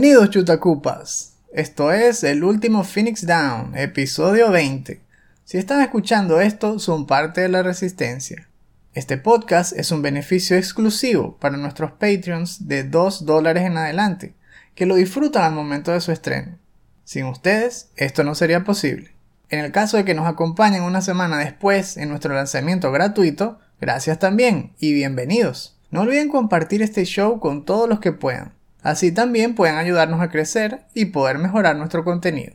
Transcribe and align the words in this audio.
Bienvenidos 0.00 0.30
chutacupas. 0.30 1.34
Esto 1.52 1.92
es 1.92 2.24
el 2.24 2.42
último 2.42 2.84
Phoenix 2.84 3.26
Down, 3.26 3.76
episodio 3.76 4.50
20. 4.50 4.98
Si 5.44 5.58
están 5.58 5.82
escuchando 5.82 6.40
esto, 6.40 6.78
son 6.78 7.06
parte 7.06 7.42
de 7.42 7.50
la 7.50 7.62
resistencia. 7.62 8.48
Este 8.94 9.18
podcast 9.18 9.76
es 9.76 9.90
un 9.90 10.00
beneficio 10.00 10.56
exclusivo 10.56 11.36
para 11.38 11.58
nuestros 11.58 11.92
Patreons 11.92 12.66
de 12.66 12.84
2 12.84 13.26
dólares 13.26 13.64
en 13.64 13.76
adelante, 13.76 14.32
que 14.74 14.86
lo 14.86 14.94
disfrutan 14.94 15.42
al 15.42 15.52
momento 15.52 15.92
de 15.92 16.00
su 16.00 16.12
estreno. 16.12 16.56
Sin 17.04 17.26
ustedes, 17.26 17.90
esto 17.96 18.24
no 18.24 18.34
sería 18.34 18.64
posible. 18.64 19.10
En 19.50 19.58
el 19.58 19.70
caso 19.70 19.98
de 19.98 20.06
que 20.06 20.14
nos 20.14 20.26
acompañen 20.26 20.82
una 20.82 21.02
semana 21.02 21.36
después 21.36 21.98
en 21.98 22.08
nuestro 22.08 22.32
lanzamiento 22.32 22.90
gratuito, 22.90 23.58
gracias 23.82 24.18
también 24.18 24.72
y 24.78 24.94
bienvenidos. 24.94 25.76
No 25.90 26.00
olviden 26.00 26.30
compartir 26.30 26.80
este 26.80 27.04
show 27.04 27.38
con 27.38 27.66
todos 27.66 27.86
los 27.86 28.00
que 28.00 28.12
puedan. 28.12 28.58
Así 28.82 29.12
también 29.12 29.54
pueden 29.54 29.76
ayudarnos 29.76 30.20
a 30.20 30.30
crecer 30.30 30.86
y 30.94 31.06
poder 31.06 31.38
mejorar 31.38 31.76
nuestro 31.76 32.04
contenido. 32.04 32.54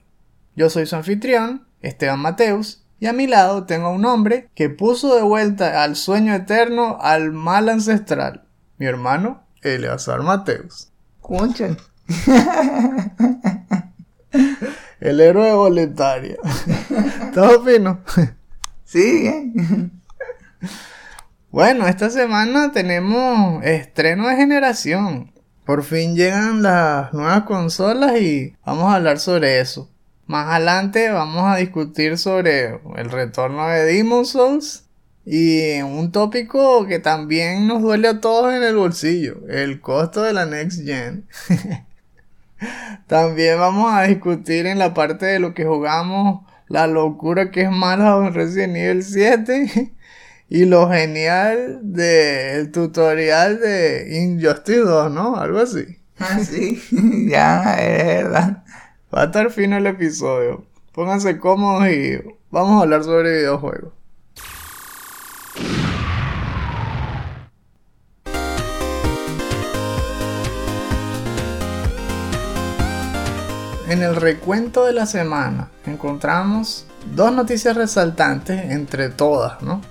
Yo 0.56 0.70
soy 0.70 0.86
su 0.86 0.96
anfitrión, 0.96 1.68
Esteban 1.82 2.20
Mateus, 2.20 2.84
y 3.00 3.08
a 3.08 3.14
mi 3.14 3.28
lado 3.28 3.66
tengo 3.66 3.88
a 3.88 3.92
un 3.92 4.06
hombre 4.06 4.50
que 4.56 4.70
puso 4.70 5.16
de 5.16 5.22
vuelta 5.22 5.84
al 5.84 5.96
sueño 5.96 6.34
eterno 6.34 6.98
al 7.02 7.32
mal 7.32 7.70
ancestral, 7.70 8.46
mi 8.78 8.86
hermano 8.86 9.44
Eleazar 9.62 10.22
Mateus. 10.22 10.90
Concha. 11.22 11.76
El 15.00 15.20
héroe 15.20 15.54
boletaria. 15.54 16.38
¿Todo 17.34 17.64
fino? 17.64 18.02
Sí, 18.84 19.22
bien. 19.22 20.02
Bueno, 21.52 21.88
esta 21.88 22.10
semana 22.10 22.72
tenemos 22.72 23.64
estreno 23.64 24.28
de 24.28 24.36
generación. 24.36 25.32
Por 25.66 25.84
fin 25.84 26.16
llegan 26.16 26.62
las 26.62 27.12
nuevas 27.12 27.44
consolas 27.44 28.22
y 28.22 28.56
vamos 28.64 28.92
a 28.92 28.98
hablar 28.98 29.18
sobre 29.18 29.60
eso. 29.60 29.90
Más 30.28 30.48
adelante 30.48 31.10
vamos 31.10 31.44
a 31.46 31.56
discutir 31.56 32.20
sobre 32.20 32.80
el 32.96 33.10
retorno 33.10 33.68
de 33.68 33.84
Demon 33.84 34.28
Souls 34.28 34.86
y 35.26 35.82
un 35.82 36.12
tópico 36.12 36.86
que 36.86 37.00
también 37.00 37.66
nos 37.66 37.82
duele 37.82 38.10
a 38.10 38.22
todos 38.22 38.54
en 38.54 38.62
el 38.62 38.76
bolsillo, 38.76 39.38
el 39.50 39.82
costo 39.82 40.22
de 40.22 40.34
la 40.34 40.46
Next 40.46 40.86
Gen. 40.86 41.26
también 43.08 43.58
vamos 43.58 43.92
a 43.92 44.04
discutir 44.04 44.68
en 44.68 44.78
la 44.78 44.94
parte 44.94 45.26
de 45.26 45.40
lo 45.40 45.56
que 45.56 45.66
jugamos 45.66 46.46
la 46.68 46.86
locura 46.86 47.50
que 47.50 47.62
es 47.64 47.72
mala 47.72 48.30
Resident 48.30 48.76
Evil 48.76 49.04
7 49.04 49.94
y 50.50 50.66
lo 50.66 50.90
genial 50.90 51.80
del 51.82 52.72
tutorial 52.72 53.60
de 53.60 54.24
Injustice 54.24 54.80
2, 54.80 55.12
¿no? 55.12 55.38
Algo 55.38 55.60
así. 55.60 56.00
Ah, 56.20 56.40
sí, 56.40 56.82
ya, 57.30 57.74
es 57.74 58.06
verdad. 58.06 58.64
Va 59.14 59.24
a 59.24 59.26
estar 59.26 59.52
fino 59.52 59.78
el 59.78 59.88
episodio. 59.88 60.66
Pónganse 60.94 61.40
cómodos 61.40 61.90
y 61.90 62.20
vamos 62.52 62.80
a 62.80 62.84
hablar 62.84 63.04
sobre 63.04 63.38
videojuegos. 63.40 63.94
En 73.88 74.02
el 74.02 74.16
recuento 74.16 74.86
de 74.86 74.94
la 74.94 75.06
semana 75.06 75.70
encontramos 75.86 76.88
dos 77.14 77.32
noticias 77.32 77.78
resaltantes 77.78 78.72
entre 78.72 79.10
todas, 79.10 79.62
¿no? 79.62 79.82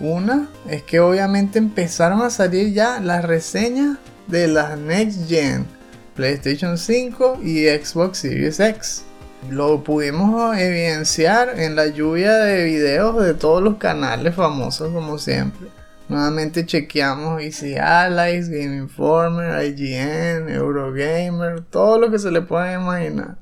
Una 0.00 0.48
es 0.66 0.82
que 0.82 0.98
obviamente 0.98 1.58
empezaron 1.58 2.22
a 2.22 2.30
salir 2.30 2.72
ya 2.72 3.00
las 3.00 3.22
reseñas 3.22 3.98
de 4.28 4.48
las 4.48 4.78
Next 4.78 5.28
Gen, 5.28 5.66
PlayStation 6.14 6.78
5 6.78 7.40
y 7.42 7.66
Xbox 7.66 8.18
Series 8.18 8.58
X. 8.60 9.04
Lo 9.50 9.84
pudimos 9.84 10.56
evidenciar 10.56 11.60
en 11.60 11.76
la 11.76 11.88
lluvia 11.88 12.34
de 12.36 12.64
videos 12.64 13.22
de 13.22 13.34
todos 13.34 13.62
los 13.62 13.76
canales 13.76 14.34
famosos 14.34 14.90
como 14.90 15.18
siempre. 15.18 15.68
Nuevamente 16.08 16.64
chequeamos 16.64 17.42
Easy 17.42 17.76
Allies, 17.76 18.48
Game 18.48 18.76
Informer, 18.76 19.62
IGN, 19.66 20.48
Eurogamer, 20.48 21.60
todo 21.60 21.98
lo 21.98 22.10
que 22.10 22.18
se 22.18 22.30
le 22.30 22.40
pueda 22.40 22.72
imaginar. 22.72 23.36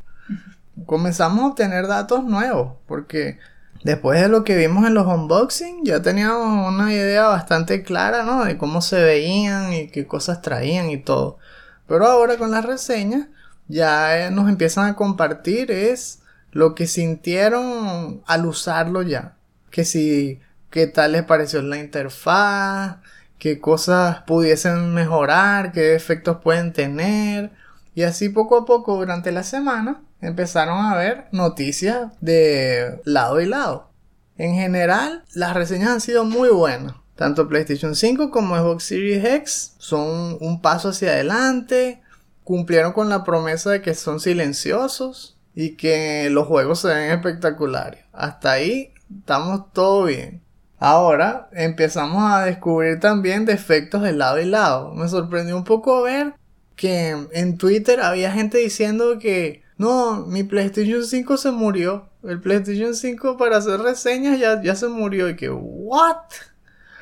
Comenzamos 0.86 1.44
a 1.44 1.46
obtener 1.46 1.86
datos 1.86 2.24
nuevos 2.24 2.72
porque 2.86 3.38
después 3.82 4.20
de 4.20 4.28
lo 4.28 4.44
que 4.44 4.56
vimos 4.56 4.86
en 4.86 4.94
los 4.94 5.06
unboxing 5.06 5.84
ya 5.84 6.02
teníamos 6.02 6.72
una 6.72 6.92
idea 6.92 7.28
bastante 7.28 7.82
clara 7.82 8.24
¿no? 8.24 8.44
de 8.44 8.58
cómo 8.58 8.80
se 8.82 9.02
veían 9.02 9.72
y 9.72 9.88
qué 9.88 10.06
cosas 10.06 10.42
traían 10.42 10.90
y 10.90 10.98
todo. 10.98 11.38
Pero 11.86 12.06
ahora 12.06 12.36
con 12.36 12.50
las 12.50 12.64
reseñas 12.64 13.28
ya 13.68 14.30
nos 14.30 14.48
empiezan 14.48 14.86
a 14.86 14.96
compartir 14.96 15.70
es 15.70 16.20
lo 16.52 16.74
que 16.74 16.86
sintieron 16.86 18.22
al 18.26 18.46
usarlo 18.46 19.02
ya. 19.02 19.36
Que 19.70 19.84
si, 19.84 20.40
qué 20.70 20.86
tal 20.86 21.12
les 21.12 21.24
pareció 21.24 21.62
la 21.62 21.78
interfaz, 21.78 22.96
qué 23.38 23.60
cosas 23.60 24.22
pudiesen 24.22 24.94
mejorar, 24.94 25.72
qué 25.72 25.94
efectos 25.94 26.38
pueden 26.42 26.72
tener. 26.72 27.52
Y 27.94 28.02
así 28.02 28.28
poco 28.28 28.58
a 28.58 28.64
poco 28.66 28.96
durante 28.96 29.32
la 29.32 29.42
semana 29.42 30.02
empezaron 30.20 30.84
a 30.84 30.96
ver 30.96 31.26
noticias 31.32 32.12
de 32.20 33.00
lado 33.04 33.40
y 33.40 33.46
lado. 33.46 33.90
En 34.36 34.54
general, 34.54 35.24
las 35.34 35.54
reseñas 35.54 35.90
han 35.90 36.00
sido 36.00 36.24
muy 36.24 36.48
buenas. 36.48 36.94
Tanto 37.16 37.48
PlayStation 37.48 37.96
5 37.96 38.30
como 38.30 38.56
Xbox 38.56 38.84
Series 38.84 39.24
X 39.24 39.74
son 39.78 40.38
un 40.40 40.62
paso 40.62 40.90
hacia 40.90 41.10
adelante, 41.10 42.00
cumplieron 42.44 42.92
con 42.92 43.08
la 43.08 43.24
promesa 43.24 43.70
de 43.70 43.82
que 43.82 43.94
son 43.94 44.20
silenciosos 44.20 45.36
y 45.54 45.76
que 45.76 46.30
los 46.30 46.46
juegos 46.46 46.80
se 46.80 46.88
ven 46.88 47.10
espectaculares. 47.10 48.04
Hasta 48.12 48.52
ahí 48.52 48.92
estamos 49.18 49.72
todo 49.72 50.04
bien. 50.04 50.42
Ahora 50.78 51.48
empezamos 51.52 52.32
a 52.32 52.44
descubrir 52.44 53.00
también 53.00 53.44
defectos 53.44 54.02
de 54.02 54.12
lado 54.12 54.40
y 54.40 54.44
lado. 54.44 54.94
Me 54.94 55.08
sorprendió 55.08 55.56
un 55.56 55.64
poco 55.64 56.02
ver 56.02 56.34
que 56.76 57.16
en 57.32 57.58
Twitter 57.58 58.00
había 58.00 58.30
gente 58.30 58.58
diciendo 58.58 59.18
que 59.18 59.64
no, 59.78 60.26
mi 60.26 60.42
PlayStation 60.42 61.04
5 61.04 61.36
se 61.36 61.52
murió. 61.52 62.08
El 62.24 62.40
PlayStation 62.40 62.94
5 62.94 63.36
para 63.36 63.58
hacer 63.58 63.80
reseñas 63.80 64.38
ya, 64.38 64.60
ya 64.60 64.74
se 64.74 64.88
murió. 64.88 65.28
Y 65.28 65.36
que, 65.36 65.48
¿what? 65.50 66.16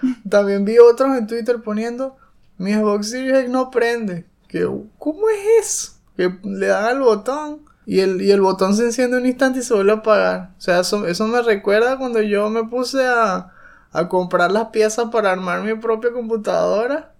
También 0.28 0.64
vi 0.66 0.78
otros 0.78 1.16
en 1.16 1.26
Twitter 1.26 1.62
poniendo, 1.62 2.16
mi 2.59 2.75
Xbox 2.75 3.10
Series 3.10 3.38
X 3.38 3.50
no 3.50 3.70
prende. 3.70 4.26
Que, 4.47 4.69
¿cómo 4.98 5.28
es 5.31 5.66
eso? 5.66 5.92
Que 6.16 6.38
le 6.44 6.66
dan 6.66 6.84
al 6.84 7.00
botón 7.00 7.62
y 7.86 8.00
el, 8.00 8.20
y 8.20 8.31
el 8.31 8.42
botón 8.42 8.76
se 8.76 8.84
enciende 8.84 9.16
un 9.16 9.26
instante 9.26 9.60
y 9.60 9.62
se 9.62 9.72
vuelve 9.72 9.92
a 9.92 9.97
apagar. 9.97 10.50
O 10.59 10.60
sea, 10.60 10.81
eso, 10.81 11.06
eso 11.06 11.26
me 11.28 11.41
recuerda 11.41 11.97
cuando 11.97 12.20
yo 12.20 12.50
me 12.50 12.65
puse 12.65 13.06
a, 13.06 13.53
a 13.92 14.09
comprar 14.09 14.53
las 14.53 14.69
piezas 14.69 15.06
para 15.10 15.32
armar 15.32 15.62
mi 15.62 15.75
propia 15.75 16.12
computadora. 16.12 17.15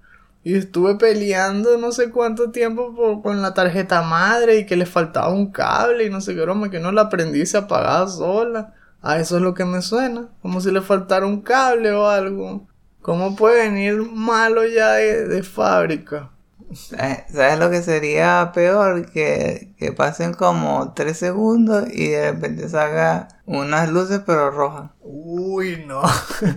Y 0.47 0.55
estuve 0.55 0.95
peleando 0.95 1.77
no 1.77 1.91
sé 1.91 2.13
cuánto 2.13 2.53
tiempo 2.53 2.95
por, 2.95 3.21
con 3.21 3.43
la 3.43 3.53
tarjeta 3.53 4.03
madre 4.03 4.61
y 4.61 4.65
que 4.65 4.77
le 4.77 4.87
faltaba 4.87 5.31
un 5.31 5.51
cable 5.51 6.05
y 6.05 6.11
no 6.11 6.21
sé 6.21 6.37
qué 6.37 6.43
broma, 6.43 6.71
que 6.71 6.79
no 6.79 6.93
la 6.93 7.09
prendí 7.09 7.41
y 7.41 7.47
se 7.47 7.59
apagaba 7.59 8.07
sola. 8.07 8.73
A 9.03 9.19
eso 9.19 9.39
es 9.39 9.43
lo 9.43 9.55
que 9.55 9.65
me 9.65 9.83
suena, 9.83 10.29
como 10.43 10.61
si 10.61 10.71
le 10.71 10.83
faltara 10.83 11.27
un 11.27 11.41
cable 11.43 11.91
o 11.91 12.07
algo. 12.07 12.69
¿Cómo 13.03 13.35
puede 13.35 13.69
venir 13.69 13.97
malo 14.13 14.65
ya 14.65 14.93
de, 14.93 15.27
de 15.27 15.43
fábrica? 15.43 16.31
¿Sabes 16.75 17.59
lo 17.59 17.71
que 17.71 17.83
sería 17.83 18.51
peor? 18.53 19.11
Que, 19.11 19.73
que 19.79 19.93
pasen 19.93 20.35
como 20.35 20.93
3 20.95 21.17
segundos 21.17 21.85
y 21.93 22.09
de 22.09 22.33
repente 22.33 22.69
salga 22.69 23.29
unas 23.47 23.89
luces 23.91 24.21
pero 24.27 24.51
rojas. 24.51 24.91
Uy, 25.01 25.85
no. 25.87 26.03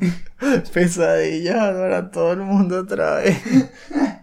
Pesadillas 0.74 1.76
para 1.76 2.12
todo 2.12 2.34
el 2.34 2.40
mundo 2.40 2.80
otra 2.82 3.16
vez. 3.16 3.38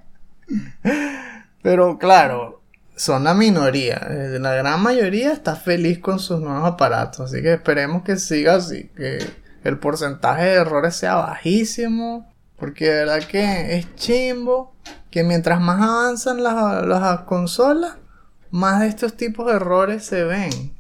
Pero 1.63 1.99
claro, 1.99 2.63
son 2.95 3.25
la 3.25 3.35
minoría. 3.35 3.97
Eh, 4.11 4.39
La 4.41 4.55
gran 4.55 4.81
mayoría 4.83 5.33
está 5.33 5.57
feliz 5.57 5.99
con 5.99 6.19
sus 6.19 6.41
nuevos 6.41 6.65
aparatos. 6.65 7.33
Así 7.33 7.43
que 7.43 7.55
esperemos 7.55 8.03
que 8.03 8.17
siga 8.17 8.57
así. 8.57 8.89
Que 8.97 9.19
el 9.65 9.79
porcentaje 9.79 10.45
de 10.45 10.55
errores 10.55 10.97
sea 10.97 11.17
bajísimo. 11.17 12.31
Porque 12.57 12.87
de 12.87 12.95
verdad 13.05 13.23
que 13.29 13.77
es 13.77 13.95
chimbo. 13.97 14.76
Que 15.11 15.25
mientras 15.25 15.61
más 15.61 15.81
avanzan 15.81 16.43
las, 16.43 16.87
las 16.87 17.21
consolas, 17.23 17.97
más 18.51 18.81
de 18.81 18.89
estos 18.89 19.17
tipos 19.17 19.47
de 19.47 19.55
errores 19.55 20.05
se 20.05 20.25
ven. 20.25 20.77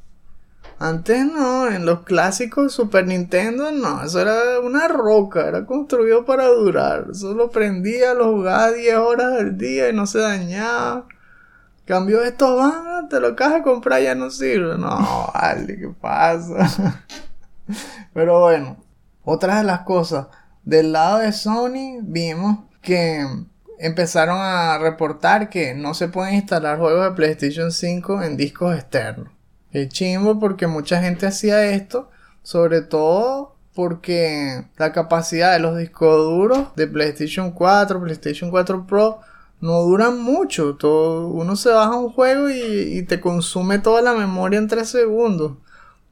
Antes 0.78 1.24
no, 1.24 1.68
en 1.68 1.86
los 1.86 2.00
clásicos 2.00 2.74
Super 2.74 3.06
Nintendo 3.06 3.72
no, 3.72 4.02
eso 4.02 4.20
era 4.20 4.60
una 4.60 4.88
roca, 4.88 5.48
era 5.48 5.64
construido 5.64 6.26
para 6.26 6.48
durar. 6.48 7.06
Eso 7.12 7.32
lo 7.34 7.50
prendía, 7.50 8.12
lo 8.12 8.32
jugaba 8.32 8.72
10 8.72 8.96
horas 8.96 9.40
al 9.40 9.56
día 9.56 9.88
y 9.88 9.94
no 9.94 10.06
se 10.06 10.18
dañaba. 10.18 11.06
Cambió 11.86 12.22
estos 12.22 12.56
van, 12.58 13.08
te 13.08 13.20
lo 13.20 13.28
acabas 13.28 13.54
de 13.54 13.62
comprar, 13.62 14.02
ya 14.02 14.14
no 14.14 14.28
sirve. 14.30 14.76
No, 14.76 15.30
vale, 15.32 15.78
¿qué 15.78 15.88
pasa? 15.98 17.04
Pero 18.12 18.40
bueno, 18.40 18.76
otra 19.24 19.58
de 19.58 19.64
las 19.64 19.80
cosas, 19.80 20.26
del 20.62 20.92
lado 20.92 21.18
de 21.18 21.32
Sony 21.32 22.00
vimos 22.02 22.58
que 22.82 23.24
empezaron 23.78 24.38
a 24.40 24.78
reportar 24.78 25.50
que 25.50 25.74
no 25.74 25.94
se 25.94 26.08
pueden 26.08 26.34
instalar 26.34 26.78
juegos 26.78 27.04
de 27.04 27.16
PlayStation 27.16 27.72
5 27.72 28.22
en 28.22 28.36
discos 28.36 28.74
externos. 28.74 29.28
Es 29.72 29.88
chimbo 29.88 30.40
porque 30.40 30.66
mucha 30.66 31.02
gente 31.02 31.26
hacía 31.26 31.66
esto, 31.66 32.10
sobre 32.42 32.80
todo 32.80 33.56
porque 33.74 34.64
la 34.78 34.92
capacidad 34.92 35.52
de 35.52 35.58
los 35.58 35.76
discos 35.76 36.16
duros 36.24 36.74
de 36.76 36.86
PlayStation 36.86 37.50
4, 37.50 38.00
PlayStation 38.00 38.50
4 38.50 38.86
Pro 38.86 39.20
no 39.60 39.82
duran 39.82 40.20
mucho. 40.20 40.76
Todo, 40.76 41.28
uno 41.28 41.56
se 41.56 41.70
baja 41.70 41.96
un 41.96 42.10
juego 42.10 42.48
y, 42.48 43.02
te 43.02 43.20
consume 43.20 43.78
toda 43.78 44.00
la 44.00 44.14
memoria 44.14 44.58
en 44.58 44.68
3 44.68 44.88
segundos. 44.88 45.52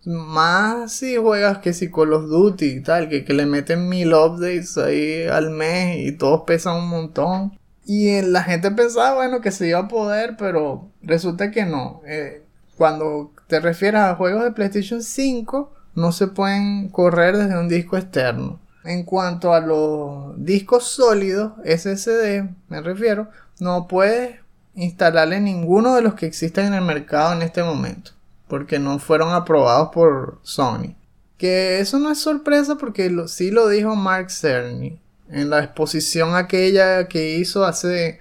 Más 0.04 0.92
si 0.92 1.16
juegas 1.16 1.58
que 1.58 1.72
si 1.72 1.90
Call 1.90 2.12
of 2.12 2.28
Duty 2.28 2.66
y 2.66 2.80
tal, 2.82 3.08
que, 3.08 3.24
que 3.24 3.32
le 3.32 3.46
meten 3.46 3.88
mil 3.88 4.12
updates 4.14 4.76
ahí 4.78 5.26
al 5.26 5.50
mes 5.50 6.06
y 6.06 6.12
todos 6.12 6.42
pesan 6.46 6.76
un 6.76 6.88
montón. 6.88 7.58
Y 7.86 8.22
la 8.22 8.42
gente 8.42 8.70
pensaba, 8.70 9.14
bueno, 9.14 9.40
que 9.40 9.50
se 9.50 9.68
iba 9.68 9.78
a 9.80 9.88
poder, 9.88 10.36
pero 10.38 10.88
resulta 11.02 11.50
que 11.50 11.66
no. 11.66 12.02
Eh, 12.06 12.42
cuando 12.76 13.32
te 13.46 13.60
refieres 13.60 14.00
a 14.00 14.16
juegos 14.16 14.44
de 14.44 14.52
PlayStation 14.52 15.02
5, 15.02 15.72
no 15.94 16.12
se 16.12 16.26
pueden 16.26 16.88
correr 16.88 17.36
desde 17.36 17.58
un 17.58 17.68
disco 17.68 17.96
externo. 17.96 18.60
En 18.84 19.04
cuanto 19.04 19.54
a 19.54 19.60
los 19.60 20.34
discos 20.44 20.84
sólidos, 20.84 21.52
SSD, 21.64 22.44
me 22.68 22.80
refiero, 22.82 23.28
no 23.60 23.86
puedes 23.88 24.36
instalarle 24.74 25.40
ninguno 25.40 25.94
de 25.94 26.02
los 26.02 26.14
que 26.14 26.26
existen 26.26 26.66
en 26.66 26.74
el 26.74 26.84
mercado 26.84 27.32
en 27.32 27.42
este 27.42 27.62
momento, 27.62 28.10
porque 28.48 28.78
no 28.78 28.98
fueron 28.98 29.32
aprobados 29.32 29.90
por 29.92 30.38
Sony. 30.42 30.94
Que 31.38 31.80
eso 31.80 31.98
no 31.98 32.10
es 32.10 32.18
sorpresa 32.18 32.76
porque 32.76 33.14
sí 33.26 33.50
lo 33.50 33.68
dijo 33.68 33.96
Mark 33.96 34.30
Cerny 34.30 35.00
en 35.30 35.50
la 35.50 35.62
exposición 35.64 36.34
aquella 36.34 37.08
que 37.08 37.36
hizo 37.36 37.64
hace, 37.64 38.20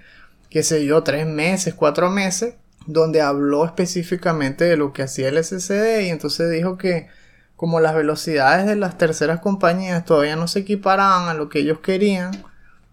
qué 0.50 0.62
sé 0.62 0.84
yo, 0.84 1.02
tres 1.02 1.26
meses, 1.26 1.74
cuatro 1.74 2.10
meses, 2.10 2.54
donde 2.86 3.20
habló 3.20 3.64
específicamente 3.64 4.64
de 4.64 4.76
lo 4.76 4.92
que 4.92 5.02
hacía 5.02 5.28
el 5.28 5.42
SSD 5.42 6.02
y 6.02 6.08
entonces 6.10 6.50
dijo 6.50 6.76
que 6.76 7.08
como 7.56 7.80
las 7.80 7.94
velocidades 7.94 8.66
de 8.66 8.76
las 8.76 8.98
terceras 8.98 9.40
compañías 9.40 10.04
todavía 10.04 10.36
no 10.36 10.48
se 10.48 10.60
equiparaban 10.60 11.28
a 11.28 11.34
lo 11.34 11.48
que 11.48 11.60
ellos 11.60 11.78
querían, 11.80 12.32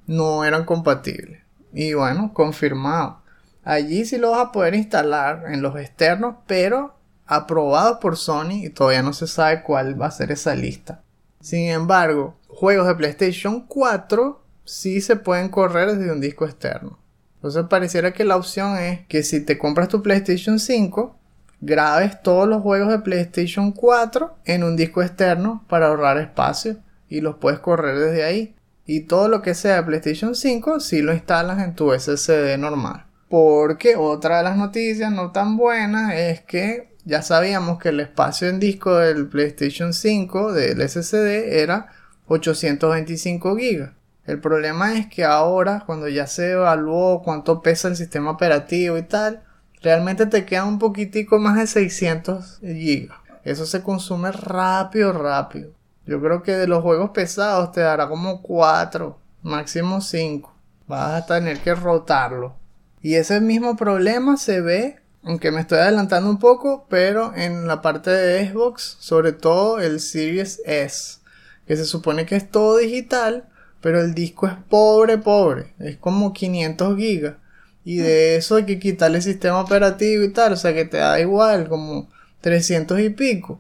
no 0.08 0.46
eran 0.46 0.66
compatibles. 0.66 1.42
Y 1.74 1.94
bueno, 1.94 2.32
confirmado. 2.34 3.22
Allí 3.64 4.06
sí 4.06 4.18
lo 4.18 4.32
vas 4.32 4.48
a 4.48 4.52
poder 4.52 4.76
instalar 4.76 5.46
en 5.48 5.62
los 5.62 5.78
externos, 5.78 6.36
pero 6.48 6.96
aprobados 7.32 8.00
por 8.00 8.18
Sony 8.18 8.66
y 8.66 8.70
todavía 8.70 9.04
no 9.04 9.14
se 9.14 9.26
sabe 9.26 9.64
cuál 9.64 10.00
va 10.00 10.08
a 10.08 10.12
ser 10.12 10.34
esa 10.34 10.54
lista. 10.54 11.02
Sin 11.40 11.70
embargo, 11.70 12.36
juegos 12.50 12.88
de 12.88 12.96
PlayStation 12.96 13.66
4 13.68 14.44
sí 14.66 15.00
se 15.00 15.16
pueden 15.16 15.48
correr 15.48 15.96
desde 15.96 16.12
un 16.12 16.20
disco 16.20 16.44
externo. 16.44 17.00
Entonces 17.36 17.64
pareciera 17.70 18.12
que 18.12 18.26
la 18.26 18.36
opción 18.36 18.78
es 18.78 19.08
que 19.08 19.24
si 19.24 19.40
te 19.40 19.58
compras 19.58 19.88
tu 19.88 20.04
PlayStation 20.04 20.60
5, 20.60 21.16
grabes 21.62 22.22
todos 22.22 22.50
los 22.50 22.62
juegos 22.62 22.90
de 22.90 23.00
PlayStation 23.00 23.72
4 23.72 24.36
en 24.44 24.66
un 24.66 24.76
disco 24.76 25.02
externo 25.02 25.64
para 25.70 25.88
ahorrar 25.88 26.18
espacio 26.18 26.80
y 27.08 27.22
los 27.22 27.38
puedes 27.38 27.62
correr 27.62 27.98
desde 27.98 28.26
ahí. 28.26 28.56
Y 28.86 29.02
todo 29.06 29.30
lo 29.30 29.42
que 29.42 29.56
sea 29.56 29.78
de 29.78 29.84
PlayStation 29.84 30.36
5 30.36 30.82
si 30.82 31.02
lo 31.02 31.14
instalas 31.14 31.64
en 31.64 31.76
tu 31.76 31.98
SSD 31.98 32.58
normal. 32.58 33.06
Porque 33.30 33.96
otra 33.96 34.40
de 34.40 34.44
las 34.44 34.58
noticias 34.58 35.14
no 35.14 35.32
tan 35.32 35.56
buenas 35.56 36.14
es 36.14 36.42
que 36.42 36.91
ya 37.06 37.22
sabíamos 37.22 37.80
que 37.80 37.90
el 37.90 38.00
espacio 38.00 38.48
en 38.48 38.60
disco 38.60 38.98
del 38.98 39.28
PlayStation 39.28 39.94
5 39.94 40.54
del 40.54 40.88
SSD 40.88 41.62
era 41.62 41.90
825 42.28 43.56
GB. 43.56 43.92
El 44.26 44.40
problema 44.40 44.98
es 44.98 45.08
que 45.08 45.26
ahora, 45.26 45.84
cuando 45.86 46.08
ya 46.08 46.28
se 46.28 46.52
evaluó 46.52 47.22
cuánto 47.24 47.62
pesa 47.62 47.88
el 47.88 47.96
sistema 47.96 48.32
operativo 48.32 48.98
y 48.98 49.04
tal, 49.04 49.44
realmente 49.82 50.26
te 50.28 50.46
queda 50.46 50.66
un 50.66 50.80
poquitico 50.80 51.40
más 51.40 51.58
de 51.58 51.68
600 51.68 52.60
GB. 52.62 53.10
Eso 53.44 53.66
se 53.66 53.82
consume 53.82 54.32
rápido, 54.32 55.12
rápido. 55.14 55.72
Yo 56.06 56.22
creo 56.22 56.44
que 56.44 56.54
de 56.54 56.68
los 56.68 56.84
juegos 56.84 57.12
pesados 57.12 57.72
te 57.72 57.82
dará 57.82 58.08
como 58.08 58.42
4, 58.42 59.18
máximo 59.42 60.02
5. 60.02 60.54
Vas 60.88 61.24
a 61.24 61.26
tener 61.26 61.60
que 61.60 61.74
rotarlo. 61.74 62.56
Y 63.02 63.16
ese 63.16 63.42
mismo 63.42 63.76
problema 63.76 64.38
se 64.38 64.62
ve, 64.62 65.00
aunque 65.24 65.52
me 65.52 65.62
estoy 65.62 65.80
adelantando 65.80 66.30
un 66.30 66.40
poco, 66.40 66.86
pero 66.90 67.36
en 67.36 67.68
la 67.68 67.82
parte 67.82 68.10
de 68.10 68.50
Xbox, 68.50 68.98
sobre 69.00 69.34
todo 69.34 69.80
el 69.80 70.00
Series 70.00 70.62
S, 70.66 71.20
que 71.68 71.78
se 71.78 71.86
supone 71.86 72.26
que 72.26 72.36
es 72.36 72.50
todo 72.50 72.78
digital, 72.78 73.48
pero 73.82 74.02
el 74.02 74.14
disco 74.14 74.48
es 74.48 74.54
pobre, 74.70 75.18
pobre, 75.18 75.74
es 75.80 75.98
como 75.98 76.34
500 76.34 76.98
gigas. 76.98 77.36
Y 77.84 77.98
de 77.98 78.36
eso 78.36 78.56
hay 78.56 78.66
que 78.66 78.80
quitarle 78.80 79.18
el 79.18 79.24
sistema 79.24 79.60
operativo 79.60 80.24
y 80.24 80.32
tal, 80.32 80.54
o 80.54 80.56
sea 80.56 80.74
que 80.74 80.86
te 80.86 80.98
da 80.98 81.20
igual, 81.20 81.68
como 81.68 82.10
300 82.42 83.00
y 83.00 83.10
pico. 83.10 83.60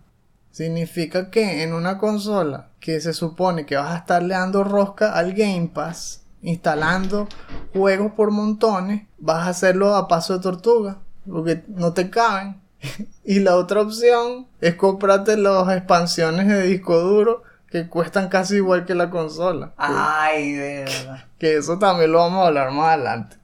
Significa 0.51 1.29
que 1.29 1.63
en 1.63 1.73
una 1.73 1.97
consola 1.97 2.69
que 2.79 2.99
se 3.01 3.13
supone 3.13 3.65
que 3.65 3.77
vas 3.77 3.91
a 3.93 3.97
estarle 3.97 4.33
dando 4.33 4.63
rosca 4.63 5.13
al 5.13 5.33
Game 5.33 5.71
Pass, 5.73 6.23
instalando 6.41 7.27
juegos 7.73 8.11
por 8.13 8.31
montones, 8.31 9.07
vas 9.17 9.47
a 9.47 9.51
hacerlo 9.51 9.95
a 9.95 10.07
paso 10.07 10.33
de 10.33 10.43
tortuga, 10.43 10.99
porque 11.29 11.63
no 11.67 11.93
te 11.93 12.09
caben. 12.09 12.61
y 13.23 13.39
la 13.39 13.55
otra 13.55 13.81
opción 13.81 14.47
es 14.59 14.75
comprarte 14.75 15.37
las 15.37 15.69
expansiones 15.75 16.47
de 16.47 16.63
disco 16.63 16.99
duro 16.99 17.43
que 17.69 17.87
cuestan 17.87 18.27
casi 18.27 18.55
igual 18.57 18.85
que 18.85 18.95
la 18.95 19.09
consola. 19.09 19.73
Ay, 19.77 20.53
de 20.53 20.83
verdad. 20.85 21.25
Que 21.39 21.57
eso 21.57 21.79
también 21.79 22.11
lo 22.11 22.19
vamos 22.19 22.43
a 22.43 22.47
hablar 22.47 22.71
más 22.71 22.89
adelante. 22.89 23.37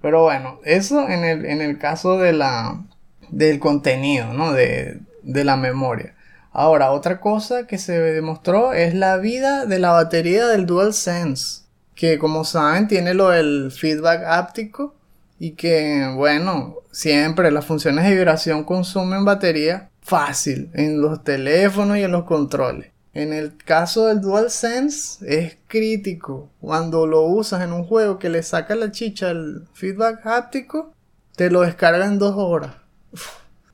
Pero 0.00 0.22
bueno, 0.22 0.60
eso 0.64 1.08
en 1.08 1.24
el, 1.24 1.46
en 1.46 1.60
el 1.60 1.76
caso 1.78 2.16
de 2.16 2.32
la, 2.32 2.84
del 3.30 3.58
contenido, 3.58 4.32
¿no? 4.32 4.52
De, 4.52 5.00
de 5.22 5.44
la 5.44 5.56
memoria. 5.56 6.14
Ahora, 6.52 6.92
otra 6.92 7.20
cosa 7.20 7.66
que 7.66 7.78
se 7.78 7.98
demostró 7.98 8.72
es 8.72 8.94
la 8.94 9.16
vida 9.16 9.66
de 9.66 9.78
la 9.78 9.92
batería 9.92 10.46
del 10.46 10.66
DualSense. 10.66 11.62
Que 11.94 12.18
como 12.18 12.44
saben 12.44 12.86
tiene 12.86 13.14
lo 13.14 13.30
del 13.30 13.72
feedback 13.72 14.22
áptico. 14.24 14.94
Y 15.38 15.52
que, 15.52 16.12
bueno, 16.16 16.76
siempre 16.90 17.50
las 17.50 17.64
funciones 17.64 18.04
de 18.04 18.14
vibración 18.14 18.64
consumen 18.64 19.24
batería 19.24 19.90
fácil 20.00 20.70
en 20.74 21.00
los 21.00 21.22
teléfonos 21.22 21.98
y 21.98 22.02
en 22.02 22.12
los 22.12 22.24
controles. 22.24 22.90
En 23.14 23.32
el 23.32 23.56
caso 23.56 24.06
del 24.06 24.20
DualSense 24.20 25.24
es 25.26 25.56
crítico. 25.66 26.50
Cuando 26.60 27.06
lo 27.06 27.22
usas 27.22 27.62
en 27.62 27.72
un 27.72 27.84
juego 27.84 28.18
que 28.18 28.28
le 28.28 28.42
saca 28.42 28.74
la 28.74 28.90
chicha 28.90 29.30
el 29.30 29.66
feedback 29.74 30.24
háptico, 30.26 30.92
te 31.36 31.50
lo 31.50 31.62
descarga 31.62 32.06
en 32.06 32.18
dos 32.18 32.34
horas. 32.36 32.76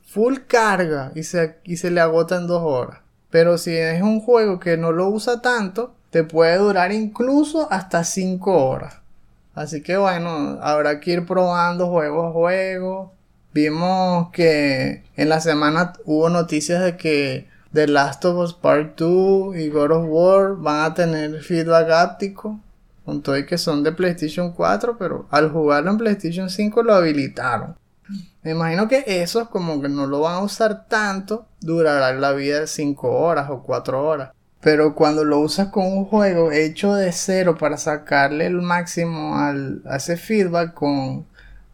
Full 0.07 0.39
carga 0.47 1.13
y 1.15 1.25
se, 1.25 1.59
y 1.65 1.77
se 1.77 1.91
le 1.91 2.01
agota 2.01 2.37
en 2.37 2.47
dos 2.47 2.63
horas. 2.63 3.01
Pero 3.31 3.59
si 3.59 3.73
es 3.73 4.01
un 4.01 4.21
juego 4.21 4.61
que 4.61 4.77
no 4.77 4.93
lo 4.93 5.09
usa 5.09 5.43
tanto, 5.43 5.95
te 6.11 6.23
puede 6.23 6.57
durar 6.59 6.93
incluso 6.93 7.67
hasta 7.73 8.05
5 8.05 8.69
horas. 8.69 9.01
Así 9.55 9.83
que 9.83 9.97
bueno, 9.97 10.59
habrá 10.63 11.01
que 11.01 11.13
ir 11.13 11.27
probando 11.27 11.89
juego 11.89 12.27
a 12.27 12.33
juego. 12.33 13.15
Vimos 13.53 14.31
que 14.33 15.05
en 15.17 15.29
la 15.29 15.41
semana 15.41 15.93
hubo 16.05 16.29
noticias 16.29 16.83
de 16.83 16.97
que 16.97 17.49
The 17.73 17.87
Last 17.87 18.25
of 18.25 18.37
Us 18.37 18.55
Part 18.55 18.99
2 18.99 19.57
y 19.57 19.69
God 19.69 19.91
of 19.93 20.07
War 20.09 20.57
van 20.57 20.91
a 20.91 20.95
tener 20.95 21.41
feedback 21.43 21.91
áptico. 21.91 22.61
Con 23.05 23.21
todo 23.23 23.37
y 23.37 23.45
que 23.45 23.59
son 23.59 23.83
de 23.83 23.93
PlayStation 23.93 24.53
4, 24.53 24.97
pero 24.97 25.27
al 25.31 25.51
jugarlo 25.51 25.91
en 25.91 25.99
PlayStation 25.99 26.49
5 26.49 26.83
lo 26.83 26.95
habilitaron. 26.95 27.77
Me 28.43 28.53
imagino 28.53 28.89
que 28.89 29.05
esos 29.07 29.49
como 29.49 29.81
que 29.81 29.89
no 29.89 30.07
lo 30.07 30.21
van 30.21 30.37
a 30.37 30.43
usar 30.43 30.87
tanto, 30.89 31.47
durará 31.61 32.13
la 32.13 32.33
vida 32.33 32.61
de 32.61 32.67
5 32.67 33.11
horas 33.11 33.51
o 33.51 33.63
4 33.63 34.07
horas. 34.07 34.31
Pero 34.65 34.95
cuando 34.95 35.25
lo 35.25 35.41
usas 35.41 35.69
con 35.69 35.85
un 35.85 36.07
juego 36.07 36.51
hecho 36.51 36.95
de 36.95 37.13
cero 37.13 37.55
para 37.59 37.77
sacarle 37.77 38.47
el 38.47 38.63
máximo 38.63 39.37
al, 39.37 39.83
a 39.85 39.97
ese 39.97 40.17
feedback 40.17 40.73
con 40.73 41.27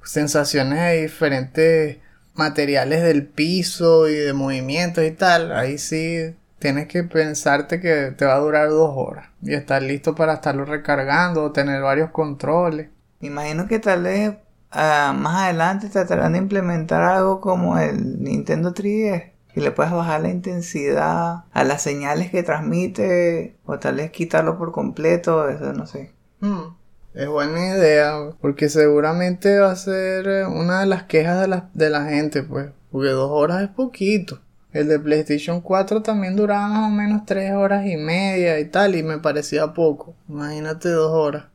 sensaciones 0.03 0.81
de 0.81 1.03
diferentes 1.03 1.99
materiales 2.35 3.05
del 3.05 3.29
piso 3.29 4.09
y 4.09 4.15
de 4.15 4.33
movimientos 4.33 5.05
y 5.05 5.13
tal, 5.13 5.53
ahí 5.53 5.79
sí 5.79 6.35
tienes 6.59 6.89
que 6.89 7.05
pensarte 7.05 7.81
que 7.81 8.13
te 8.17 8.25
va 8.25 8.35
a 8.35 8.41
durar 8.41 8.69
dos 8.71 8.93
horas 8.97 9.29
y 9.41 9.55
estar 9.55 9.81
listo 9.81 10.17
para 10.17 10.35
estarlo 10.35 10.65
recargando 10.65 11.45
o 11.45 11.53
tener 11.53 11.81
varios 11.83 12.11
controles. 12.11 12.89
Me 13.21 13.29
imagino 13.29 13.69
que 13.69 13.79
tal 13.79 14.03
vez 14.03 14.35
ah, 14.73 15.15
más 15.17 15.45
adelante 15.45 15.91
tratarán 15.91 16.33
de 16.33 16.39
implementar 16.39 17.03
algo 17.03 17.41
como 17.41 17.79
el 17.79 18.21
Nintendo 18.21 18.75
3DS. 18.75 19.30
Que 19.55 19.61
le 19.61 19.71
puedes 19.71 19.93
bajar 19.93 20.21
la 20.21 20.29
intensidad 20.29 21.45
a 21.53 21.65
las 21.65 21.83
señales 21.83 22.31
que 22.31 22.43
transmite 22.43 23.57
o 23.65 23.79
tal 23.79 23.97
vez 23.97 24.11
quitarlo 24.11 24.59
por 24.59 24.73
completo, 24.73 25.49
eso 25.49 25.73
no 25.73 25.87
sé. 25.87 26.13
Hmm. 26.41 26.75
Es 27.13 27.29
buena 27.29 27.77
idea, 27.77 28.31
porque 28.41 28.69
seguramente 28.69 29.59
va 29.59 29.73
a 29.73 29.77
ser 29.77 30.29
eh, 30.29 30.47
una 30.47 30.81
de 30.81 30.87
las 30.87 31.03
quejas 31.05 31.41
de 31.41 31.49
la, 31.49 31.69
de 31.75 31.91
la 31.91 32.05
gente, 32.05 32.45
pues, 32.45 32.71
porque 32.93 33.11
dos 33.11 33.31
horas 33.33 33.63
es 33.63 33.69
poquito. 33.69 34.39
El 34.73 34.87
de 34.87 35.01
PlayStation 35.01 35.61
4 35.61 36.03
también 36.03 36.37
duraba 36.37 36.69
más 36.69 36.89
o 36.89 36.95
menos 36.95 37.27
tres 37.27 37.53
horas 37.53 37.85
y 37.85 37.97
media 37.97 38.61
y 38.61 38.67
tal, 38.67 38.95
y 38.95 39.03
me 39.03 39.19
parecía 39.19 39.75
poco. 39.75 40.15
Imagínate 40.29 40.89
dos 40.91 41.11
horas. 41.11 41.47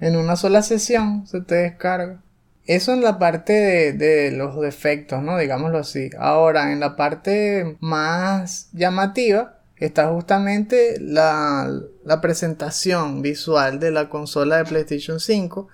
En 0.00 0.16
una 0.16 0.34
sola 0.34 0.62
sesión 0.62 1.24
se 1.28 1.40
te 1.40 1.54
descarga. 1.54 2.20
Eso 2.66 2.92
en 2.92 3.02
la 3.02 3.18
parte 3.18 3.52
de, 3.52 3.92
de, 3.92 4.30
los 4.30 4.60
defectos, 4.60 5.22
¿no? 5.22 5.36
Digámoslo 5.38 5.78
así. 5.78 6.10
Ahora, 6.18 6.72
en 6.72 6.80
la 6.80 6.96
parte 6.96 7.76
más 7.80 8.70
llamativa, 8.72 9.58
está 9.76 10.08
justamente 10.08 10.98
la, 11.00 11.70
la 12.04 12.20
presentación 12.20 13.22
visual 13.22 13.80
de 13.80 13.90
la 13.90 14.08
consola 14.08 14.56
de 14.58 14.64
PlayStation 14.64 15.20
5 15.20 15.68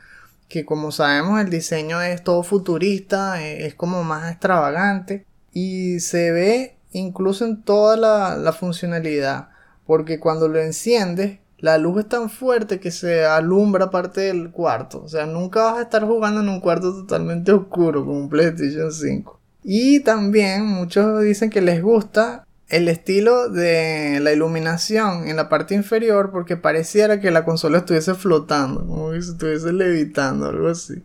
que 0.50 0.64
como 0.66 0.90
sabemos 0.90 1.40
el 1.40 1.48
diseño 1.48 2.02
es 2.02 2.24
todo 2.24 2.42
futurista, 2.42 3.40
e, 3.40 3.66
es 3.66 3.74
como 3.74 4.02
más 4.02 4.30
extravagante 4.32 5.24
y 5.52 6.00
se 6.00 6.32
ve 6.32 6.76
incluso 6.92 7.44
en 7.46 7.62
toda 7.62 7.96
la, 7.96 8.36
la, 8.36 8.52
funcionalidad 8.52 9.50
porque 9.86 10.18
cuando 10.18 10.48
lo 10.48 10.60
enciendes 10.60 11.38
la 11.60 11.78
luz 11.78 12.00
es 12.00 12.08
tan 12.08 12.30
fuerte 12.30 12.80
que 12.80 12.90
se 12.90 13.24
alumbra 13.24 13.90
parte 13.90 14.22
del 14.22 14.50
cuarto 14.50 15.02
o 15.04 15.08
sea 15.08 15.26
nunca 15.26 15.62
vas 15.62 15.78
a 15.78 15.82
estar 15.82 16.04
jugando 16.04 16.40
en 16.40 16.48
un 16.48 16.60
cuarto 16.60 16.92
totalmente 16.92 17.52
oscuro 17.52 18.04
con 18.04 18.16
un 18.16 18.28
PlayStation 18.28 18.92
5 18.92 19.40
y 19.62 20.00
también 20.00 20.66
muchos 20.66 21.22
dicen 21.22 21.50
que 21.50 21.60
les 21.60 21.82
gusta 21.82 22.46
el 22.70 22.88
estilo 22.88 23.48
de 23.48 24.20
la 24.20 24.32
iluminación 24.32 25.28
en 25.28 25.36
la 25.36 25.48
parte 25.48 25.74
inferior 25.74 26.30
porque 26.30 26.56
pareciera 26.56 27.20
que 27.20 27.30
la 27.30 27.44
consola 27.44 27.78
estuviese 27.78 28.14
flotando, 28.14 28.86
como 28.86 29.12
si 29.12 29.18
estuviese 29.18 29.72
levitando, 29.72 30.46
algo 30.46 30.68
así. 30.68 31.02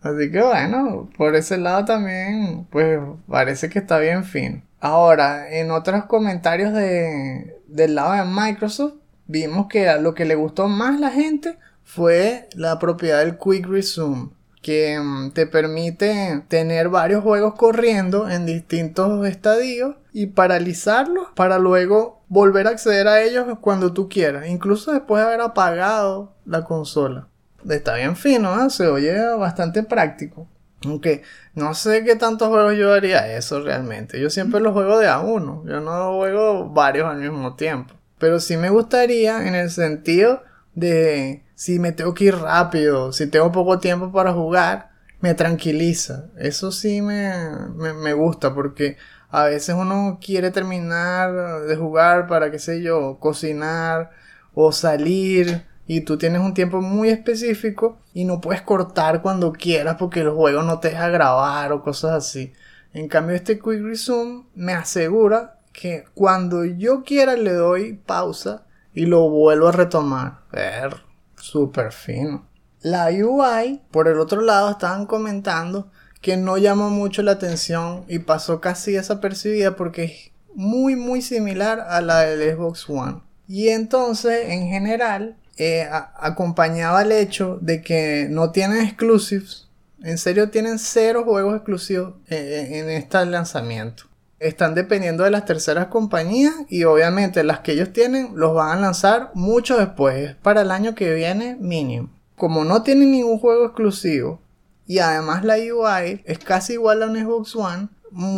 Así 0.00 0.30
que 0.30 0.42
bueno, 0.42 1.10
por 1.16 1.34
ese 1.34 1.58
lado 1.58 1.84
también, 1.84 2.66
pues 2.70 3.00
parece 3.28 3.68
que 3.68 3.80
está 3.80 3.98
bien 3.98 4.24
fin. 4.24 4.62
Ahora, 4.80 5.50
en 5.52 5.72
otros 5.72 6.04
comentarios 6.04 6.72
de, 6.72 7.56
del 7.66 7.96
lado 7.96 8.12
de 8.12 8.24
Microsoft, 8.24 8.94
vimos 9.26 9.66
que 9.68 9.92
lo 10.00 10.14
que 10.14 10.24
le 10.24 10.34
gustó 10.34 10.68
más 10.68 10.96
a 10.96 11.00
la 11.00 11.10
gente 11.10 11.58
fue 11.84 12.48
la 12.54 12.78
propiedad 12.78 13.20
del 13.20 13.38
Quick 13.38 13.66
Resume 13.66 14.30
que 14.66 14.98
mm, 14.98 15.30
te 15.30 15.46
permite 15.46 16.42
tener 16.48 16.88
varios 16.88 17.22
juegos 17.22 17.54
corriendo 17.54 18.28
en 18.28 18.46
distintos 18.46 19.24
estadios 19.24 19.94
y 20.12 20.26
paralizarlos 20.26 21.28
para 21.36 21.60
luego 21.60 22.24
volver 22.26 22.66
a 22.66 22.70
acceder 22.70 23.06
a 23.06 23.22
ellos 23.22 23.46
cuando 23.60 23.92
tú 23.92 24.08
quieras, 24.08 24.48
incluso 24.48 24.92
después 24.92 25.22
de 25.22 25.28
haber 25.28 25.40
apagado 25.40 26.32
la 26.44 26.64
consola. 26.64 27.28
Está 27.70 27.94
bien 27.94 28.16
fino, 28.16 28.60
¿eh? 28.60 28.68
se 28.70 28.88
oye 28.88 29.16
bastante 29.36 29.84
práctico. 29.84 30.48
Aunque 30.84 31.22
no 31.54 31.72
sé 31.74 32.02
qué 32.02 32.16
tantos 32.16 32.48
juegos 32.48 32.76
yo 32.76 32.92
haría 32.92 33.36
eso 33.36 33.60
realmente. 33.60 34.20
Yo 34.20 34.30
siempre 34.30 34.58
los 34.58 34.72
juego 34.72 34.98
de 34.98 35.08
a 35.08 35.20
uno. 35.20 35.62
Yo 35.66 35.80
no 35.80 36.16
juego 36.16 36.68
varios 36.68 37.08
al 37.08 37.18
mismo 37.18 37.54
tiempo. 37.54 37.94
Pero 38.18 38.40
sí 38.40 38.56
me 38.56 38.70
gustaría 38.70 39.46
en 39.46 39.54
el 39.54 39.70
sentido 39.70 40.42
de 40.74 41.44
si 41.54 41.78
me 41.78 41.92
tengo 41.92 42.14
que 42.14 42.24
ir 42.24 42.36
rápido, 42.36 43.12
si 43.12 43.26
tengo 43.26 43.52
poco 43.52 43.78
tiempo 43.78 44.12
para 44.12 44.32
jugar, 44.32 44.90
me 45.20 45.34
tranquiliza. 45.34 46.26
Eso 46.38 46.70
sí 46.72 47.02
me, 47.02 47.32
me, 47.76 48.12
gusta 48.12 48.54
porque 48.54 48.96
a 49.30 49.44
veces 49.44 49.74
uno 49.76 50.18
quiere 50.24 50.50
terminar 50.50 51.62
de 51.62 51.76
jugar 51.76 52.26
para, 52.26 52.50
qué 52.50 52.58
sé 52.58 52.82
yo, 52.82 53.18
cocinar 53.18 54.10
o 54.54 54.72
salir 54.72 55.66
y 55.86 56.02
tú 56.02 56.18
tienes 56.18 56.40
un 56.40 56.54
tiempo 56.54 56.80
muy 56.80 57.08
específico 57.08 57.98
y 58.12 58.24
no 58.24 58.40
puedes 58.40 58.62
cortar 58.62 59.22
cuando 59.22 59.52
quieras 59.52 59.96
porque 59.98 60.20
el 60.20 60.30
juego 60.30 60.62
no 60.62 60.80
te 60.80 60.90
deja 60.90 61.08
grabar 61.08 61.72
o 61.72 61.82
cosas 61.82 62.12
así. 62.12 62.52
En 62.92 63.08
cambio 63.08 63.36
este 63.36 63.58
Quick 63.58 63.82
Resume 63.82 64.44
me 64.54 64.72
asegura 64.72 65.58
que 65.76 66.04
cuando 66.14 66.64
yo 66.64 67.04
quiera 67.04 67.36
le 67.36 67.52
doy 67.52 67.92
pausa 67.92 68.64
y 68.94 69.04
lo 69.04 69.28
vuelvo 69.28 69.68
a 69.68 69.72
retomar. 69.72 70.38
Ver, 70.50 70.96
súper 71.36 71.92
fino. 71.92 72.46
La 72.80 73.08
UI, 73.10 73.82
por 73.90 74.08
el 74.08 74.18
otro 74.18 74.40
lado, 74.40 74.70
estaban 74.70 75.06
comentando 75.06 75.90
que 76.22 76.38
no 76.38 76.56
llamó 76.56 76.88
mucho 76.88 77.22
la 77.22 77.32
atención 77.32 78.04
y 78.08 78.20
pasó 78.20 78.60
casi 78.60 78.92
desapercibida 78.92 79.76
porque 79.76 80.04
es 80.04 80.32
muy 80.54 80.96
muy 80.96 81.20
similar 81.20 81.80
a 81.80 82.00
la 82.00 82.20
del 82.20 82.56
Xbox 82.56 82.88
One. 82.88 83.20
Y 83.46 83.68
entonces, 83.68 84.48
en 84.48 84.68
general, 84.68 85.36
eh, 85.58 85.86
acompañaba 86.18 87.02
el 87.02 87.12
hecho 87.12 87.58
de 87.60 87.82
que 87.82 88.28
no 88.30 88.50
tienen 88.50 88.82
exclusives. 88.82 89.68
En 90.02 90.16
serio, 90.16 90.50
tienen 90.50 90.78
cero 90.78 91.24
juegos 91.24 91.56
exclusivos 91.56 92.14
eh, 92.28 92.68
en 92.72 92.88
este 92.90 93.24
lanzamiento 93.26 94.04
están 94.38 94.74
dependiendo 94.74 95.24
de 95.24 95.30
las 95.30 95.44
terceras 95.44 95.86
compañías 95.86 96.54
y 96.68 96.84
obviamente 96.84 97.42
las 97.44 97.60
que 97.60 97.72
ellos 97.72 97.92
tienen 97.92 98.30
los 98.34 98.54
van 98.54 98.78
a 98.78 98.80
lanzar 98.80 99.30
mucho 99.34 99.78
después, 99.78 100.34
para 100.42 100.62
el 100.62 100.70
año 100.70 100.94
que 100.94 101.14
viene 101.14 101.56
mínimo. 101.58 102.10
Como 102.36 102.64
no 102.64 102.82
tienen 102.82 103.12
ningún 103.12 103.38
juego 103.38 103.64
exclusivo 103.64 104.40
y 104.86 104.98
además 104.98 105.44
la 105.44 105.56
UI 105.56 106.22
es 106.24 106.38
casi 106.38 106.74
igual 106.74 107.02
a 107.02 107.06
un 107.06 107.16
Xbox 107.16 107.56
One, 107.56 107.88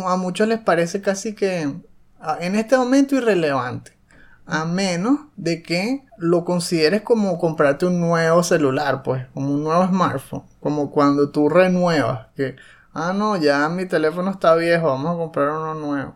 a 0.05 0.15
muchos 0.15 0.47
les 0.47 0.59
parece 0.59 1.01
casi 1.01 1.35
que 1.35 1.61
en 1.61 2.55
este 2.55 2.77
momento 2.77 3.15
irrelevante. 3.15 3.91
A 4.51 4.65
menos 4.65 5.19
de 5.35 5.61
que 5.61 6.05
lo 6.17 6.43
consideres 6.43 7.03
como 7.03 7.37
comprarte 7.37 7.85
un 7.85 8.01
nuevo 8.01 8.41
celular, 8.41 9.03
pues, 9.03 9.27
como 9.31 9.53
un 9.53 9.63
nuevo 9.63 9.85
smartphone. 9.85 10.41
Como 10.59 10.89
cuando 10.89 11.29
tú 11.29 11.49
renuevas, 11.49 12.29
que 12.35 12.55
ah, 12.93 13.13
no, 13.13 13.37
ya 13.37 13.67
mi 13.69 13.85
teléfono 13.85 14.31
está 14.31 14.55
viejo, 14.55 14.87
vamos 14.87 15.15
a 15.15 15.17
comprar 15.17 15.49
uno 15.49 15.73
nuevo. 15.73 16.15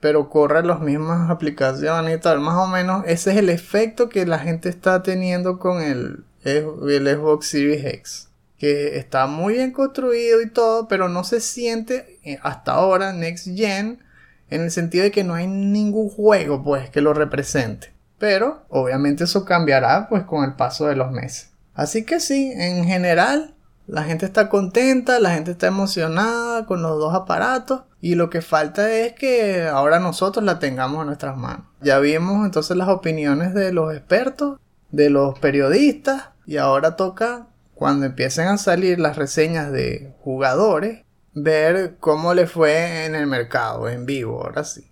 Pero 0.00 0.30
corre 0.30 0.62
las 0.64 0.80
mismas 0.80 1.30
aplicaciones 1.30 2.16
y 2.16 2.20
tal. 2.20 2.40
Más 2.40 2.56
o 2.56 2.66
menos 2.66 3.04
ese 3.06 3.32
es 3.32 3.36
el 3.36 3.50
efecto 3.50 4.08
que 4.08 4.24
la 4.24 4.38
gente 4.38 4.68
está 4.68 5.02
teniendo 5.02 5.58
con 5.58 5.82
el, 5.82 6.24
el 6.44 7.16
Xbox 7.16 7.46
Series 7.48 7.84
X. 7.84 8.28
Que 8.58 8.98
está 8.98 9.26
muy 9.26 9.54
bien 9.54 9.72
construido 9.72 10.40
y 10.40 10.48
todo, 10.48 10.88
pero 10.88 11.08
no 11.08 11.24
se 11.24 11.40
siente 11.40 12.18
eh, 12.24 12.38
hasta 12.42 12.72
ahora 12.72 13.12
Next 13.12 13.48
Gen 13.54 14.02
en 14.50 14.62
el 14.62 14.70
sentido 14.70 15.04
de 15.04 15.10
que 15.10 15.24
no 15.24 15.34
hay 15.34 15.46
ningún 15.46 16.08
juego 16.08 16.62
pues 16.62 16.90
que 16.90 17.00
lo 17.00 17.14
represente. 17.14 17.92
Pero 18.18 18.64
obviamente 18.68 19.24
eso 19.24 19.44
cambiará 19.44 20.08
pues 20.08 20.24
con 20.24 20.44
el 20.44 20.54
paso 20.54 20.86
de 20.86 20.96
los 20.96 21.10
meses. 21.10 21.50
Así 21.74 22.04
que 22.04 22.20
sí, 22.20 22.52
en 22.54 22.84
general 22.84 23.54
la 23.90 24.04
gente 24.04 24.24
está 24.24 24.48
contenta, 24.48 25.18
la 25.18 25.32
gente 25.32 25.50
está 25.50 25.66
emocionada 25.66 26.64
con 26.64 26.80
los 26.80 26.96
dos 26.98 27.12
aparatos 27.12 27.82
y 28.00 28.14
lo 28.14 28.30
que 28.30 28.40
falta 28.40 28.88
es 28.92 29.14
que 29.14 29.66
ahora 29.66 29.98
nosotros 29.98 30.44
la 30.44 30.60
tengamos 30.60 31.00
en 31.00 31.08
nuestras 31.08 31.36
manos. 31.36 31.66
Ya 31.80 31.98
vimos 31.98 32.44
entonces 32.46 32.76
las 32.76 32.88
opiniones 32.88 33.52
de 33.52 33.72
los 33.72 33.92
expertos, 33.92 34.60
de 34.92 35.10
los 35.10 35.36
periodistas 35.40 36.28
y 36.46 36.58
ahora 36.58 36.94
toca 36.94 37.48
cuando 37.74 38.06
empiecen 38.06 38.46
a 38.46 38.58
salir 38.58 39.00
las 39.00 39.16
reseñas 39.16 39.72
de 39.72 40.14
jugadores 40.22 41.04
ver 41.34 41.96
cómo 41.98 42.32
le 42.32 42.46
fue 42.46 43.06
en 43.06 43.16
el 43.16 43.26
mercado 43.26 43.88
en 43.88 44.06
vivo, 44.06 44.44
ahora 44.44 44.62
sí. 44.62 44.88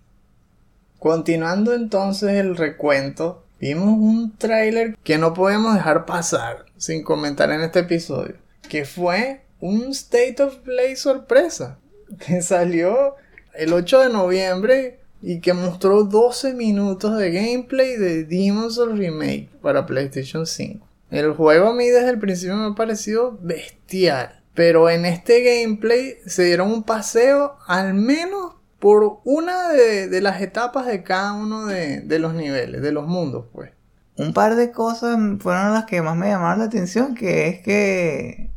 Continuando 0.97 1.73
entonces 1.73 2.31
el 2.31 2.57
recuento, 2.57 3.45
vimos 3.61 3.97
un 3.97 4.35
tráiler 4.37 4.97
que 5.05 5.17
no 5.17 5.33
podemos 5.33 5.75
dejar 5.75 6.05
pasar 6.05 6.65
sin 6.75 7.01
comentar 7.01 7.49
en 7.51 7.61
este 7.61 7.79
episodio 7.79 8.48
que 8.69 8.85
fue 8.85 9.41
un 9.59 9.89
State 9.91 10.41
of 10.41 10.55
Play 10.57 10.95
sorpresa, 10.95 11.79
que 12.25 12.41
salió 12.41 13.15
el 13.55 13.73
8 13.73 14.01
de 14.01 14.09
noviembre 14.09 14.99
y 15.21 15.41
que 15.41 15.53
mostró 15.53 16.03
12 16.03 16.53
minutos 16.53 17.17
de 17.17 17.31
gameplay 17.31 17.97
de 17.97 18.23
Demon's 18.23 18.75
Souls 18.75 18.97
Remake 18.97 19.49
para 19.61 19.85
PlayStation 19.85 20.45
5. 20.45 20.87
El 21.11 21.33
juego 21.33 21.69
a 21.69 21.73
mí 21.73 21.87
desde 21.87 22.09
el 22.09 22.19
principio 22.19 22.55
me 22.55 22.67
ha 22.67 22.75
parecido 22.75 23.37
bestial, 23.41 24.41
pero 24.53 24.89
en 24.89 25.05
este 25.05 25.41
gameplay 25.41 26.17
se 26.25 26.43
dieron 26.43 26.71
un 26.71 26.83
paseo 26.83 27.57
al 27.67 27.95
menos 27.95 28.53
por 28.79 29.19
una 29.25 29.69
de, 29.69 30.21
las 30.21 30.41
etapas 30.41 30.85
de 30.85 31.03
cada 31.03 31.33
uno 31.33 31.65
de, 31.65 31.99
de 31.99 32.19
los 32.19 32.33
niveles, 32.33 32.81
de 32.81 32.91
los 32.93 33.07
mundos, 33.07 33.45
pues. 33.51 33.71
Un 34.15 34.33
par 34.33 34.55
de 34.55 34.71
cosas 34.71 35.17
fueron 35.39 35.73
las 35.73 35.85
que 35.85 36.01
más 36.01 36.15
me 36.15 36.27
llamaron 36.27 36.59
la 36.59 36.65
atención, 36.65 37.15
que 37.15 37.47
es 37.47 37.61
que 37.61 38.49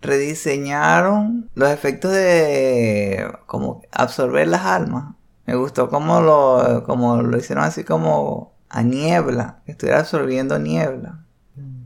rediseñaron 0.00 1.50
los 1.54 1.70
efectos 1.70 2.12
de 2.12 3.26
como 3.46 3.82
absorber 3.92 4.48
las 4.48 4.62
almas. 4.62 5.14
Me 5.46 5.54
gustó 5.54 5.88
como 5.88 6.20
lo, 6.20 6.84
como 6.84 7.22
lo 7.22 7.38
hicieron 7.38 7.64
así 7.64 7.84
como 7.84 8.52
a 8.68 8.82
niebla, 8.82 9.62
que 9.64 9.72
estuviera 9.72 10.00
absorbiendo 10.00 10.58
niebla. 10.58 11.24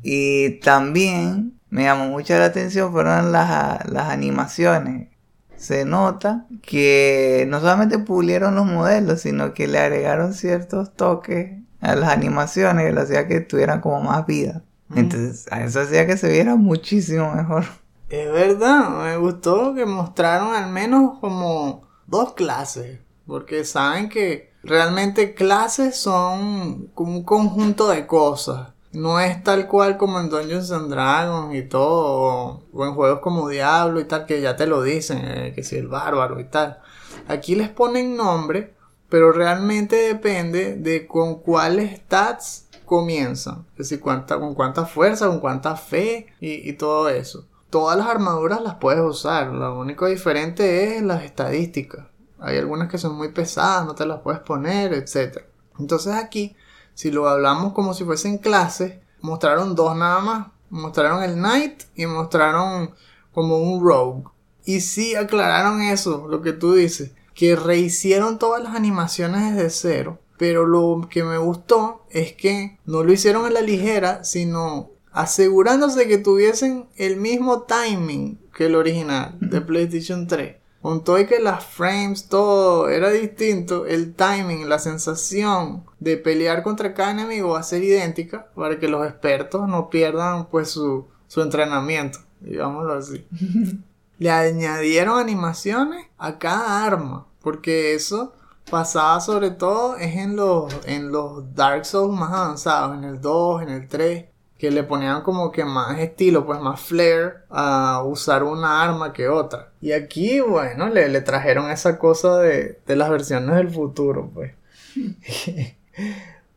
Y 0.03 0.61
también 0.61 1.61
me 1.71 1.85
llamó 1.85 2.09
mucho 2.09 2.35
la 2.35 2.47
atención 2.47 2.93
fueron 2.93 3.33
las, 3.33 3.89
las 3.89 4.11
animaciones. 4.11 5.09
Se 5.57 5.85
nota 5.85 6.47
que 6.61 7.47
no 7.49 7.61
solamente 7.61 7.99
pulieron 7.99 8.57
los 8.57 8.67
modelos, 8.67 9.21
sino 9.21 9.55
que 9.55 9.69
le 9.69 9.79
agregaron 9.79 10.35
ciertos 10.35 10.95
toques 10.95 11.63
a 11.81 11.95
las 11.95 12.11
animaciones 12.11 12.87
que 12.87 12.93
lo 12.93 13.03
hacía 13.03 13.29
que 13.29 13.41
tuvieran 13.41 13.81
como 13.81 14.01
más 14.01 14.27
vida. 14.27 14.65
Entonces, 14.95 15.47
a 15.51 15.63
eso 15.65 15.81
hacía 15.81 16.07
que 16.07 16.17
se 16.17 16.29
viera 16.29 16.57
muchísimo 16.57 17.33
mejor. 17.35 17.65
Es 18.13 18.31
verdad, 18.31 18.91
me 19.05 19.17
gustó 19.17 19.75
que 19.75 19.87
mostraron 19.87 20.55
al 20.55 20.71
menos 20.71 21.19
como 21.19 21.89
dos 22.07 22.35
clases, 22.35 23.01
porque 23.27 23.65
saben 23.65 24.11
que 24.11 24.53
realmente 24.63 25.33
clases 25.33 25.97
son 25.97 26.89
como 26.89 27.13
un 27.13 27.25
conjunto 27.25 27.89
de 27.89 28.07
cosas. 28.07 28.75
No 28.93 29.19
es 29.19 29.43
tal 29.43 29.67
cual 29.67 29.97
como 29.97 30.21
en 30.21 30.29
Dungeons 30.29 30.69
Dragons 30.91 31.55
y 31.55 31.63
todo, 31.63 32.65
o 32.71 32.85
en 32.85 32.93
juegos 32.93 33.21
como 33.21 33.49
Diablo 33.49 33.99
y 33.99 34.05
tal, 34.05 34.27
que 34.27 34.43
ya 34.43 34.57
te 34.57 34.67
lo 34.67 34.83
dicen, 34.83 35.23
eh, 35.25 35.53
que 35.55 35.65
si 35.65 35.77
el 35.77 35.89
bárbaro 35.89 36.39
y 36.39 36.45
tal. 36.45 36.81
Aquí 37.29 37.55
les 37.55 37.71
ponen 37.71 38.15
nombre, 38.15 38.75
pero 39.09 39.33
realmente 39.33 39.97
depende 39.97 40.77
de 40.77 41.07
con 41.07 41.37
cuáles 41.37 42.01
stats 42.01 42.69
comienzan. 42.85 43.65
Es 43.71 43.89
decir, 43.89 44.01
cuánta, 44.01 44.39
con 44.39 44.55
cuánta 44.55 44.85
fuerza, 44.85 45.29
con 45.29 45.41
cuánta 45.41 45.77
fe 45.77 46.27
y 46.41 46.75
todo 46.75 47.09
eso. 47.09 47.47
Todas 47.73 47.97
las 47.97 48.07
armaduras 48.07 48.61
las 48.61 48.75
puedes 48.75 49.01
usar, 49.01 49.47
lo 49.47 49.79
único 49.79 50.05
diferente 50.07 50.95
es 50.95 51.03
las 51.03 51.25
estadísticas. 51.25 52.05
Hay 52.39 52.59
algunas 52.59 52.91
que 52.91 52.99
son 52.99 53.17
muy 53.17 53.29
pesadas, 53.31 53.87
no 53.87 53.95
te 53.95 54.05
las 54.05 54.21
puedes 54.21 54.43
poner, 54.43 54.93
etc. 54.93 55.39
Entonces 55.79 56.13
aquí, 56.13 56.55
si 56.93 57.11
lo 57.11 57.27
hablamos 57.31 57.73
como 57.73 57.95
si 57.95 58.05
fuesen 58.05 58.37
clases, 58.37 58.99
mostraron 59.23 59.75
dos 59.75 59.97
nada 59.97 60.21
más. 60.21 60.49
Mostraron 60.69 61.23
el 61.23 61.33
Knight 61.33 61.85
y 61.95 62.05
mostraron 62.05 62.95
como 63.33 63.57
un 63.57 63.83
Rogue. 63.83 64.25
Y 64.67 64.83
sí 64.83 65.15
aclararon 65.15 65.81
eso, 65.81 66.29
lo 66.29 66.43
que 66.43 66.53
tú 66.53 66.75
dices, 66.75 67.13
que 67.33 67.57
rehicieron 67.57 68.39
todas 68.39 68.63
las 68.63 68.77
animaciones 68.77 69.55
desde 69.55 69.71
cero. 69.71 70.19
Pero 70.37 70.67
lo 70.67 71.09
que 71.09 71.25
me 71.25 71.39
gustó 71.39 72.05
es 72.11 72.35
que 72.35 72.79
no 72.85 73.03
lo 73.03 73.15
hicieron 73.15 73.47
a 73.47 73.51
la 73.51 73.63
ligera, 73.63 74.25
sino 74.25 74.92
asegurándose 75.13 76.09
que 76.09 76.19
tuviesen 76.19 76.89
el 76.97 77.17
mismo 77.17 77.63
timing 77.63 78.41
que 78.55 78.67
el 78.67 78.75
original 78.75 79.37
de 79.41 79.61
PlayStation 79.61 80.27
3. 80.27 80.57
Con 80.81 81.05
todo 81.05 81.21
y 81.21 81.27
que 81.27 81.39
las 81.39 81.65
frames, 81.65 82.29
todo 82.29 82.89
era 82.89 83.11
distinto, 83.11 83.87
el 83.87 84.15
timing, 84.15 84.69
la 84.69 84.81
sensación 84.81 85.85
de 86.01 86.17
pelear 86.17 86.65
contra 86.65 86.93
cada 86.93 87.13
enemigo 87.13 87.51
va 87.51 87.61
a 87.61 87.63
ser 87.63 87.85
idéntica 87.85 88.51
para 88.57 88.81
que 88.81 88.89
los 88.89 89.07
expertos 89.07 89.69
no 89.69 89.91
pierdan 89.91 90.47
pues 90.47 90.71
su, 90.71 91.07
su 91.29 91.41
entrenamiento, 91.41 92.19
digámoslo 92.41 92.95
así. 92.95 93.25
Le 94.19 94.31
añadieron 94.31 95.21
animaciones 95.21 96.07
a 96.19 96.39
cada 96.39 96.85
arma, 96.85 97.27
porque 97.41 97.95
eso 97.95 98.33
pasaba 98.69 99.21
sobre 99.21 99.51
todo 99.51 99.97
es 99.97 100.17
en 100.17 100.35
los, 100.35 100.73
en 100.85 101.13
los 101.13 101.55
Dark 101.55 101.85
Souls 101.85 102.19
más 102.19 102.33
avanzados, 102.33 102.99
en 102.99 103.05
el 103.05 103.21
2, 103.21 103.63
en 103.63 103.69
el 103.69 103.89
3 103.89 104.32
que 104.63 104.71
le 104.71 104.85
ponían 104.85 105.23
como 105.23 105.51
que 105.51 105.65
más 105.65 105.99
estilo, 105.99 106.47
pues 106.47 106.61
más 106.61 106.81
flair 106.81 107.39
a 107.51 108.05
usar 108.07 108.45
una 108.45 108.81
arma 108.81 109.13
que 109.13 109.27
otra. 109.27 109.73
Y 109.81 109.91
aquí, 109.91 110.39
bueno, 110.39 110.89
le, 110.89 111.21
trajeron 111.21 111.69
esa 111.69 111.99
cosa 111.99 112.39
de, 112.39 112.79
de 112.87 112.95
las 112.95 113.11
versiones 113.11 113.57
del 113.57 113.71
futuro, 113.71 114.31
pues. 114.33 114.53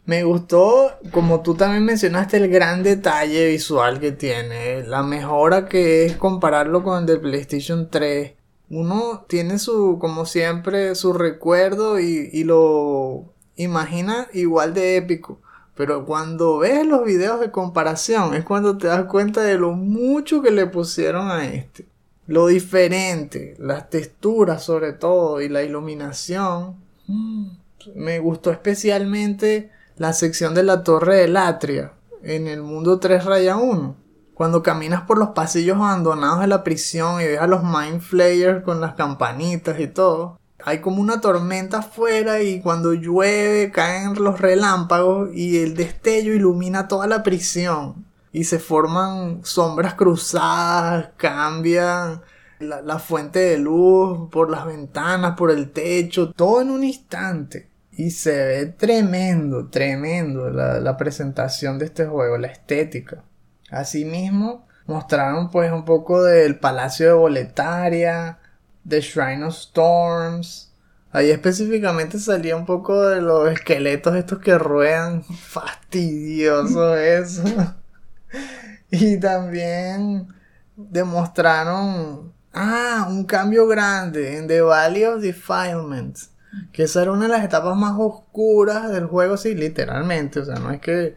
Me 0.05 0.23
gustó, 0.23 0.91
como 1.09 1.41
tú 1.41 1.55
también 1.55 1.83
mencionaste, 1.83 2.37
el 2.37 2.47
gran 2.47 2.83
detalle 2.83 3.47
visual 3.47 3.99
que 3.99 4.11
tiene. 4.11 4.83
La 4.83 5.01
mejora 5.01 5.65
que 5.67 6.05
es 6.05 6.15
compararlo 6.15 6.83
con 6.83 6.99
el 6.99 7.05
de 7.07 7.17
PlayStation 7.17 7.89
3. 7.89 8.33
Uno 8.69 9.25
tiene 9.27 9.57
su, 9.57 9.97
como 9.99 10.27
siempre, 10.27 10.93
su 10.93 11.11
recuerdo 11.11 11.99
y, 11.99 12.29
y 12.31 12.43
lo 12.43 13.33
imagina 13.55 14.27
igual 14.31 14.75
de 14.75 14.97
épico. 14.97 15.41
Pero 15.75 16.05
cuando 16.05 16.59
ves 16.59 16.87
los 16.87 17.03
videos 17.03 17.39
de 17.41 17.51
comparación 17.51 18.33
es 18.33 18.45
cuando 18.45 18.77
te 18.77 18.87
das 18.87 19.05
cuenta 19.05 19.41
de 19.41 19.57
lo 19.57 19.73
mucho 19.73 20.41
que 20.41 20.51
le 20.51 20.67
pusieron 20.67 21.29
a 21.29 21.45
este. 21.45 21.85
Lo 22.27 22.47
diferente, 22.47 23.55
las 23.59 23.89
texturas 23.89 24.63
sobre 24.63 24.93
todo 24.93 25.41
y 25.41 25.49
la 25.49 25.63
iluminación. 25.63 26.75
Mm, 27.07 27.47
me 27.93 28.19
gustó 28.19 28.51
especialmente 28.51 29.69
la 29.97 30.13
sección 30.13 30.55
de 30.55 30.63
la 30.63 30.83
torre 30.83 31.17
de 31.17 31.27
Latria 31.27 31.91
en 32.23 32.47
el 32.47 32.61
mundo 32.61 32.99
3 32.99 33.25
raya 33.25 33.57
1. 33.57 33.95
Cuando 34.33 34.63
caminas 34.63 35.03
por 35.03 35.17
los 35.17 35.29
pasillos 35.29 35.77
abandonados 35.77 36.39
de 36.41 36.47
la 36.47 36.63
prisión 36.63 37.21
y 37.21 37.25
ves 37.25 37.39
a 37.39 37.47
los 37.47 37.63
Mind 37.63 38.01
Flayers 38.01 38.63
con 38.63 38.81
las 38.81 38.95
campanitas 38.95 39.79
y 39.79 39.87
todo 39.87 40.39
hay 40.65 40.79
como 40.79 40.99
una 40.99 41.21
tormenta 41.21 41.77
afuera 41.77 42.41
y 42.41 42.59
cuando 42.59 42.93
llueve 42.93 43.69
caen 43.71 44.15
los 44.15 44.41
relámpagos 44.41 45.29
y 45.31 45.59
el 45.59 45.75
destello 45.75 46.33
ilumina 46.33 46.87
toda 46.87 47.05
la 47.05 47.21
prisión 47.21 48.03
y 48.31 48.45
se 48.45 48.57
forman 48.57 49.41
sombras 49.43 49.93
cruzadas, 49.93 51.11
cambian 51.17 52.23
la, 52.57 52.97
fuente 52.97 53.37
de 53.37 53.59
luz 53.59 54.27
por 54.31 54.49
las 54.49 54.65
ventanas, 54.65 55.37
por 55.37 55.51
el 55.51 55.69
techo, 55.69 56.31
todo 56.31 56.61
en 56.61 56.71
un 56.71 56.83
instante. 56.83 57.69
Y 57.91 58.09
se 58.09 58.45
ve 58.45 58.65
tremendo, 58.65 59.67
tremendo 59.67 60.49
la, 60.49 60.79
la 60.79 60.97
presentación 60.97 61.77
de 61.77 61.85
este 61.85 62.07
juego, 62.07 62.39
la 62.39 62.47
estética. 62.47 63.23
Asimismo, 63.69 64.65
mostraron 64.87 65.51
pues 65.51 65.71
un 65.71 65.85
poco 65.85 66.23
del 66.23 66.57
Palacio 66.57 67.07
de 67.07 67.13
Boletaria, 67.13 68.39
The 68.87 69.01
Shrine 69.01 69.43
of 69.43 69.55
Storms. 69.55 70.71
Ahí 71.11 71.31
específicamente 71.31 72.19
salía 72.19 72.55
un 72.55 72.65
poco 72.65 73.07
de 73.07 73.21
los 73.21 73.51
esqueletos 73.51 74.15
estos 74.15 74.39
que 74.39 74.57
ruedan. 74.57 75.23
Fastidioso 75.47 76.95
eso. 76.95 77.43
y 78.91 79.17
también 79.19 80.27
demostraron 80.75 82.33
ah, 82.53 83.07
un 83.09 83.23
cambio 83.23 83.67
grande 83.67 84.37
en 84.37 84.47
The 84.47 84.61
Valley 84.61 85.05
of 85.05 85.21
Defilement. 85.21 86.17
Que 86.71 86.83
esa 86.83 87.01
era 87.01 87.11
una 87.11 87.23
de 87.23 87.31
las 87.31 87.43
etapas 87.43 87.75
más 87.75 87.95
oscuras 87.97 88.89
del 88.91 89.07
juego, 89.07 89.35
sí, 89.35 89.55
literalmente. 89.55 90.39
O 90.39 90.45
sea, 90.45 90.55
no 90.55 90.71
es 90.71 90.79
que, 90.79 91.15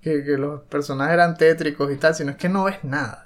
que, 0.00 0.24
que 0.24 0.38
los 0.38 0.62
personajes 0.62 1.14
eran 1.14 1.36
tétricos 1.36 1.92
y 1.92 1.96
tal, 1.96 2.14
sino 2.14 2.30
es 2.30 2.36
que 2.36 2.48
no 2.48 2.64
ves 2.64 2.84
nada. 2.84 3.24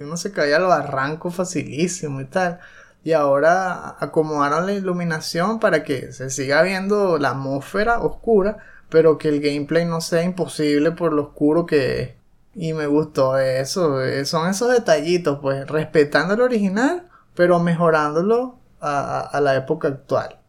Uno 0.00 0.16
se 0.16 0.32
caía 0.32 0.56
al 0.56 0.64
barranco 0.64 1.30
facilísimo 1.30 2.22
y 2.22 2.24
tal 2.24 2.58
y 3.08 3.14
ahora 3.14 3.96
acomodaron 4.00 4.66
la 4.66 4.74
iluminación 4.74 5.60
para 5.60 5.82
que 5.82 6.12
se 6.12 6.28
siga 6.28 6.60
viendo 6.60 7.16
la 7.16 7.30
atmósfera 7.30 8.00
oscura, 8.00 8.58
pero 8.90 9.16
que 9.16 9.30
el 9.30 9.40
gameplay 9.40 9.86
no 9.86 10.02
sea 10.02 10.22
imposible 10.24 10.92
por 10.92 11.14
lo 11.14 11.22
oscuro 11.22 11.64
que 11.64 12.02
es. 12.02 12.10
Y 12.54 12.74
me 12.74 12.86
gustó 12.86 13.38
eso, 13.38 14.02
eh, 14.02 14.26
son 14.26 14.50
esos 14.50 14.70
detallitos, 14.70 15.38
pues 15.40 15.66
respetando 15.68 16.34
el 16.34 16.42
original, 16.42 17.08
pero 17.34 17.58
mejorándolo 17.60 18.58
a, 18.78 19.20
a 19.20 19.40
la 19.40 19.56
época 19.56 19.88
actual. 19.88 20.40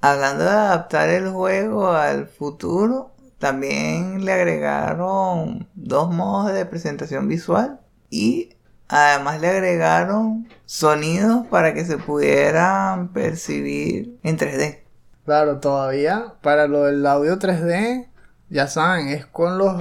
Hablando 0.00 0.42
de 0.42 0.50
adaptar 0.50 1.10
el 1.10 1.28
juego 1.28 1.92
al 1.92 2.26
futuro, 2.26 3.12
también 3.38 4.24
le 4.24 4.32
agregaron 4.32 5.68
dos 5.76 6.12
modos 6.12 6.52
de 6.52 6.66
presentación 6.66 7.28
visual 7.28 7.78
y 8.10 8.56
Además 8.88 9.40
le 9.40 9.48
agregaron 9.48 10.48
sonidos 10.64 11.46
para 11.48 11.74
que 11.74 11.84
se 11.84 11.98
pudieran 11.98 13.12
percibir 13.12 14.18
en 14.22 14.38
3D. 14.38 14.80
Claro, 15.26 15.60
todavía 15.60 16.34
para 16.42 16.66
lo 16.66 16.84
del 16.84 17.06
audio 17.06 17.38
3D, 17.38 18.08
ya 18.48 18.66
saben, 18.66 19.08
es 19.08 19.26
con 19.26 19.58
los, 19.58 19.78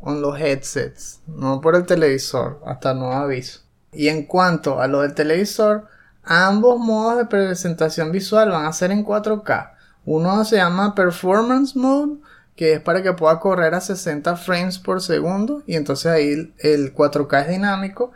con 0.00 0.20
los 0.20 0.40
headsets, 0.40 1.20
no 1.28 1.60
por 1.60 1.76
el 1.76 1.86
televisor, 1.86 2.60
hasta 2.66 2.92
nuevo 2.92 3.14
aviso. 3.14 3.60
Y 3.92 4.08
en 4.08 4.24
cuanto 4.24 4.80
a 4.80 4.88
lo 4.88 5.02
del 5.02 5.14
televisor, 5.14 5.86
ambos 6.24 6.80
modos 6.80 7.18
de 7.18 7.26
presentación 7.26 8.10
visual 8.10 8.50
van 8.50 8.66
a 8.66 8.72
ser 8.72 8.90
en 8.90 9.04
4K. 9.04 9.74
Uno 10.06 10.44
se 10.44 10.56
llama 10.56 10.96
Performance 10.96 11.76
Mode, 11.76 12.18
que 12.56 12.74
es 12.74 12.80
para 12.80 13.00
que 13.02 13.12
pueda 13.12 13.38
correr 13.38 13.74
a 13.74 13.80
60 13.80 14.34
frames 14.34 14.80
por 14.80 15.00
segundo, 15.00 15.62
y 15.66 15.76
entonces 15.76 16.10
ahí 16.10 16.52
el 16.58 16.94
4K 16.96 17.42
es 17.42 17.48
dinámico 17.48 18.10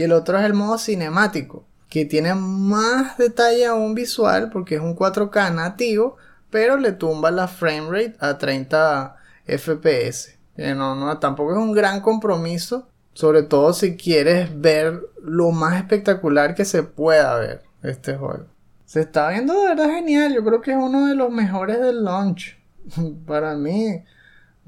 y 0.00 0.02
el 0.02 0.12
otro 0.12 0.38
es 0.38 0.46
el 0.46 0.54
modo 0.54 0.78
cinemático, 0.78 1.66
que 1.90 2.06
tiene 2.06 2.34
más 2.34 3.18
detalle 3.18 3.66
aún 3.66 3.94
visual 3.94 4.48
porque 4.48 4.76
es 4.76 4.80
un 4.80 4.96
4K 4.96 5.54
nativo, 5.54 6.16
pero 6.48 6.78
le 6.78 6.92
tumba 6.92 7.30
la 7.30 7.48
frame 7.48 7.90
rate 7.90 8.16
a 8.18 8.38
30 8.38 9.14
FPS. 9.44 10.38
no, 10.56 10.94
no, 10.94 11.18
tampoco 11.18 11.52
es 11.52 11.58
un 11.58 11.72
gran 11.72 12.00
compromiso, 12.00 12.88
sobre 13.12 13.42
todo 13.42 13.74
si 13.74 13.98
quieres 13.98 14.58
ver 14.58 15.02
lo 15.22 15.50
más 15.50 15.76
espectacular 15.76 16.54
que 16.54 16.64
se 16.64 16.82
pueda 16.82 17.36
ver 17.36 17.62
este 17.82 18.16
juego. 18.16 18.46
Se 18.86 19.02
está 19.02 19.28
viendo 19.28 19.52
de 19.52 19.68
verdad 19.68 19.90
genial, 19.90 20.32
yo 20.32 20.42
creo 20.42 20.62
que 20.62 20.70
es 20.70 20.78
uno 20.78 21.08
de 21.08 21.14
los 21.14 21.30
mejores 21.30 21.78
del 21.78 22.04
launch. 22.04 22.58
Para 23.26 23.54
mí, 23.54 24.02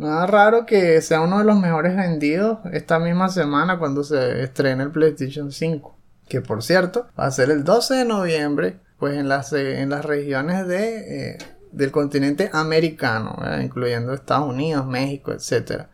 Nada 0.02 0.26
raro 0.26 0.66
que 0.66 1.00
sea 1.00 1.20
uno 1.20 1.38
de 1.38 1.44
los 1.44 1.56
mejores 1.60 1.94
vendidos 1.94 2.58
esta 2.72 2.98
misma 2.98 3.28
semana 3.28 3.78
cuando 3.78 4.02
se 4.02 4.42
estrene 4.42 4.82
el 4.82 4.90
PlayStation 4.90 5.52
5. 5.52 5.96
Que 6.28 6.40
por 6.40 6.64
cierto, 6.64 7.06
va 7.16 7.26
a 7.26 7.30
ser 7.30 7.50
el 7.50 7.62
12 7.62 7.94
de 7.94 8.04
noviembre, 8.04 8.80
pues 8.98 9.16
en 9.16 9.28
las, 9.28 9.52
en 9.52 9.90
las 9.90 10.04
regiones 10.04 10.66
de, 10.66 11.34
eh, 11.34 11.38
del 11.70 11.92
continente 11.92 12.50
americano, 12.52 13.36
incluyendo 13.62 14.12
Estados 14.12 14.48
Unidos, 14.48 14.88
México, 14.88 15.30
etc. 15.30 15.84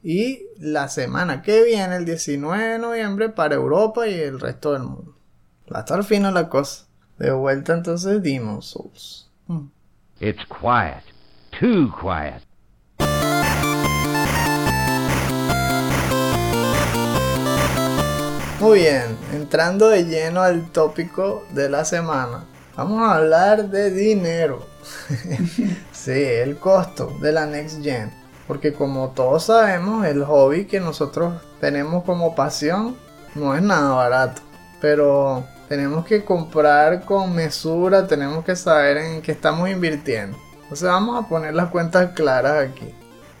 y 0.00 0.46
la 0.60 0.86
semana 0.86 1.42
que 1.42 1.64
viene, 1.64 1.96
el 1.96 2.04
19 2.04 2.64
de 2.64 2.78
noviembre, 2.78 3.30
para 3.30 3.56
Europa 3.56 4.06
y 4.06 4.14
el 4.14 4.38
resto 4.38 4.74
del 4.74 4.84
mundo. 4.84 5.16
Va 5.74 5.78
a 5.78 5.80
estar 5.80 6.04
fino 6.04 6.30
la 6.30 6.48
cosa. 6.48 6.84
De 7.18 7.32
vuelta 7.32 7.74
entonces 7.74 8.22
Demon 8.22 8.62
Souls. 8.62 9.28
Mm. 9.48 9.66
It's 10.20 10.44
quiet. 10.46 11.02
Too 11.58 11.92
quiet. 12.00 12.45
Muy 18.58 18.78
bien, 18.78 19.18
entrando 19.34 19.90
de 19.90 20.06
lleno 20.06 20.40
al 20.40 20.70
tópico 20.72 21.44
de 21.50 21.68
la 21.68 21.84
semana, 21.84 22.46
vamos 22.74 23.02
a 23.02 23.16
hablar 23.16 23.68
de 23.68 23.90
dinero. 23.90 24.66
sí, 25.92 26.10
el 26.10 26.56
costo 26.58 27.18
de 27.20 27.32
la 27.32 27.44
Next 27.44 27.82
Gen. 27.82 28.10
Porque 28.48 28.72
como 28.72 29.10
todos 29.10 29.44
sabemos, 29.44 30.06
el 30.06 30.24
hobby 30.24 30.64
que 30.64 30.80
nosotros 30.80 31.34
tenemos 31.60 32.02
como 32.04 32.34
pasión 32.34 32.96
no 33.34 33.54
es 33.54 33.60
nada 33.60 33.90
barato. 33.90 34.40
Pero 34.80 35.44
tenemos 35.68 36.06
que 36.06 36.24
comprar 36.24 37.04
con 37.04 37.34
mesura, 37.34 38.06
tenemos 38.06 38.42
que 38.42 38.56
saber 38.56 38.96
en 38.96 39.20
qué 39.20 39.32
estamos 39.32 39.68
invirtiendo. 39.68 40.38
Entonces 40.62 40.88
vamos 40.88 41.22
a 41.22 41.28
poner 41.28 41.52
las 41.52 41.68
cuentas 41.68 42.12
claras 42.12 42.70
aquí. 42.70 42.94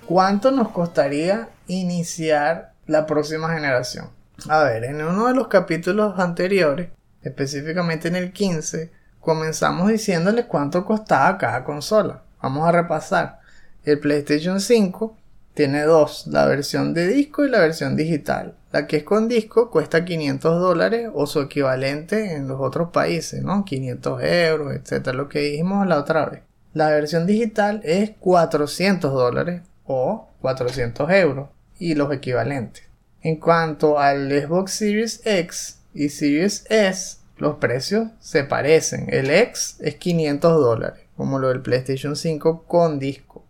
¿Cuánto 0.06 0.50
nos 0.50 0.68
costaría 0.68 1.48
iniciar 1.68 2.74
la 2.86 3.06
próxima 3.06 3.54
generación? 3.54 4.10
A 4.48 4.62
ver, 4.64 4.84
en 4.84 5.02
uno 5.02 5.26
de 5.26 5.34
los 5.34 5.48
capítulos 5.48 6.18
anteriores, 6.18 6.90
específicamente 7.22 8.08
en 8.08 8.16
el 8.16 8.32
15, 8.32 8.92
comenzamos 9.18 9.88
diciéndoles 9.88 10.44
cuánto 10.44 10.84
costaba 10.84 11.36
cada 11.38 11.64
consola. 11.64 12.22
Vamos 12.42 12.68
a 12.68 12.72
repasar. 12.72 13.40
El 13.82 13.98
PlayStation 13.98 14.60
5 14.60 15.16
tiene 15.54 15.82
dos, 15.82 16.26
la 16.26 16.44
versión 16.46 16.92
de 16.92 17.08
disco 17.08 17.44
y 17.44 17.50
la 17.50 17.60
versión 17.60 17.96
digital. 17.96 18.54
La 18.72 18.86
que 18.86 18.98
es 18.98 19.04
con 19.04 19.26
disco 19.26 19.70
cuesta 19.70 20.04
500 20.04 20.60
dólares 20.60 21.10
o 21.14 21.26
su 21.26 21.40
equivalente 21.40 22.34
en 22.34 22.46
los 22.46 22.60
otros 22.60 22.90
países, 22.90 23.42
¿no? 23.42 23.64
500 23.64 24.22
euros, 24.22 24.74
etcétera, 24.74 25.16
lo 25.16 25.28
que 25.28 25.40
dijimos 25.40 25.86
la 25.86 25.98
otra 25.98 26.26
vez. 26.26 26.42
La 26.74 26.90
versión 26.90 27.26
digital 27.26 27.80
es 27.84 28.10
400 28.20 29.12
dólares 29.12 29.62
o 29.86 30.28
400 30.42 31.10
euros 31.10 31.48
y 31.78 31.94
los 31.94 32.12
equivalentes. 32.12 32.84
En 33.26 33.40
cuanto 33.40 33.98
al 33.98 34.30
Xbox 34.30 34.70
Series 34.74 35.20
X 35.24 35.80
y 35.92 36.10
Series 36.10 36.64
S, 36.68 37.16
los 37.38 37.56
precios 37.56 38.10
se 38.20 38.44
parecen. 38.44 39.12
El 39.12 39.32
X 39.32 39.78
es 39.80 39.96
500 39.96 40.52
dólares, 40.52 41.00
como 41.16 41.40
lo 41.40 41.48
del 41.48 41.60
PlayStation 41.60 42.14
5 42.14 42.66
con 42.68 43.00
disco. 43.00 43.44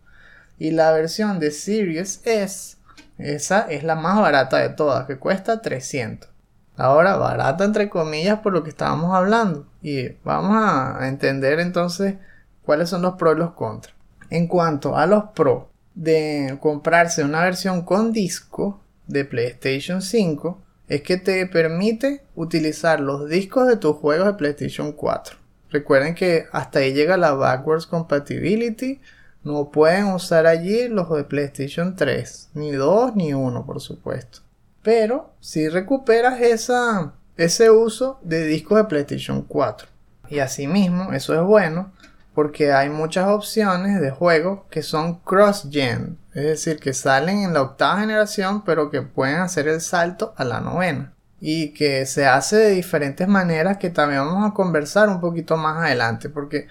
Y 0.57 0.71
la 0.71 0.91
versión 0.93 1.39
de 1.39 1.51
Series 1.51 2.21
S, 2.25 2.77
esa 3.19 3.69
es 3.69 3.83
la 3.83 3.93
más 3.93 4.19
barata 4.19 4.57
de 4.57 4.69
todas, 4.69 5.05
que 5.05 5.19
cuesta 5.19 5.61
300. 5.61 6.27
Ahora, 6.75 7.15
barata 7.17 7.63
entre 7.63 7.87
comillas 7.87 8.39
por 8.39 8.53
lo 8.53 8.63
que 8.63 8.71
estábamos 8.71 9.13
hablando. 9.13 9.67
Y 9.83 10.07
vamos 10.23 10.57
a 10.57 11.07
entender 11.07 11.59
entonces 11.59 12.15
cuáles 12.63 12.89
son 12.89 13.03
los 13.03 13.13
pros 13.13 13.35
y 13.35 13.39
los 13.41 13.51
contras. 13.51 13.93
En 14.31 14.47
cuanto 14.47 14.97
a 14.97 15.05
los 15.05 15.25
pros 15.35 15.65
de 15.93 16.57
comprarse 16.61 17.23
una 17.23 17.43
versión 17.43 17.83
con 17.83 18.11
disco, 18.11 18.81
de 19.07 19.25
PlayStation 19.25 20.01
5 20.01 20.61
es 20.87 21.01
que 21.01 21.17
te 21.17 21.45
permite 21.47 22.23
utilizar 22.35 22.99
los 22.99 23.27
discos 23.29 23.67
de 23.67 23.77
tus 23.77 23.95
juegos 23.97 24.27
de 24.27 24.33
PlayStation 24.33 24.91
4. 24.91 25.37
Recuerden 25.69 26.15
que 26.15 26.45
hasta 26.51 26.79
ahí 26.79 26.93
llega 26.93 27.17
la 27.17 27.33
backwards 27.33 27.85
compatibility. 27.85 29.01
No 29.43 29.69
pueden 29.69 30.07
usar 30.07 30.45
allí 30.45 30.87
los 30.87 31.09
de 31.09 31.23
PlayStation 31.23 31.95
3, 31.95 32.49
ni 32.53 32.71
2 32.71 33.15
ni 33.15 33.33
1 33.33 33.65
por 33.65 33.81
supuesto. 33.81 34.39
Pero 34.81 35.31
si 35.41 35.67
recuperas 35.67 36.39
esa, 36.41 37.13
ese 37.35 37.69
uso 37.69 38.19
de 38.23 38.45
discos 38.45 38.77
de 38.77 38.85
PlayStation 38.85 39.41
4. 39.41 39.89
Y 40.29 40.39
asimismo, 40.39 41.13
eso 41.13 41.33
es 41.35 41.41
bueno 41.41 41.91
porque 42.37 42.71
hay 42.71 42.91
muchas 42.91 43.29
opciones 43.29 43.99
de 43.99 44.11
juegos 44.11 44.59
que 44.69 44.83
son 44.83 45.21
cross-gen, 45.21 46.19
es 46.35 46.43
decir, 46.43 46.79
que 46.79 46.93
salen 46.93 47.39
en 47.39 47.51
la 47.51 47.63
octava 47.63 47.99
generación 47.99 48.63
pero 48.63 48.91
que 48.91 49.01
pueden 49.01 49.37
hacer 49.37 49.67
el 49.67 49.81
salto 49.81 50.35
a 50.37 50.43
la 50.43 50.61
novena 50.61 51.15
y 51.39 51.73
que 51.73 52.05
se 52.05 52.27
hace 52.27 52.57
de 52.57 52.69
diferentes 52.69 53.27
maneras 53.27 53.77
que 53.77 53.89
también 53.89 54.21
vamos 54.23 54.47
a 54.47 54.53
conversar 54.53 55.09
un 55.09 55.19
poquito 55.19 55.57
más 55.57 55.77
adelante 55.77 56.29
porque 56.29 56.67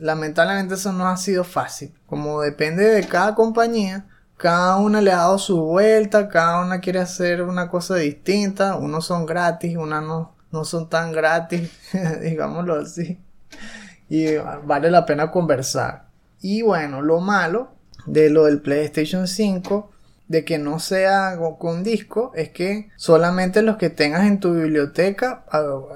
lamentablemente 0.00 0.74
eso 0.74 0.92
no 0.92 1.06
ha 1.06 1.16
sido 1.16 1.44
fácil, 1.44 1.94
como 2.06 2.40
depende 2.40 2.82
de 2.82 3.06
cada 3.06 3.36
compañía. 3.36 4.06
Cada 4.36 4.78
una 4.78 5.00
le 5.00 5.12
ha 5.12 5.18
dado 5.18 5.38
su 5.38 5.60
vuelta, 5.60 6.28
cada 6.28 6.60
una 6.60 6.80
quiere 6.80 6.98
hacer 6.98 7.42
una 7.42 7.68
cosa 7.68 7.94
distinta, 7.94 8.74
unos 8.74 9.06
son 9.06 9.26
gratis, 9.26 9.76
unas 9.76 10.02
no, 10.02 10.34
no 10.50 10.64
son 10.64 10.88
tan 10.88 11.12
gratis, 11.12 11.70
digámoslo 12.20 12.74
así 12.80 13.20
y 14.08 14.36
vale 14.64 14.90
la 14.90 15.06
pena 15.06 15.30
conversar. 15.30 16.06
Y 16.40 16.62
bueno, 16.62 17.02
lo 17.02 17.20
malo 17.20 17.70
de 18.06 18.30
lo 18.30 18.44
del 18.44 18.60
PlayStation 18.60 19.26
5 19.26 19.90
de 20.28 20.44
que 20.44 20.58
no 20.58 20.78
sea 20.78 21.38
con 21.58 21.84
disco 21.84 22.32
es 22.34 22.48
que 22.50 22.90
solamente 22.96 23.62
los 23.62 23.76
que 23.76 23.90
tengas 23.90 24.26
en 24.26 24.40
tu 24.40 24.54
biblioteca 24.54 25.44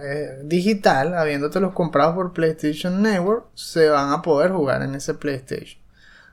eh, 0.02 0.40
digital, 0.44 1.14
habiéndote 1.14 1.60
los 1.60 1.72
comprados 1.72 2.14
por 2.14 2.32
PlayStation 2.32 3.02
Network, 3.02 3.46
se 3.54 3.88
van 3.88 4.12
a 4.12 4.22
poder 4.22 4.52
jugar 4.52 4.82
en 4.82 4.94
ese 4.94 5.14
PlayStation. 5.14 5.80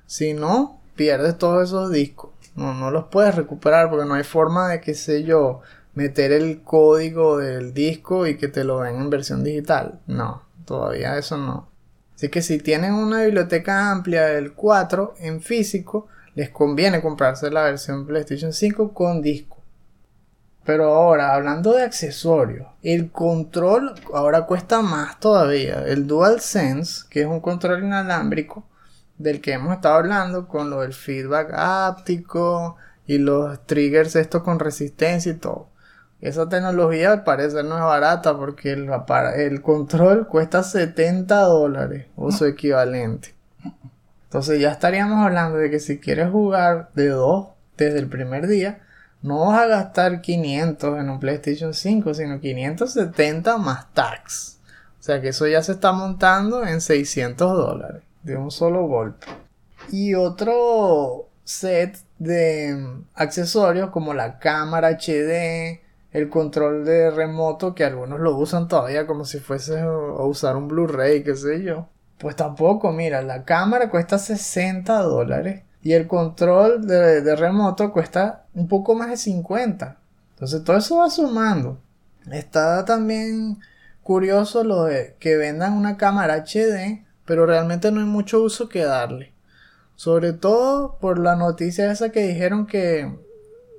Si 0.06 0.34
no, 0.34 0.82
pierdes 0.96 1.38
todos 1.38 1.70
esos 1.70 1.92
discos. 1.92 2.32
No, 2.56 2.74
no 2.74 2.92
los 2.92 3.06
puedes 3.06 3.36
recuperar 3.36 3.90
porque 3.90 4.06
no 4.06 4.14
hay 4.14 4.24
forma 4.24 4.70
de, 4.70 4.82
qué 4.82 4.94
sé 4.94 5.24
yo, 5.24 5.62
meter 5.94 6.32
el 6.32 6.62
código 6.62 7.38
del 7.38 7.74
disco 7.74 8.28
y 8.28 8.38
que 8.38 8.48
te 8.48 8.64
lo 8.64 8.82
den 8.82 8.96
en 8.98 9.10
versión 9.10 9.44
digital. 9.44 10.00
No, 10.08 10.44
todavía 10.65 11.17
eso 11.17 11.38
no. 11.38 11.69
Así 12.15 12.30
que 12.30 12.41
si 12.41 12.60
tienen 12.60 12.93
una 12.93 13.23
biblioteca 13.23 13.91
amplia 13.91 14.25
del 14.25 14.54
4 14.54 15.15
en 15.19 15.41
físico, 15.41 16.08
les 16.34 16.49
conviene 16.49 17.01
comprarse 17.01 17.49
la 17.51 17.63
versión 17.63 18.06
PlayStation 18.06 18.54
5 18.54 18.93
con 18.93 19.21
disco. 19.21 19.58
Pero 20.65 20.95
ahora, 20.95 21.36
hablando 21.36 21.73
de 21.73 21.84
accesorios, 21.84 22.67
el 22.82 23.12
control 23.12 23.93
ahora 24.13 24.47
cuesta 24.47 24.82
más 24.82 25.19
todavía. 25.19 25.84
El 25.86 26.08
DualSense, 26.08 27.06
que 27.10 27.21
es 27.21 27.28
un 27.28 27.39
control 27.39 27.84
inalámbrico 27.84 28.65
del 29.17 29.41
que 29.41 29.54
hemos 29.54 29.73
estado 29.75 29.95
hablando 29.95 30.47
con 30.47 30.69
lo 30.69 30.82
del 30.82 30.93
feedback 30.93 31.54
áptico 31.54 32.78
y 33.06 33.19
los 33.19 33.65
triggers 33.65 34.15
estos 34.15 34.41
con 34.41 34.60
resistencia 34.60 35.32
y 35.34 35.36
todo. 35.36 35.69
Esa 36.26 36.50
tecnología 36.50 37.12
al 37.12 37.24
parecer 37.24 37.64
no 37.66 37.78
es 37.78 37.84
barata 37.84 38.36
porque 38.36 38.72
el, 38.72 39.62
control 39.62 40.28
cuesta 40.28 40.64
70 40.64 41.40
dólares 41.42 42.08
o 42.16 42.32
su 42.32 42.46
equivalente. 42.46 43.36
Entonces 44.24 44.60
ya 44.60 44.72
estaríamos 44.72 45.24
hablando 45.24 45.60
de 45.60 45.70
que 45.70 45.80
si 45.80 46.00
quieres 46.00 46.32
jugar 46.32 46.90
de 46.96 47.10
dos 47.10 47.50
desde 47.78 48.00
el 48.00 48.08
primer 48.08 48.48
día, 48.48 48.80
no 49.22 49.46
vas 49.46 49.62
a 49.62 49.68
gastar 49.68 50.22
500 50.22 51.00
en 51.00 51.12
un 51.12 51.20
PlayStation 51.20 51.76
5, 51.76 52.16
sino 52.16 52.40
570 52.40 53.58
más 53.60 53.94
tax. 53.94 54.58
O 55.00 55.04
sea 55.04 55.22
que 55.22 55.28
eso 55.28 55.46
ya 55.46 55.62
se 55.62 55.74
está 55.74 55.92
montando 55.92 56.66
en 56.66 56.82
600 56.82 57.56
dólares 57.56 58.02
de 58.24 58.36
un 58.36 58.50
solo 58.50 58.88
golpe. 58.88 59.28
Y 59.92 60.16
otro 60.16 61.30
set 61.44 62.00
de 62.18 63.04
accesorios 63.14 63.92
como 63.92 64.16
la 64.16 64.40
cámara 64.40 64.98
HD, 64.98 65.85
el 66.15 66.30
control 66.30 66.86
de 66.86 67.12
remoto 67.12 67.75
que 67.75 67.84
algunos 67.84 68.21
lo 68.21 68.38
usan 68.38 68.69
todavía 68.69 69.06
como 69.06 69.25
si 69.25 69.39
fuese 69.39 69.82
a 69.82 70.23
usar 70.23 70.56
un 70.56 70.69
Blu-ray, 70.69 71.25
qué 71.25 71.36
sé 71.36 71.62
yo. 71.62 71.89
Pues 72.19 72.38
tampoco, 72.38 72.93
mira, 72.93 73.21
la 73.21 73.43
cámara 73.43 73.89
cuesta 73.89 74.17
60 74.17 74.97
dólares 75.01 75.63
y 75.82 75.91
el 75.91 76.08
control 76.08 76.88
de, 76.88 77.36
remoto 77.36 77.91
cuesta 77.91 78.45
un 78.54 78.69
poco 78.69 78.95
más 78.95 79.10
de 79.10 79.17
50. 79.17 79.97
Entonces 80.36 80.63
todo 80.63 80.78
eso 80.78 80.99
va 80.99 81.10
sumando. 81.10 81.82
Está 82.32 82.86
también 82.86 83.60
curioso 84.01 84.63
lo 84.63 84.86
de 84.86 85.17
que 85.19 85.36
vendan 85.36 85.73
una 85.73 85.97
cámara 85.97 86.45
HD, 86.45 87.04
pero 87.25 87.45
realmente 87.45 87.91
no 87.91 87.99
hay 87.99 88.06
mucho 88.06 88.41
uso 88.41 88.69
que 88.69 88.86
darle. 88.86 89.34
Sobre 89.97 90.32
todo 90.32 90.97
por 91.01 91.19
la 91.19 91.36
noticia 91.36 91.91
esa 91.91 92.08
que 92.10 92.25
dijeron 92.25 92.67
que 92.67 93.13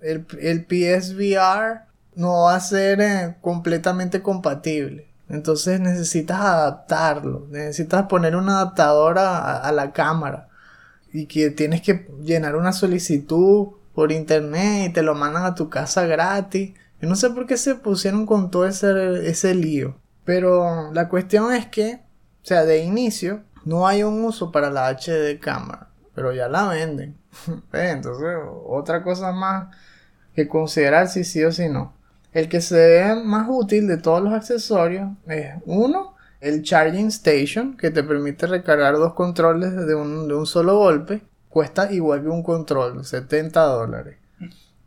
el, 0.03 0.27
el 0.39 0.67
PSVR 0.67 1.86
no 2.17 2.45
va 2.45 2.57
a 2.57 2.61
ser 2.61 3.01
eh, 3.01 3.37
completamente 3.41 4.23
compatible. 4.23 5.09
Entonces 5.29 5.81
necesitas 5.81 6.41
adaptarlo, 6.41 7.47
necesitas 7.51 8.07
poner 8.07 8.37
un 8.37 8.49
adaptador 8.49 9.19
a, 9.19 9.71
la 9.73 9.93
cámara 9.93 10.49
y 11.13 11.27
que 11.27 11.51
tienes 11.51 11.83
que 11.83 12.09
llenar 12.21 12.57
una 12.57 12.73
solicitud 12.73 13.69
por 13.95 14.13
internet 14.13 14.91
y 14.91 14.93
te 14.93 15.03
lo 15.03 15.15
mandan 15.15 15.45
a 15.45 15.55
tu 15.55 15.69
casa 15.69 16.07
gratis. 16.07 16.75
Yo 17.01 17.09
no 17.09 17.17
sé 17.17 17.31
por 17.31 17.47
qué 17.47 17.57
se 17.57 17.75
pusieron 17.75 18.25
con 18.25 18.51
todo 18.51 18.67
ese, 18.67 19.29
ese 19.29 19.55
lío. 19.55 19.97
Pero 20.25 20.93
la 20.93 21.09
cuestión 21.09 21.53
es 21.53 21.67
que, 21.67 22.01
o 22.43 22.47
sea, 22.47 22.65
de 22.65 22.79
inicio, 22.79 23.43
no 23.65 23.87
hay 23.87 24.05
un 24.05 24.25
uso 24.25 24.53
para 24.53 24.71
la 24.71 24.89
HD 24.89 25.39
cámara. 25.41 25.89
pero 26.15 26.33
ya 26.33 26.49
la 26.49 26.69
venden. 26.69 27.17
Entonces, 27.73 28.37
otra 28.65 29.03
cosa 29.03 29.33
más 29.33 29.75
que 30.35 30.49
considerar 30.49 31.09
si 31.09 31.25
sí 31.25 31.43
o 31.45 31.51
si 31.53 31.69
no. 31.69 31.96
El 32.37 32.51
que 32.51 32.61
se 32.61 32.77
ve 32.77 33.15
más 33.25 33.47
útil 33.49 33.89
de 33.89 33.97
todos 33.97 34.23
los 34.23 34.35
accesorios 34.35 35.09
es 35.27 35.55
uno, 35.65 36.17
el 36.43 36.63
Charging 36.63 37.07
Station, 37.07 37.79
que 37.79 37.91
te 37.91 38.03
permite 38.03 38.47
recargar 38.47 38.93
dos 38.97 39.15
controles 39.15 39.75
de 39.75 39.95
un, 39.95 40.29
de 40.29 40.35
un 40.35 40.45
solo 40.45 40.77
golpe. 40.77 41.23
Cuesta 41.49 41.91
igual 41.91 42.21
que 42.21 42.29
un 42.29 42.43
control, 42.43 43.07
70 43.07 43.63
dólares. 43.63 44.19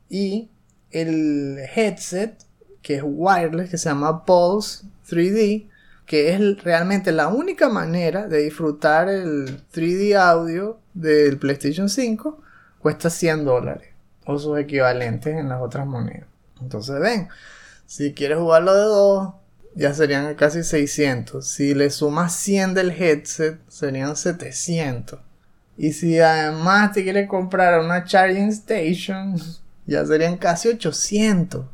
Y 0.09 0.51
el 0.91 1.57
headset, 1.75 2.37
que 2.83 2.97
es 2.97 3.03
wireless, 3.03 3.71
que 3.71 3.79
se 3.79 3.89
llama 3.89 4.25
Pulse 4.25 4.85
3D, 5.09 5.71
que 6.05 6.29
es 6.29 6.63
realmente 6.63 7.11
la 7.11 7.29
única 7.29 7.67
manera 7.67 8.27
de 8.27 8.43
disfrutar 8.43 9.09
el 9.09 9.63
3D 9.73 10.15
audio 10.15 10.77
del 10.93 11.39
PlayStation 11.39 11.89
5, 11.89 12.43
cuesta 12.77 13.09
100 13.09 13.43
dólares 13.43 13.89
o 14.27 14.37
sus 14.37 14.59
equivalentes 14.59 15.35
en 15.35 15.49
las 15.49 15.63
otras 15.63 15.87
monedas. 15.87 16.28
Entonces 16.61 16.99
ven, 16.99 17.29
si 17.85 18.13
quieres 18.13 18.37
jugarlo 18.37 18.73
de 18.73 18.81
dos, 18.81 19.33
ya 19.75 19.93
serían 19.93 20.33
casi 20.35 20.63
600. 20.63 21.47
Si 21.47 21.73
le 21.73 21.89
sumas 21.89 22.35
100 22.35 22.73
del 22.73 22.91
headset, 22.91 23.59
serían 23.67 24.15
700. 24.15 25.19
Y 25.77 25.93
si 25.93 26.19
además 26.19 26.91
te 26.91 27.03
quieres 27.03 27.29
comprar 27.29 27.79
una 27.79 28.03
charging 28.03 28.49
station, 28.49 29.39
ya 29.85 30.05
serían 30.05 30.37
casi 30.37 30.69
800. 30.69 31.65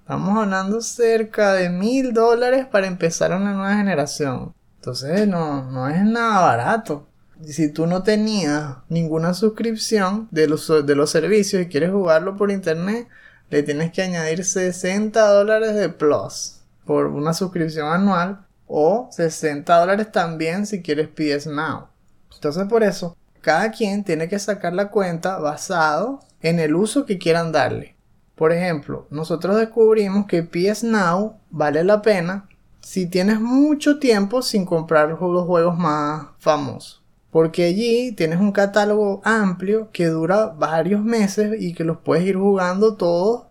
Estamos 0.00 0.36
hablando 0.36 0.80
cerca 0.80 1.54
de 1.54 1.70
mil 1.70 2.12
dólares 2.12 2.66
para 2.66 2.88
empezar 2.88 3.30
una 3.30 3.52
nueva 3.54 3.76
generación. 3.76 4.52
Entonces 4.76 5.28
no, 5.28 5.70
no 5.70 5.88
es 5.88 6.02
nada 6.04 6.40
barato. 6.40 7.06
Si 7.44 7.68
tú 7.68 7.86
no 7.86 8.02
tenías 8.02 8.78
ninguna 8.88 9.32
suscripción 9.32 10.28
de 10.32 10.48
los, 10.48 10.68
de 10.84 10.96
los 10.96 11.10
servicios 11.10 11.62
y 11.62 11.68
quieres 11.68 11.92
jugarlo 11.92 12.36
por 12.36 12.50
internet, 12.50 13.08
le 13.52 13.62
tienes 13.62 13.92
que 13.92 14.00
añadir 14.00 14.46
60 14.46 15.28
dólares 15.28 15.74
de 15.74 15.90
plus 15.90 16.62
por 16.86 17.08
una 17.08 17.34
suscripción 17.34 17.86
anual 17.86 18.46
o 18.66 19.08
60 19.12 19.78
dólares 19.78 20.10
también 20.10 20.64
si 20.64 20.80
quieres 20.80 21.08
PS 21.08 21.48
Now. 21.48 21.88
Entonces 22.34 22.66
por 22.66 22.82
eso, 22.82 23.14
cada 23.42 23.70
quien 23.70 24.04
tiene 24.04 24.26
que 24.26 24.38
sacar 24.38 24.72
la 24.72 24.88
cuenta 24.88 25.38
basado 25.38 26.20
en 26.40 26.60
el 26.60 26.74
uso 26.74 27.04
que 27.04 27.18
quieran 27.18 27.52
darle. 27.52 27.94
Por 28.36 28.52
ejemplo, 28.52 29.06
nosotros 29.10 29.58
descubrimos 29.58 30.24
que 30.26 30.42
PS 30.42 30.84
Now 30.84 31.36
vale 31.50 31.84
la 31.84 32.00
pena 32.00 32.48
si 32.80 33.04
tienes 33.06 33.38
mucho 33.38 33.98
tiempo 33.98 34.40
sin 34.40 34.64
comprar 34.64 35.10
los 35.10 35.46
juegos 35.46 35.76
más 35.76 36.28
famosos. 36.38 37.01
Porque 37.32 37.64
allí 37.64 38.12
tienes 38.12 38.38
un 38.38 38.52
catálogo 38.52 39.20
amplio 39.24 39.90
que 39.90 40.06
dura 40.06 40.46
varios 40.46 41.02
meses 41.02 41.60
y 41.60 41.74
que 41.74 41.82
los 41.82 41.98
puedes 41.98 42.24
ir 42.24 42.36
jugando 42.36 42.94
todos 42.94 43.46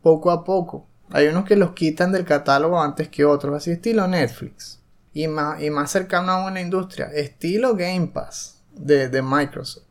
poco 0.00 0.30
a 0.30 0.44
poco. 0.44 0.86
Hay 1.10 1.26
unos 1.26 1.44
que 1.44 1.56
los 1.56 1.72
quitan 1.72 2.12
del 2.12 2.24
catálogo 2.24 2.80
antes 2.80 3.08
que 3.08 3.26
otros, 3.26 3.54
así 3.54 3.72
estilo 3.72 4.08
Netflix. 4.08 4.80
Y 5.12 5.28
más, 5.28 5.62
y 5.62 5.68
más 5.68 5.90
cercano 5.90 6.32
a 6.32 6.46
una 6.46 6.62
industria, 6.62 7.06
estilo 7.06 7.76
Game 7.76 8.06
Pass 8.06 8.62
de, 8.72 9.10
de 9.10 9.20
Microsoft. 9.20 9.84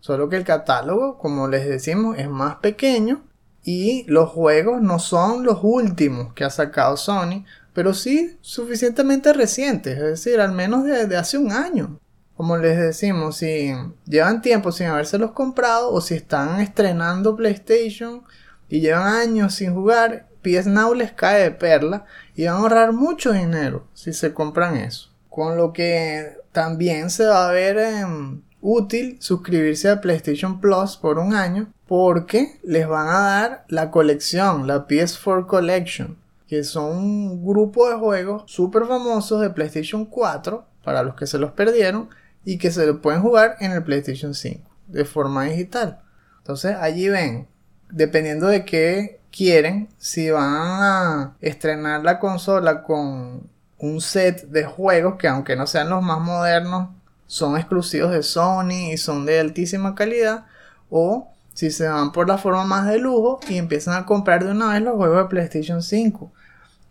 Solo 0.00 0.28
que 0.28 0.36
el 0.36 0.44
catálogo, 0.44 1.18
como 1.18 1.48
les 1.48 1.66
decimos, 1.66 2.18
es 2.18 2.28
más 2.28 2.56
pequeño 2.56 3.24
y 3.64 4.04
los 4.08 4.30
juegos 4.30 4.80
no 4.80 4.98
son 4.98 5.44
los 5.44 5.58
últimos 5.62 6.32
que 6.34 6.44
ha 6.44 6.50
sacado 6.50 6.96
Sony, 6.96 7.44
pero 7.72 7.94
sí 7.94 8.38
suficientemente 8.40 9.32
recientes, 9.32 9.96
es 9.96 10.02
decir, 10.02 10.40
al 10.40 10.52
menos 10.52 10.84
de, 10.84 11.16
hace 11.16 11.38
un 11.38 11.52
año. 11.52 12.00
Como 12.38 12.56
les 12.56 12.78
decimos, 12.78 13.38
si 13.38 13.74
llevan 14.06 14.42
tiempo 14.42 14.70
sin 14.70 14.86
habérselos 14.86 15.32
comprado 15.32 15.90
o 15.90 16.00
si 16.00 16.14
están 16.14 16.60
estrenando 16.60 17.34
PlayStation 17.34 18.22
y 18.68 18.78
llevan 18.78 19.08
años 19.08 19.54
sin 19.54 19.74
jugar, 19.74 20.28
PS 20.42 20.68
Now 20.68 20.94
les 20.94 21.10
cae 21.10 21.42
de 21.42 21.50
perla 21.50 22.04
y 22.36 22.44
van 22.44 22.54
a 22.54 22.58
ahorrar 22.58 22.92
mucho 22.92 23.32
dinero 23.32 23.88
si 23.92 24.12
se 24.12 24.32
compran 24.32 24.76
eso. 24.76 25.10
Con 25.28 25.56
lo 25.56 25.72
que 25.72 26.36
también 26.52 27.10
se 27.10 27.26
va 27.26 27.48
a 27.48 27.52
ver 27.52 27.76
em, 27.76 28.40
útil 28.60 29.16
suscribirse 29.20 29.90
a 29.90 30.00
PlayStation 30.00 30.60
Plus 30.60 30.96
por 30.96 31.18
un 31.18 31.34
año 31.34 31.72
porque 31.88 32.60
les 32.62 32.86
van 32.86 33.08
a 33.08 33.20
dar 33.20 33.64
la 33.66 33.90
colección, 33.90 34.68
la 34.68 34.86
PS4 34.86 35.44
Collection, 35.44 36.16
que 36.46 36.62
son 36.62 36.98
un 36.98 37.44
grupo 37.44 37.90
de 37.90 37.96
juegos 37.96 38.44
súper 38.46 38.84
famosos 38.84 39.40
de 39.40 39.50
PlayStation 39.50 40.04
4 40.04 40.64
para 40.84 41.02
los 41.02 41.16
que 41.16 41.26
se 41.26 41.38
los 41.38 41.50
perdieron 41.50 42.08
y 42.44 42.58
que 42.58 42.70
se 42.70 42.86
lo 42.86 43.00
pueden 43.02 43.22
jugar 43.22 43.56
en 43.60 43.72
el 43.72 43.82
PlayStation 43.82 44.34
5 44.34 44.68
de 44.88 45.04
forma 45.04 45.44
digital. 45.44 46.00
Entonces 46.38 46.76
allí 46.76 47.08
ven, 47.08 47.46
dependiendo 47.90 48.46
de 48.46 48.64
qué 48.64 49.20
quieren, 49.30 49.88
si 49.98 50.30
van 50.30 50.44
a 50.44 51.36
estrenar 51.40 52.02
la 52.02 52.18
consola 52.18 52.82
con 52.82 53.48
un 53.78 54.00
set 54.00 54.48
de 54.48 54.64
juegos 54.64 55.16
que 55.16 55.28
aunque 55.28 55.56
no 55.56 55.66
sean 55.66 55.90
los 55.90 56.02
más 56.02 56.20
modernos, 56.20 56.88
son 57.26 57.56
exclusivos 57.56 58.10
de 58.10 58.22
Sony 58.22 58.92
y 58.92 58.96
son 58.96 59.26
de 59.26 59.38
altísima 59.38 59.94
calidad, 59.94 60.46
o 60.90 61.30
si 61.52 61.70
se 61.70 61.86
van 61.86 62.12
por 62.12 62.26
la 62.28 62.38
forma 62.38 62.64
más 62.64 62.86
de 62.86 62.98
lujo 62.98 63.40
y 63.48 63.58
empiezan 63.58 63.94
a 63.94 64.06
comprar 64.06 64.44
de 64.44 64.50
una 64.50 64.72
vez 64.72 64.82
los 64.82 64.96
juegos 64.96 65.18
de 65.18 65.28
PlayStation 65.28 65.82
5, 65.82 66.32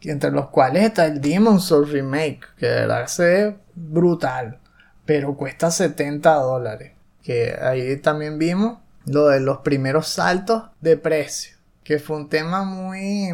entre 0.01 0.31
los 0.31 0.49
cuales 0.49 0.83
está 0.83 1.05
el 1.05 1.19
Demon's 1.19 1.65
Souls 1.65 1.91
Remake, 1.91 2.41
que 2.57 2.67
de 2.67 2.75
verdad 2.81 3.07
se 3.07 3.23
ve 3.23 3.57
brutal, 3.73 4.60
pero 5.07 5.35
cuesta 5.35 5.71
70 5.71 6.31
dólares, 6.35 6.91
que 7.23 7.57
ahí 7.59 7.97
también 7.97 8.37
vimos 8.37 8.77
lo 9.05 9.29
de 9.29 9.39
los 9.39 9.59
primeros 9.59 10.07
saltos 10.07 10.65
de 10.81 10.97
precio, 10.97 11.57
que 11.83 11.97
fue 11.97 12.17
un 12.17 12.29
tema 12.29 12.63
muy 12.63 13.31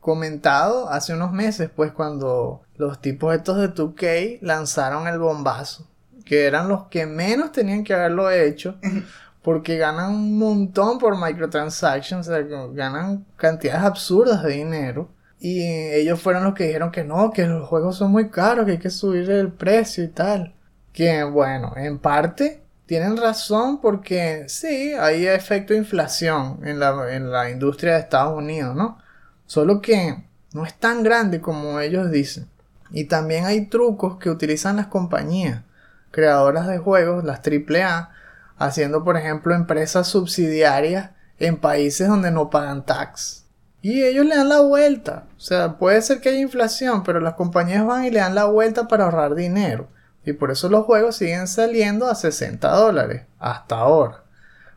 comentado 0.00 0.90
hace 0.90 1.14
unos 1.14 1.32
meses, 1.32 1.70
pues 1.74 1.92
cuando 1.92 2.60
los 2.76 3.00
tipos 3.00 3.34
estos 3.34 3.56
de 3.56 3.72
2K 3.72 4.40
lanzaron 4.42 5.08
el 5.08 5.18
bombazo 5.18 5.88
que 6.24 6.46
eran 6.46 6.68
los 6.68 6.84
que 6.84 7.06
menos 7.06 7.52
tenían 7.52 7.84
que 7.84 7.94
haberlo 7.94 8.30
hecho, 8.30 8.76
porque 9.42 9.76
ganan 9.76 10.10
un 10.10 10.38
montón 10.38 10.98
por 10.98 11.20
microtransactions, 11.20 12.28
o 12.28 12.32
sea, 12.32 12.42
ganan 12.72 13.26
cantidades 13.36 13.82
absurdas 13.82 14.42
de 14.42 14.52
dinero. 14.52 15.08
Y 15.38 15.62
ellos 15.62 16.22
fueron 16.22 16.44
los 16.44 16.54
que 16.54 16.64
dijeron 16.64 16.90
que 16.90 17.04
no, 17.04 17.30
que 17.30 17.46
los 17.46 17.68
juegos 17.68 17.96
son 17.96 18.10
muy 18.10 18.30
caros, 18.30 18.64
que 18.64 18.72
hay 18.72 18.78
que 18.78 18.88
subir 18.88 19.30
el 19.30 19.52
precio 19.52 20.02
y 20.02 20.08
tal. 20.08 20.53
Que 20.94 21.24
bueno, 21.24 21.74
en 21.76 21.98
parte 21.98 22.62
tienen 22.86 23.18
razón 23.18 23.82
porque 23.82 24.46
sí, 24.48 24.94
hay 24.94 25.26
efecto 25.26 25.74
de 25.74 25.80
inflación 25.80 26.60
en 26.64 26.78
la, 26.78 27.14
en 27.14 27.30
la 27.30 27.50
industria 27.50 27.94
de 27.94 28.00
Estados 28.00 28.38
Unidos, 28.38 28.74
¿no? 28.74 28.98
Solo 29.44 29.82
que 29.82 30.24
no 30.54 30.64
es 30.64 30.72
tan 30.74 31.02
grande 31.02 31.42
como 31.42 31.80
ellos 31.80 32.10
dicen. 32.10 32.48
Y 32.90 33.04
también 33.04 33.44
hay 33.44 33.66
trucos 33.66 34.18
que 34.18 34.30
utilizan 34.30 34.76
las 34.76 34.86
compañías 34.86 35.62
creadoras 36.10 36.68
de 36.68 36.78
juegos, 36.78 37.24
las 37.24 37.40
AAA, 37.40 38.10
haciendo 38.56 39.02
por 39.02 39.16
ejemplo 39.16 39.54
empresas 39.54 40.06
subsidiarias 40.06 41.10
en 41.38 41.56
países 41.56 42.06
donde 42.08 42.30
no 42.30 42.50
pagan 42.50 42.86
tax. 42.86 43.44
Y 43.82 44.04
ellos 44.04 44.24
le 44.24 44.36
dan 44.36 44.48
la 44.48 44.60
vuelta. 44.60 45.24
O 45.36 45.40
sea, 45.40 45.76
puede 45.76 46.00
ser 46.02 46.20
que 46.20 46.30
haya 46.30 46.38
inflación, 46.38 47.02
pero 47.02 47.20
las 47.20 47.34
compañías 47.34 47.84
van 47.84 48.04
y 48.04 48.10
le 48.10 48.20
dan 48.20 48.34
la 48.34 48.44
vuelta 48.44 48.88
para 48.88 49.04
ahorrar 49.04 49.34
dinero. 49.34 49.88
Y 50.24 50.32
por 50.32 50.50
eso 50.50 50.68
los 50.68 50.84
juegos 50.84 51.16
siguen 51.16 51.46
saliendo 51.46 52.08
a 52.08 52.14
60 52.14 52.68
dólares 52.70 53.22
hasta 53.38 53.76
ahora. 53.76 54.24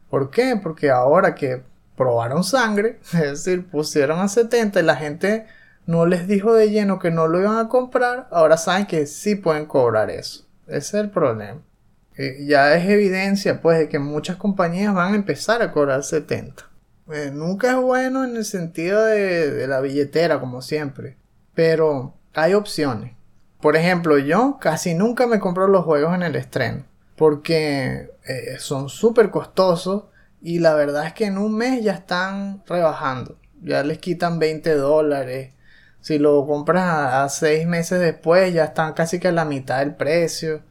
¿Por 0.10 0.30
qué? 0.30 0.60
Porque 0.62 0.90
ahora 0.90 1.36
que 1.36 1.64
probaron 1.96 2.44
sangre, 2.44 3.00
es 3.14 3.46
decir, 3.46 3.68
pusieron 3.68 4.20
a 4.20 4.28
70 4.28 4.80
y 4.80 4.84
la 4.84 4.96
gente 4.96 5.48
no 5.86 6.06
les 6.06 6.28
dijo 6.28 6.54
de 6.54 6.70
lleno 6.70 7.00
que 7.00 7.12
no 7.12 7.28
lo 7.28 7.40
iban 7.40 7.58
a 7.58 7.70
comprar, 7.70 8.28
ahora 8.32 8.58
saben 8.58 8.86
que 8.86 9.06
sí 9.06 9.36
pueden 9.36 9.66
cobrar 9.66 10.10
eso. 10.10 10.46
Ese 10.68 10.78
es 10.78 10.94
el 10.96 11.10
problema. 11.10 11.62
Eh, 12.18 12.46
ya 12.46 12.76
es 12.76 12.90
evidencia, 12.90 13.62
pues, 13.62 13.78
de 13.80 13.90
que 13.90 14.00
muchas 14.00 14.38
compañías 14.38 14.94
van 14.94 15.14
a 15.14 15.16
empezar 15.16 15.62
a 15.62 15.72
cobrar 15.72 16.04
70. 16.04 16.70
Eh, 17.12 17.32
nunca 17.34 17.72
es 17.72 17.78
bueno 17.78 18.26
en 18.26 18.36
el 18.36 18.44
sentido 18.44 19.06
de, 19.06 19.66
la 19.68 19.80
billetera, 19.80 20.40
como 20.40 20.62
siempre. 20.62 21.16
Pero 21.54 22.16
hay 22.34 22.54
opciones. 22.54 23.14
Por 23.62 23.76
ejemplo, 23.76 24.18
yo 24.18 24.58
casi 24.60 24.94
nunca 24.94 25.28
me 25.28 25.40
compro 25.40 25.68
los 25.68 25.86
juegos 25.86 26.14
en 26.14 26.24
el 26.24 26.36
estreno. 26.36 26.86
Porque 27.16 28.12
eh, 28.26 28.58
son 28.60 28.90
súper 28.90 29.32
costosos. 29.32 30.06
Y 30.42 30.60
la 30.60 30.76
verdad 30.76 31.08
es 31.08 31.14
que 31.14 31.26
en 31.26 31.38
un 31.38 31.56
mes 31.56 31.84
ya 31.84 31.94
están 31.94 32.64
rebajando. 32.68 33.38
Ya 33.62 33.84
les 33.84 33.98
quitan 33.98 34.38
20 34.40 34.76
dólares. 34.76 35.54
Si 36.02 36.20
lo 36.20 36.46
compras 36.46 36.86
a, 36.86 37.28
seis 37.30 37.68
meses 37.68 38.00
después, 38.00 38.54
ya 38.54 38.66
están 38.66 38.94
casi 38.94 39.20
que 39.20 39.30
a 39.30 39.32
la 39.32 39.46
mitad 39.46 39.80
del 39.80 39.96
precio. 39.96 40.62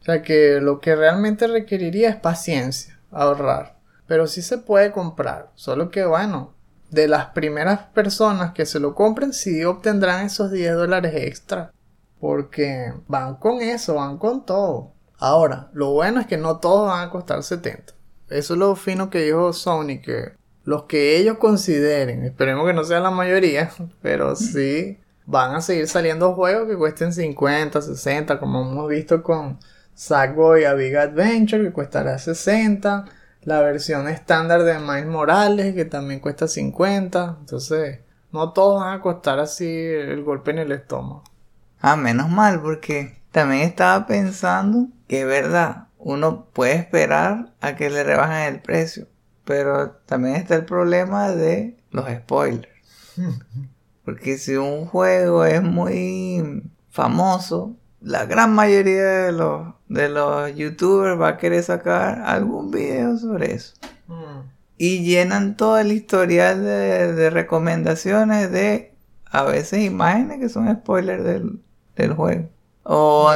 O 0.00 0.04
sea 0.04 0.22
que 0.22 0.60
lo 0.60 0.80
que 0.80 0.96
realmente 0.96 1.46
requeriría 1.46 2.08
es 2.08 2.16
paciencia, 2.16 2.98
ahorrar. 3.10 3.76
Pero 4.06 4.26
sí 4.26 4.40
se 4.42 4.58
puede 4.58 4.90
comprar. 4.90 5.50
Solo 5.54 5.90
que 5.90 6.06
bueno, 6.06 6.54
de 6.90 7.06
las 7.06 7.26
primeras 7.26 7.80
personas 7.94 8.52
que 8.52 8.66
se 8.66 8.80
lo 8.80 8.94
compren, 8.94 9.32
sí 9.32 9.64
obtendrán 9.64 10.26
esos 10.26 10.50
10 10.50 10.74
dólares 10.74 11.12
extra. 11.14 11.72
Porque 12.20 12.92
van 13.08 13.36
con 13.36 13.60
eso, 13.60 13.94
van 13.94 14.18
con 14.18 14.44
todo. 14.44 14.92
Ahora, 15.18 15.70
lo 15.72 15.92
bueno 15.92 16.20
es 16.20 16.26
que 16.26 16.36
no 16.36 16.58
todos 16.58 16.88
van 16.88 17.08
a 17.08 17.10
costar 17.10 17.42
70. 17.42 17.94
Eso 18.28 18.54
es 18.54 18.58
lo 18.58 18.76
fino 18.76 19.10
que 19.10 19.22
dijo 19.22 19.52
Sony, 19.52 20.00
que 20.02 20.32
los 20.64 20.84
que 20.84 21.16
ellos 21.16 21.38
consideren, 21.38 22.24
esperemos 22.24 22.66
que 22.66 22.72
no 22.74 22.84
sea 22.84 23.00
la 23.00 23.10
mayoría, 23.10 23.70
pero 24.02 24.36
sí 24.36 24.98
van 25.26 25.54
a 25.54 25.60
seguir 25.60 25.86
saliendo 25.88 26.34
juegos 26.34 26.68
que 26.68 26.76
cuesten 26.76 27.12
50, 27.12 27.82
60, 27.82 28.38
como 28.38 28.62
hemos 28.62 28.88
visto 28.88 29.22
con 29.22 29.58
Sackboy 29.94 30.64
a 30.64 30.74
Big 30.74 30.96
Adventure, 30.96 31.62
que 31.62 31.72
cuestará 31.72 32.18
60. 32.18 33.04
La 33.42 33.60
versión 33.60 34.08
estándar 34.08 34.64
de 34.64 34.78
Miles 34.78 35.06
Morales, 35.06 35.74
que 35.74 35.84
también 35.84 36.20
cuesta 36.20 36.48
50. 36.48 37.36
Entonces, 37.40 38.00
no 38.32 38.52
todos 38.52 38.80
van 38.80 38.98
a 38.98 39.02
costar 39.02 39.38
así 39.38 39.66
el 39.66 40.22
golpe 40.24 40.50
en 40.50 40.58
el 40.58 40.72
estómago. 40.72 41.24
Ah, 41.80 41.96
menos 41.96 42.28
mal, 42.28 42.60
porque 42.60 43.20
también 43.30 43.62
estaba 43.62 44.06
pensando 44.06 44.88
que 45.08 45.22
es 45.22 45.26
verdad, 45.26 45.88
uno 45.98 46.46
puede 46.52 46.74
esperar 46.74 47.52
a 47.60 47.76
que 47.76 47.90
le 47.90 48.04
rebajen 48.04 48.54
el 48.54 48.60
precio, 48.60 49.06
pero 49.44 49.90
también 50.06 50.36
está 50.36 50.56
el 50.56 50.64
problema 50.64 51.30
de 51.30 51.76
los 51.90 52.06
spoilers. 52.08 52.68
Porque 54.04 54.38
si 54.38 54.56
un 54.56 54.86
juego 54.86 55.44
es 55.44 55.62
muy 55.62 56.62
famoso, 56.88 57.76
la 58.00 58.24
gran 58.24 58.54
mayoría 58.54 59.04
de 59.04 59.32
los, 59.32 59.74
de 59.88 60.08
los 60.08 60.54
youtubers 60.56 61.20
va 61.20 61.28
a 61.28 61.36
querer 61.36 61.62
sacar 61.62 62.22
algún 62.22 62.70
video 62.70 63.16
sobre 63.18 63.54
eso. 63.54 63.74
Mm. 64.08 64.48
Y 64.78 65.04
llenan 65.04 65.56
todo 65.56 65.78
el 65.78 65.92
historial 65.92 66.64
de, 66.64 67.12
de 67.12 67.30
recomendaciones 67.30 68.50
de 68.50 68.94
a 69.26 69.44
veces 69.44 69.84
imágenes 69.84 70.40
que 70.40 70.48
son 70.48 70.74
spoilers 70.74 71.22
del, 71.22 71.60
del 71.96 72.14
juego. 72.14 72.48
O, 72.82 73.30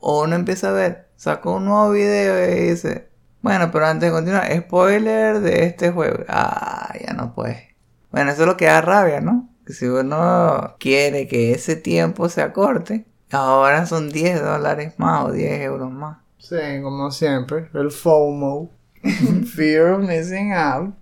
o 0.00 0.22
uno 0.24 0.36
empieza 0.36 0.70
a 0.70 0.72
ver, 0.72 1.08
sacó 1.16 1.56
un 1.56 1.66
nuevo 1.66 1.90
video 1.92 2.44
y 2.44 2.70
dice, 2.70 3.08
bueno, 3.42 3.70
pero 3.70 3.86
antes 3.86 4.10
de 4.10 4.14
continuar, 4.14 4.52
spoiler 4.56 5.40
de 5.40 5.64
este 5.64 5.90
juego. 5.90 6.24
Ah, 6.28 6.92
ya 7.00 7.12
no 7.12 7.34
puede. 7.34 7.76
Bueno, 8.10 8.30
eso 8.30 8.42
es 8.42 8.48
lo 8.48 8.56
que 8.56 8.66
da 8.66 8.80
rabia, 8.80 9.20
¿no? 9.20 9.48
Que 9.64 9.72
si 9.72 9.86
uno 9.86 10.76
quiere 10.78 11.28
que 11.28 11.52
ese 11.52 11.76
tiempo 11.76 12.28
se 12.28 12.42
acorte, 12.42 13.06
ahora 13.30 13.86
son 13.86 14.10
10 14.10 14.42
dólares 14.42 14.94
más 14.98 15.26
o 15.26 15.32
10 15.32 15.60
euros 15.60 15.90
más. 15.90 16.18
Sí, 16.38 16.56
como 16.82 17.10
siempre, 17.10 17.68
el 17.74 17.90
FOMO, 17.90 18.70
Fear 19.54 19.92
of 19.92 20.08
Missing 20.08 20.52
Out, 20.54 20.94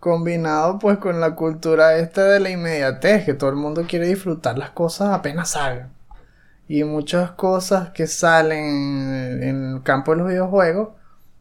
combinado 0.00 0.78
pues 0.78 0.98
con 0.98 1.20
la 1.20 1.34
cultura 1.34 1.96
esta 1.96 2.24
de 2.24 2.40
la 2.40 2.50
inmediatez, 2.50 3.24
que 3.24 3.34
todo 3.34 3.50
el 3.50 3.56
mundo 3.56 3.84
quiere 3.88 4.08
disfrutar 4.08 4.58
las 4.58 4.70
cosas 4.70 5.10
apenas 5.10 5.50
salgan. 5.50 5.92
Y 6.68 6.84
muchas 6.84 7.30
cosas 7.32 7.90
que 7.90 8.06
salen 8.06 9.42
en 9.42 9.72
el 9.72 9.82
campo 9.82 10.12
de 10.12 10.18
los 10.18 10.28
videojuegos, 10.28 10.90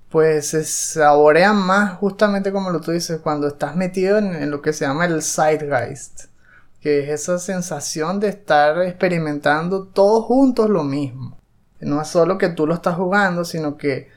pues 0.10 0.48
se 0.48 0.64
saborean 0.64 1.58
más 1.58 1.98
justamente 1.98 2.54
como 2.54 2.70
lo 2.70 2.80
tú 2.80 2.92
dices, 2.92 3.20
cuando 3.20 3.48
estás 3.48 3.76
metido 3.76 4.18
en, 4.18 4.50
lo 4.50 4.62
que 4.62 4.72
se 4.72 4.86
llama 4.86 5.06
el 5.06 5.22
zeitgeist, 5.22 6.26
que 6.80 7.00
es 7.04 7.10
esa 7.10 7.40
sensación 7.40 8.22
de 8.22 8.30
estar 8.30 8.82
experimentando 8.84 9.88
todos 9.88 10.24
juntos 10.26 10.70
lo 10.70 10.84
mismo. 10.84 11.38
No 11.82 12.02
es 12.02 12.08
solo 12.08 12.38
que 12.38 12.50
tú 12.50 12.66
lo 12.66 12.74
estás 12.74 12.96
jugando, 12.96 13.44
sino 13.44 13.76
que 13.76 14.08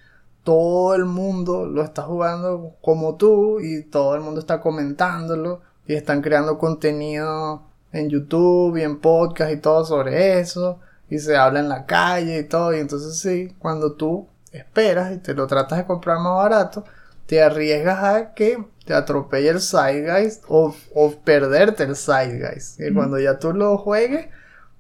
todo 0.45 0.95
el 0.95 1.07
mundo 1.07 1.67
lo 1.67 1.83
está 1.83 2.03
jugando 2.03 2.77
como 2.81 3.17
tú 3.17 3.59
y 3.61 3.83
todo 3.83 4.15
el 4.15 4.21
mundo 4.21 4.41
está 4.41 4.61
comentándolo 4.61 5.61
y 5.87 5.95
están 5.95 6.23
creando 6.23 6.57
contenido 6.57 7.65
en 7.93 8.09
YouTube 8.09 8.77
y 8.77 8.83
en 8.83 9.01
podcast 9.01 9.53
y 9.53 9.57
todo 9.57 9.85
sobre 9.85 10.39
eso 10.39 10.79
y 11.11 11.19
se 11.19 11.37
habla 11.37 11.61
en 11.61 11.69
la 11.69 11.87
calle 11.87 12.39
y 12.41 12.45
todo 12.45 12.75
y 12.75 12.81
entonces 12.81 13.19
sí, 13.21 13.55
cuando 13.59 13.95
tú 13.95 14.29
esperas 14.53 15.13
y 15.13 15.19
te 15.19 15.35
lo 15.35 15.47
tratas 15.47 15.79
de 15.79 15.87
comprar 15.87 16.19
más 16.19 16.37
barato, 16.37 16.85
te 17.27 17.43
arriesgas 17.43 18.03
a 18.05 18.35
que 18.35 18.65
te 18.87 18.95
atropelle 18.95 19.51
el 19.51 19.61
Zeitgeist 19.61 20.45
o, 20.49 20.75
o 20.95 21.13
perderte 21.21 21.85
el 21.85 21.97
Zeitgeist. 21.97 22.81
Y 22.81 22.93
cuando 22.93 23.19
ya 23.21 23.39
tú 23.39 23.53
lo 23.53 23.79
juegues, 23.79 24.29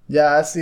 ya, 0.08 0.38
así 0.38 0.60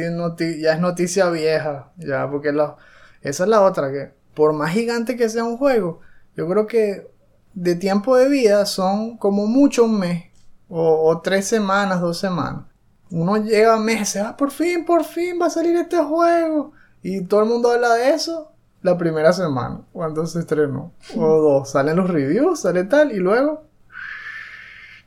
ya 0.61 0.72
es 0.74 0.81
noticia 0.81 1.31
vieja. 1.31 1.92
Ya, 1.96 2.28
porque 2.31 2.52
lo- 2.52 2.76
esa 3.22 3.44
es 3.44 3.48
la 3.50 3.62
otra, 3.62 3.90
que 3.92 4.12
por 4.35 4.52
más 4.52 4.72
gigante 4.72 5.16
que 5.16 5.28
sea 5.28 5.44
un 5.44 5.57
juego, 5.59 6.00
yo 6.37 6.48
creo 6.48 6.66
que 6.66 7.11
de 7.54 7.74
tiempo 7.74 8.16
de 8.16 8.28
vida 8.28 8.66
son 8.66 9.16
como 9.18 9.46
mucho 9.46 9.85
un 9.85 9.98
mes. 9.98 10.24
O, 10.68 11.09
o 11.11 11.20
tres 11.22 11.46
semanas, 11.46 12.00
dos 12.02 12.18
semanas. 12.18 12.64
Uno 13.11 13.37
llega 13.38 13.79
meses, 13.79 14.23
ah, 14.23 14.37
por 14.37 14.51
fin, 14.51 14.85
por 14.85 15.05
fin 15.05 15.38
va 15.40 15.47
a 15.47 15.51
salir 15.51 15.77
este 15.77 15.99
juego. 15.99 16.73
Y 17.03 17.23
todo 17.23 17.42
el 17.42 17.49
mundo 17.49 17.71
habla 17.71 17.94
de 17.94 18.11
eso 18.11 18.53
la 18.83 18.97
primera 18.99 19.33
semana, 19.33 19.83
cuando 19.92 20.27
se 20.27 20.40
estrenó. 20.40 20.92
O 21.16 21.40
dos, 21.40 21.71
salen 21.71 21.97
los 21.97 22.11
reviews, 22.11 22.61
sale 22.61 22.85
tal, 22.85 23.12
y 23.12 23.16
luego 23.16 23.64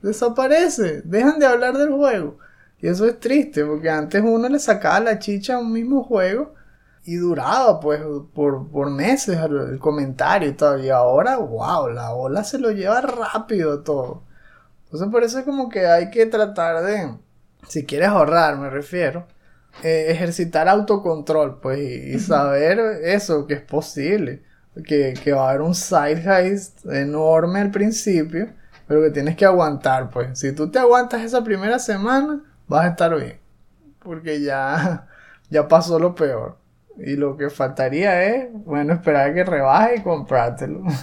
desaparece. 0.01 1.01
Dejan 1.03 1.39
de 1.39 1.45
hablar 1.45 1.77
del 1.77 1.91
juego. 1.91 2.37
Y 2.79 2.87
eso 2.87 3.05
es 3.05 3.19
triste, 3.19 3.63
porque 3.63 3.89
antes 3.89 4.21
uno 4.25 4.49
le 4.49 4.59
sacaba 4.59 4.99
la 4.99 5.19
chicha 5.19 5.55
a 5.55 5.59
un 5.59 5.71
mismo 5.71 6.03
juego 6.03 6.53
y 7.03 7.15
duraba 7.15 7.79
pues 7.79 8.01
por, 8.33 8.69
por 8.69 8.89
meses 8.89 9.37
el, 9.37 9.57
el 9.73 9.79
comentario 9.79 10.49
y 10.49 10.53
todo. 10.53 10.79
Y 10.79 10.89
ahora, 10.89 11.37
wow, 11.37 11.89
la 11.89 12.13
ola 12.13 12.43
se 12.43 12.57
lo 12.59 12.71
lleva 12.71 13.01
rápido 13.01 13.81
todo. 13.81 14.23
Entonces 14.85 15.09
por 15.09 15.23
eso 15.23 15.39
es 15.39 15.45
como 15.45 15.69
que 15.69 15.87
hay 15.87 16.09
que 16.09 16.25
tratar 16.25 16.83
de, 16.83 17.15
si 17.67 17.85
quieres 17.85 18.09
ahorrar, 18.09 18.57
me 18.57 18.69
refiero, 18.69 19.27
eh, 19.83 20.07
ejercitar 20.09 20.67
autocontrol, 20.67 21.59
pues, 21.61 21.79
y, 21.79 22.15
y 22.15 22.19
saber 22.19 22.79
eso, 23.03 23.47
que 23.47 23.55
es 23.55 23.61
posible. 23.61 24.43
Que, 24.85 25.13
que 25.21 25.33
va 25.33 25.47
a 25.47 25.49
haber 25.49 25.61
un 25.61 25.75
zeitgeist 25.75 26.85
enorme 26.85 27.59
al 27.59 27.71
principio, 27.71 28.53
pero 28.87 29.01
que 29.01 29.09
tienes 29.09 29.35
que 29.35 29.45
aguantar, 29.45 30.09
pues. 30.09 30.39
Si 30.39 30.53
tú 30.53 30.71
te 30.71 30.79
aguantas 30.79 31.21
esa 31.23 31.43
primera 31.43 31.77
semana, 31.79 32.41
vas 32.67 32.85
a 32.85 32.89
estar 32.89 33.15
bien. 33.15 33.39
Porque 33.99 34.41
ya, 34.41 35.07
ya 35.49 35.67
pasó 35.67 35.99
lo 35.99 36.15
peor. 36.15 36.57
Y 36.97 37.15
lo 37.15 37.37
que 37.37 37.49
faltaría 37.49 38.23
es, 38.23 38.49
bueno, 38.53 38.93
esperar 38.93 39.29
a 39.29 39.33
que 39.33 39.43
rebaje 39.43 39.95
y 39.97 40.03
comprártelo. 40.03 40.83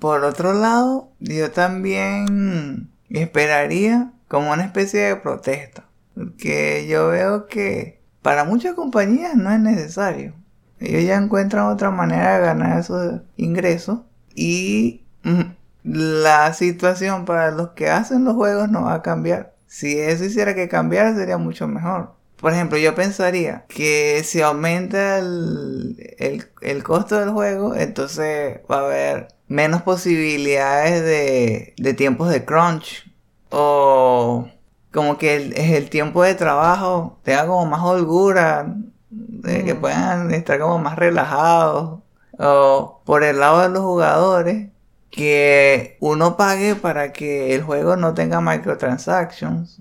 Por 0.00 0.24
otro 0.24 0.52
lado, 0.52 1.10
yo 1.18 1.50
también 1.50 2.90
esperaría 3.08 4.12
como 4.28 4.52
una 4.52 4.64
especie 4.64 5.00
de 5.00 5.16
protesta. 5.16 5.84
Porque 6.14 6.86
yo 6.88 7.08
veo 7.08 7.46
que 7.46 8.00
para 8.22 8.44
muchas 8.44 8.74
compañías 8.74 9.34
no 9.34 9.50
es 9.50 9.60
necesario. 9.60 10.34
Ellos 10.80 11.04
ya 11.04 11.16
encuentran 11.16 11.66
otra 11.66 11.90
manera 11.90 12.38
de 12.38 12.46
ganar 12.46 12.78
esos 12.78 13.22
ingresos. 13.36 14.00
Y 14.34 15.04
mm, 15.24 15.42
la 15.84 16.52
situación 16.54 17.24
para 17.24 17.50
los 17.50 17.70
que 17.70 17.90
hacen 17.90 18.24
los 18.24 18.34
juegos 18.34 18.68
no 18.70 18.84
va 18.84 18.94
a 18.94 19.02
cambiar. 19.02 19.54
Si 19.66 19.98
eso 19.98 20.24
hiciera 20.24 20.54
que 20.54 20.68
cambiara 20.68 21.14
sería 21.14 21.38
mucho 21.38 21.66
mejor. 21.68 22.14
Por 22.36 22.52
ejemplo, 22.52 22.78
yo 22.78 22.94
pensaría 22.94 23.64
que 23.68 24.22
si 24.24 24.40
aumenta 24.40 25.18
el, 25.18 25.96
el, 26.18 26.44
el 26.60 26.84
costo 26.84 27.18
del 27.18 27.30
juego, 27.30 27.74
entonces 27.74 28.60
va 28.70 28.76
a 28.76 28.84
haber 28.84 29.28
menos 29.48 29.82
posibilidades 29.82 31.02
de, 31.02 31.74
de 31.76 31.94
tiempos 31.94 32.30
de 32.30 32.44
crunch. 32.44 33.07
O 33.50 34.48
como 34.92 35.18
que 35.18 35.36
el, 35.36 35.56
el 35.56 35.90
tiempo 35.90 36.22
de 36.22 36.34
trabajo 36.34 37.18
tenga 37.22 37.46
como 37.46 37.66
más 37.66 37.82
holgura, 37.82 38.74
de 39.10 39.64
que 39.64 39.74
Mm. 39.74 39.80
puedan 39.80 40.30
estar 40.32 40.58
como 40.58 40.78
más 40.78 40.96
relajados. 40.96 42.00
O 42.38 43.00
por 43.04 43.24
el 43.24 43.40
lado 43.40 43.62
de 43.62 43.68
los 43.70 43.82
jugadores, 43.82 44.68
que 45.10 45.96
uno 46.00 46.36
pague 46.36 46.74
para 46.76 47.12
que 47.12 47.54
el 47.54 47.62
juego 47.62 47.96
no 47.96 48.14
tenga 48.14 48.40
microtransactions 48.40 49.80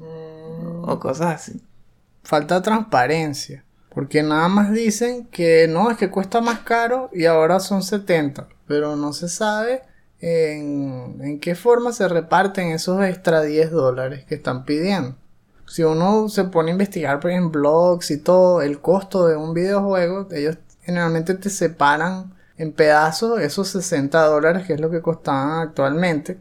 o 0.83 0.99
cosas 0.99 1.35
así. 1.35 1.61
falta 2.23 2.61
transparencia. 2.61 3.63
Porque 3.93 4.21
nada 4.23 4.47
más 4.47 4.71
dicen 4.71 5.25
que 5.27 5.67
no, 5.67 5.89
es 5.91 5.97
que 5.97 6.09
cuesta 6.11 6.39
más 6.41 6.59
caro 6.59 7.09
y 7.13 7.25
ahora 7.25 7.59
son 7.59 7.81
70. 7.83 8.47
Pero 8.67 8.95
no 8.95 9.11
se 9.13 9.27
sabe 9.27 9.81
en, 10.19 11.39
qué 11.39 11.55
forma 11.55 11.91
se 11.91 12.07
reparten 12.07 12.69
esos 12.69 13.03
extra 13.05 13.41
10 13.41 13.71
dólares 13.71 14.25
que 14.25 14.35
están 14.35 14.65
pidiendo. 14.65 15.15
Si 15.67 15.83
uno 15.83 16.29
se 16.29 16.45
pone 16.45 16.71
a 16.71 16.73
investigar 16.73 17.19
por 17.19 17.31
en 17.31 17.51
blogs 17.51 18.11
y 18.11 18.17
todo, 18.17 18.61
el 18.61 18.79
costo 18.79 19.27
de 19.27 19.35
un 19.35 19.53
videojuego, 19.53 20.27
ellos 20.31 20.57
generalmente 20.81 21.33
te 21.35 21.49
separan 21.49 22.33
en 22.57 22.71
pedazos 22.71 23.39
esos 23.41 23.67
60 23.67 24.19
dólares 24.25 24.65
que 24.65 24.73
es 24.73 24.79
lo 24.79 24.89
que 24.89 25.01
costaban 25.01 25.67
actualmente. 25.67 26.39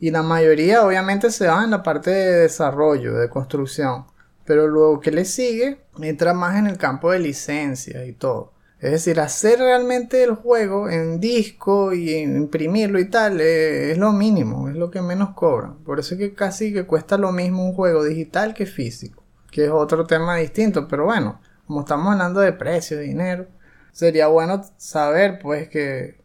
Y 0.00 0.10
la 0.10 0.22
mayoría 0.22 0.84
obviamente 0.84 1.30
se 1.30 1.46
va 1.46 1.62
en 1.62 1.70
la 1.70 1.82
parte 1.82 2.10
de 2.10 2.40
desarrollo, 2.40 3.14
de 3.14 3.28
construcción. 3.28 4.06
Pero 4.44 4.66
luego 4.66 4.98
que 4.98 5.12
le 5.12 5.24
sigue, 5.24 5.80
entra 6.00 6.34
más 6.34 6.56
en 6.56 6.66
el 6.66 6.78
campo 6.78 7.12
de 7.12 7.20
licencias 7.20 8.04
y 8.08 8.12
todo. 8.12 8.52
Es 8.82 8.90
decir, 8.92 9.20
hacer 9.20 9.60
realmente 9.60 10.24
el 10.24 10.34
juego 10.34 10.90
en 10.90 11.20
disco 11.20 11.94
y 11.94 12.14
imprimirlo 12.16 12.98
y 13.00 13.08
tal 13.08 13.40
eh, 13.40 13.92
es 13.92 13.98
lo 13.98 14.12
mínimo, 14.12 14.68
es 14.68 14.76
lo 14.76 14.90
que 14.90 15.00
menos 15.02 15.30
cobran. 15.34 15.76
Por 15.84 16.00
eso 16.00 16.14
es 16.14 16.18
que 16.20 16.34
casi 16.34 16.72
que 16.72 16.84
cuesta 16.86 17.16
lo 17.18 17.32
mismo 17.32 17.64
un 17.64 17.74
juego 17.74 18.04
digital 18.04 18.54
que 18.54 18.66
físico, 18.66 19.24
que 19.52 19.66
es 19.66 19.70
otro 19.70 20.04
tema 20.06 20.36
distinto. 20.36 20.88
Pero 20.88 21.04
bueno, 21.06 21.40
como 21.66 21.80
estamos 21.80 22.12
hablando 22.12 22.40
de 22.40 22.52
precio, 22.52 22.98
de 22.98 23.04
dinero, 23.04 23.46
sería 23.92 24.26
bueno 24.28 24.62
saber 24.78 25.38
pues 25.40 25.68
que 25.68 26.20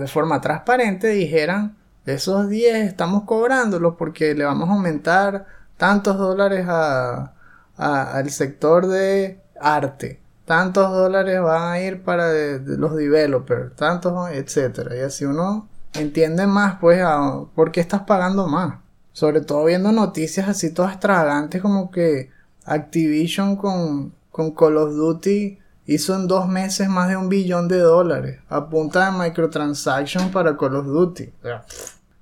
de 0.00 0.06
forma 0.08 0.40
transparente 0.40 1.08
dijeran 1.08 1.76
esos 2.06 2.48
10 2.48 2.76
estamos 2.88 3.24
cobrándolos 3.24 3.94
porque 3.96 4.34
le 4.34 4.44
vamos 4.44 4.68
a 4.68 4.72
aumentar 4.72 5.46
tantos 5.76 6.18
dólares 6.18 6.66
a, 6.68 7.34
a- 7.76 8.12
al 8.16 8.30
sector 8.30 8.86
de 8.88 9.40
arte. 9.60 10.20
Tantos 10.50 10.90
dólares 10.90 11.40
van 11.40 11.62
a 11.70 11.80
ir 11.80 12.02
para 12.02 12.26
de- 12.28 12.58
de 12.58 12.76
los 12.76 12.96
developers, 12.96 13.76
tantos, 13.76 14.30
etcétera. 14.32 14.96
Y 14.96 15.00
así 15.00 15.24
uno 15.24 15.68
entiende 15.92 16.48
más, 16.48 16.78
pues, 16.80 17.00
a 17.04 17.44
por 17.54 17.70
qué 17.70 17.78
estás 17.80 18.02
pagando 18.02 18.48
más. 18.48 18.80
Sobre 19.12 19.42
todo 19.42 19.64
viendo 19.66 19.92
noticias 19.92 20.48
así 20.48 20.74
todas 20.74 20.90
extravagantes 20.94 21.62
como 21.62 21.92
que 21.92 22.30
Activision 22.64 23.54
con, 23.54 24.12
con 24.32 24.50
Call 24.50 24.76
of 24.78 24.90
Duty 24.94 25.58
hizo 25.86 26.16
en 26.16 26.26
dos 26.26 26.48
meses 26.48 26.88
más 26.88 27.08
de 27.08 27.16
un 27.16 27.28
billón 27.28 27.68
de 27.68 27.78
dólares 27.78 28.40
a 28.48 28.68
punta 28.68 29.06
de 29.08 29.18
microtransactions 29.18 30.32
para 30.32 30.56
Call 30.56 30.74
of 30.74 30.86
Duty. 30.86 31.32
O 31.38 31.42
sea, 31.42 31.64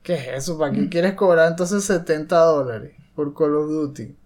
¿Qué 0.02 0.14
es 0.16 0.28
eso? 0.44 0.58
¿Para 0.58 0.72
qué 0.72 0.90
quieres 0.90 1.14
cobrar 1.14 1.48
entonces 1.50 1.82
70 1.84 2.36
dólares 2.44 2.92
por 3.14 3.32
Call 3.34 3.54
of 3.56 3.68
Duty? 3.70 4.16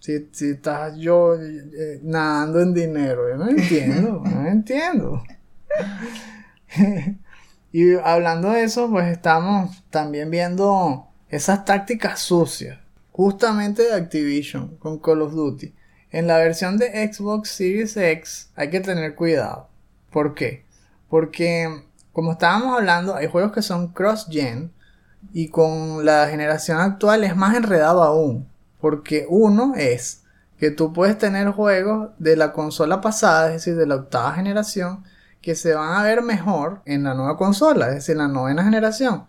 Si, 0.00 0.28
si 0.32 0.50
estás 0.52 0.96
yo 0.96 1.34
eh, 1.34 2.00
nadando 2.02 2.60
en 2.60 2.74
dinero, 2.74 3.28
yo 3.28 3.36
no 3.36 3.48
entiendo, 3.48 4.22
no 4.24 4.46
entiendo. 4.46 5.22
y 7.72 7.94
hablando 7.96 8.50
de 8.50 8.64
eso, 8.64 8.90
pues 8.90 9.08
estamos 9.08 9.84
también 9.90 10.30
viendo 10.30 11.06
esas 11.28 11.64
tácticas 11.64 12.18
sucias, 12.20 12.78
justamente 13.12 13.82
de 13.82 13.94
Activision 13.94 14.76
con 14.78 14.98
Call 14.98 15.22
of 15.22 15.32
Duty. 15.32 15.74
En 16.10 16.26
la 16.26 16.38
versión 16.38 16.76
de 16.76 17.12
Xbox 17.12 17.50
Series 17.50 17.96
X 17.96 18.50
hay 18.56 18.70
que 18.70 18.80
tener 18.80 19.14
cuidado. 19.14 19.68
¿Por 20.10 20.34
qué? 20.34 20.64
Porque, 21.08 21.84
como 22.12 22.32
estábamos 22.32 22.76
hablando, 22.76 23.14
hay 23.14 23.28
juegos 23.28 23.52
que 23.52 23.62
son 23.62 23.92
cross-gen 23.92 24.72
y 25.32 25.48
con 25.48 26.04
la 26.04 26.28
generación 26.28 26.80
actual 26.80 27.22
es 27.22 27.36
más 27.36 27.56
enredado 27.56 28.02
aún. 28.02 28.49
Porque 28.80 29.26
uno 29.28 29.74
es 29.76 30.24
que 30.58 30.70
tú 30.70 30.92
puedes 30.92 31.16
tener 31.18 31.50
juegos 31.50 32.10
de 32.18 32.36
la 32.36 32.52
consola 32.52 33.00
pasada, 33.00 33.48
es 33.48 33.64
decir, 33.64 33.76
de 33.76 33.86
la 33.86 33.96
octava 33.96 34.32
generación, 34.32 35.04
que 35.40 35.54
se 35.54 35.74
van 35.74 35.94
a 35.98 36.02
ver 36.02 36.22
mejor 36.22 36.82
en 36.84 37.04
la 37.04 37.14
nueva 37.14 37.36
consola, 37.36 37.88
es 37.88 37.94
decir, 37.94 38.12
en 38.12 38.18
la 38.18 38.28
novena 38.28 38.62
generación. 38.62 39.24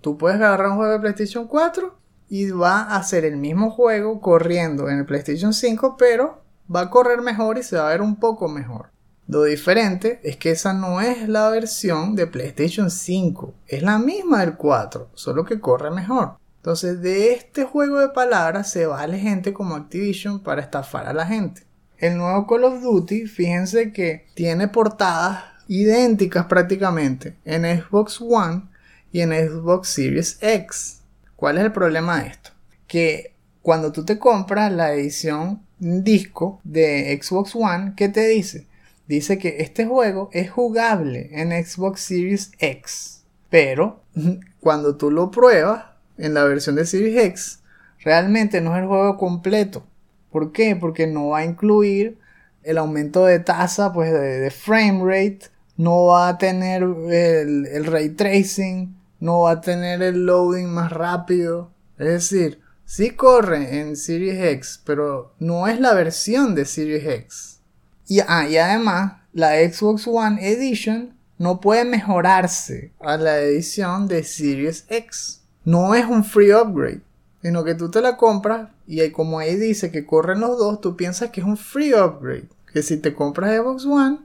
Tú 0.00 0.18
puedes 0.18 0.36
agarrar 0.36 0.68
un 0.68 0.76
juego 0.76 0.92
de 0.92 1.00
PlayStation 1.00 1.46
4 1.46 1.96
y 2.28 2.50
va 2.50 2.82
a 2.82 3.02
ser 3.02 3.24
el 3.24 3.36
mismo 3.36 3.70
juego 3.70 4.20
corriendo 4.20 4.90
en 4.90 4.98
el 4.98 5.06
PlayStation 5.06 5.54
5, 5.54 5.96
pero 5.96 6.42
va 6.74 6.82
a 6.82 6.90
correr 6.90 7.22
mejor 7.22 7.56
y 7.56 7.62
se 7.62 7.76
va 7.76 7.86
a 7.88 7.92
ver 7.92 8.02
un 8.02 8.16
poco 8.16 8.48
mejor. 8.48 8.90
Lo 9.26 9.44
diferente 9.44 10.20
es 10.22 10.36
que 10.36 10.50
esa 10.50 10.72
no 10.72 11.00
es 11.00 11.28
la 11.28 11.48
versión 11.50 12.14
de 12.16 12.26
PlayStation 12.26 12.90
5, 12.90 13.54
es 13.66 13.82
la 13.82 13.98
misma 13.98 14.40
del 14.40 14.56
4, 14.56 15.10
solo 15.14 15.44
que 15.44 15.60
corre 15.60 15.90
mejor. 15.90 16.38
Entonces, 16.68 17.00
de 17.00 17.32
este 17.32 17.64
juego 17.64 17.98
de 17.98 18.10
palabras 18.10 18.70
se 18.70 18.84
vale 18.84 19.18
gente 19.18 19.54
como 19.54 19.74
Activision 19.74 20.42
para 20.42 20.60
estafar 20.60 21.06
a 21.06 21.14
la 21.14 21.24
gente. 21.24 21.62
El 21.96 22.18
nuevo 22.18 22.46
Call 22.46 22.64
of 22.64 22.82
Duty, 22.82 23.26
fíjense 23.26 23.90
que 23.90 24.26
tiene 24.34 24.68
portadas 24.68 25.44
idénticas 25.66 26.44
prácticamente 26.44 27.38
en 27.46 27.64
Xbox 27.64 28.20
One 28.20 28.64
y 29.10 29.22
en 29.22 29.30
Xbox 29.30 29.88
Series 29.88 30.36
X. 30.42 31.00
¿Cuál 31.36 31.56
es 31.56 31.64
el 31.64 31.72
problema 31.72 32.20
de 32.20 32.28
esto? 32.28 32.50
Que 32.86 33.34
cuando 33.62 33.90
tú 33.90 34.04
te 34.04 34.18
compras 34.18 34.70
la 34.70 34.92
edición 34.92 35.62
disco 35.78 36.60
de 36.64 37.18
Xbox 37.18 37.56
One, 37.56 37.94
¿qué 37.96 38.10
te 38.10 38.28
dice? 38.28 38.66
Dice 39.06 39.38
que 39.38 39.56
este 39.60 39.86
juego 39.86 40.28
es 40.34 40.50
jugable 40.50 41.30
en 41.32 41.50
Xbox 41.64 42.02
Series 42.02 42.52
X. 42.58 43.24
Pero 43.48 44.02
cuando 44.60 44.98
tú 44.98 45.10
lo 45.10 45.30
pruebas 45.30 45.87
en 46.18 46.34
la 46.34 46.44
versión 46.44 46.76
de 46.76 46.84
Series 46.84 47.24
X, 47.24 47.60
realmente 48.00 48.60
no 48.60 48.74
es 48.76 48.82
el 48.82 48.88
juego 48.88 49.16
completo. 49.16 49.84
¿Por 50.30 50.52
qué? 50.52 50.76
Porque 50.76 51.06
no 51.06 51.28
va 51.28 51.38
a 51.38 51.44
incluir 51.44 52.18
el 52.62 52.78
aumento 52.78 53.24
de 53.24 53.38
tasa 53.38 53.92
pues, 53.92 54.12
de, 54.12 54.50
frame 54.50 55.02
rate, 55.04 55.46
no 55.76 56.06
va 56.06 56.28
a 56.28 56.38
tener 56.38 56.82
el, 56.82 57.84
ray 57.86 58.10
tracing, 58.10 58.94
no 59.20 59.40
va 59.40 59.52
a 59.52 59.60
tener 59.60 60.02
el 60.02 60.26
loading 60.26 60.66
más 60.66 60.92
rápido. 60.92 61.70
Es 61.98 62.08
decir, 62.08 62.60
sí 62.84 63.10
corre 63.10 63.80
en 63.80 63.96
Series 63.96 64.38
X, 64.54 64.82
pero 64.84 65.34
no 65.38 65.66
es 65.66 65.80
la 65.80 65.94
versión 65.94 66.54
de 66.54 66.64
Series 66.64 67.06
X. 67.06 67.60
Y, 68.06 68.20
ah, 68.26 68.46
y 68.48 68.56
además, 68.56 69.14
la 69.32 69.52
Xbox 69.56 70.06
One 70.06 70.46
Edition 70.46 71.14
no 71.38 71.60
puede 71.60 71.84
mejorarse 71.84 72.92
a 73.00 73.16
la 73.16 73.38
edición 73.38 74.08
de 74.08 74.24
Series 74.24 74.84
X. 74.88 75.37
No 75.68 75.94
es 75.94 76.06
un 76.06 76.24
free 76.24 76.54
upgrade, 76.54 77.02
sino 77.42 77.62
que 77.62 77.74
tú 77.74 77.90
te 77.90 78.00
la 78.00 78.16
compras 78.16 78.70
y 78.86 79.06
como 79.10 79.38
ahí 79.38 79.54
dice 79.56 79.90
que 79.90 80.06
corren 80.06 80.40
los 80.40 80.56
dos, 80.56 80.80
tú 80.80 80.96
piensas 80.96 81.28
que 81.28 81.42
es 81.42 81.46
un 81.46 81.58
free 81.58 81.92
upgrade. 81.92 82.48
Que 82.72 82.82
si 82.82 82.96
te 82.96 83.12
compras 83.12 83.54
Xbox 83.54 83.84
One, 83.84 84.20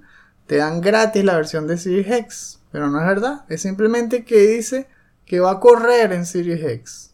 te 0.48 0.56
dan 0.56 0.80
gratis 0.80 1.22
la 1.26 1.36
versión 1.36 1.68
de 1.68 1.78
Series 1.78 2.10
X. 2.10 2.60
Pero 2.72 2.90
no 2.90 2.98
es 3.02 3.06
verdad, 3.06 3.44
es 3.50 3.62
simplemente 3.62 4.24
que 4.24 4.40
dice 4.40 4.88
que 5.26 5.42
va 5.42 5.52
a 5.52 5.60
correr 5.60 6.14
en 6.14 6.26
Series 6.26 6.64
X. 6.64 7.12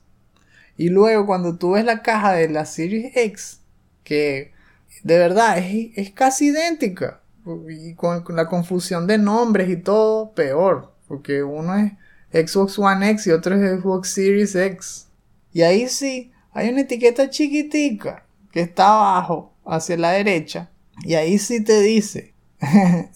Y 0.78 0.90
luego 0.90 1.26
cuando 1.26 1.58
tú 1.58 1.72
ves 1.72 1.84
la 1.84 2.04
caja 2.04 2.34
de 2.34 2.50
la 2.50 2.66
Series 2.66 3.18
X, 3.18 3.62
que 4.04 4.54
de 5.02 5.18
verdad 5.18 5.58
es, 5.58 5.90
es 5.96 6.12
casi 6.12 6.50
idéntica. 6.50 7.22
Y 7.68 7.96
con, 7.96 8.22
con 8.22 8.36
la 8.36 8.48
confusión 8.48 9.08
de 9.08 9.18
nombres 9.18 9.72
y 9.72 9.78
todo, 9.78 10.34
peor. 10.34 10.94
Porque 11.08 11.42
uno 11.42 11.76
es 11.76 11.94
Xbox 12.32 12.78
One 12.78 13.10
X 13.12 13.28
y 13.28 13.32
otro 13.32 13.56
es 13.56 13.82
Xbox 13.82 14.10
Series 14.10 14.56
X. 14.56 15.08
Y 15.52 15.62
ahí 15.64 15.88
sí, 15.88 16.32
hay 16.54 16.70
una 16.70 16.82
etiqueta 16.82 17.30
chiquitica 17.30 18.26
que 18.52 18.62
está 18.62 18.88
abajo, 18.88 19.54
hacia 19.66 19.98
la 19.98 20.12
derecha. 20.12 20.70
Y 21.04 21.14
ahí 21.14 21.38
sí 21.38 21.64
te 21.64 21.82
dice 21.82 22.34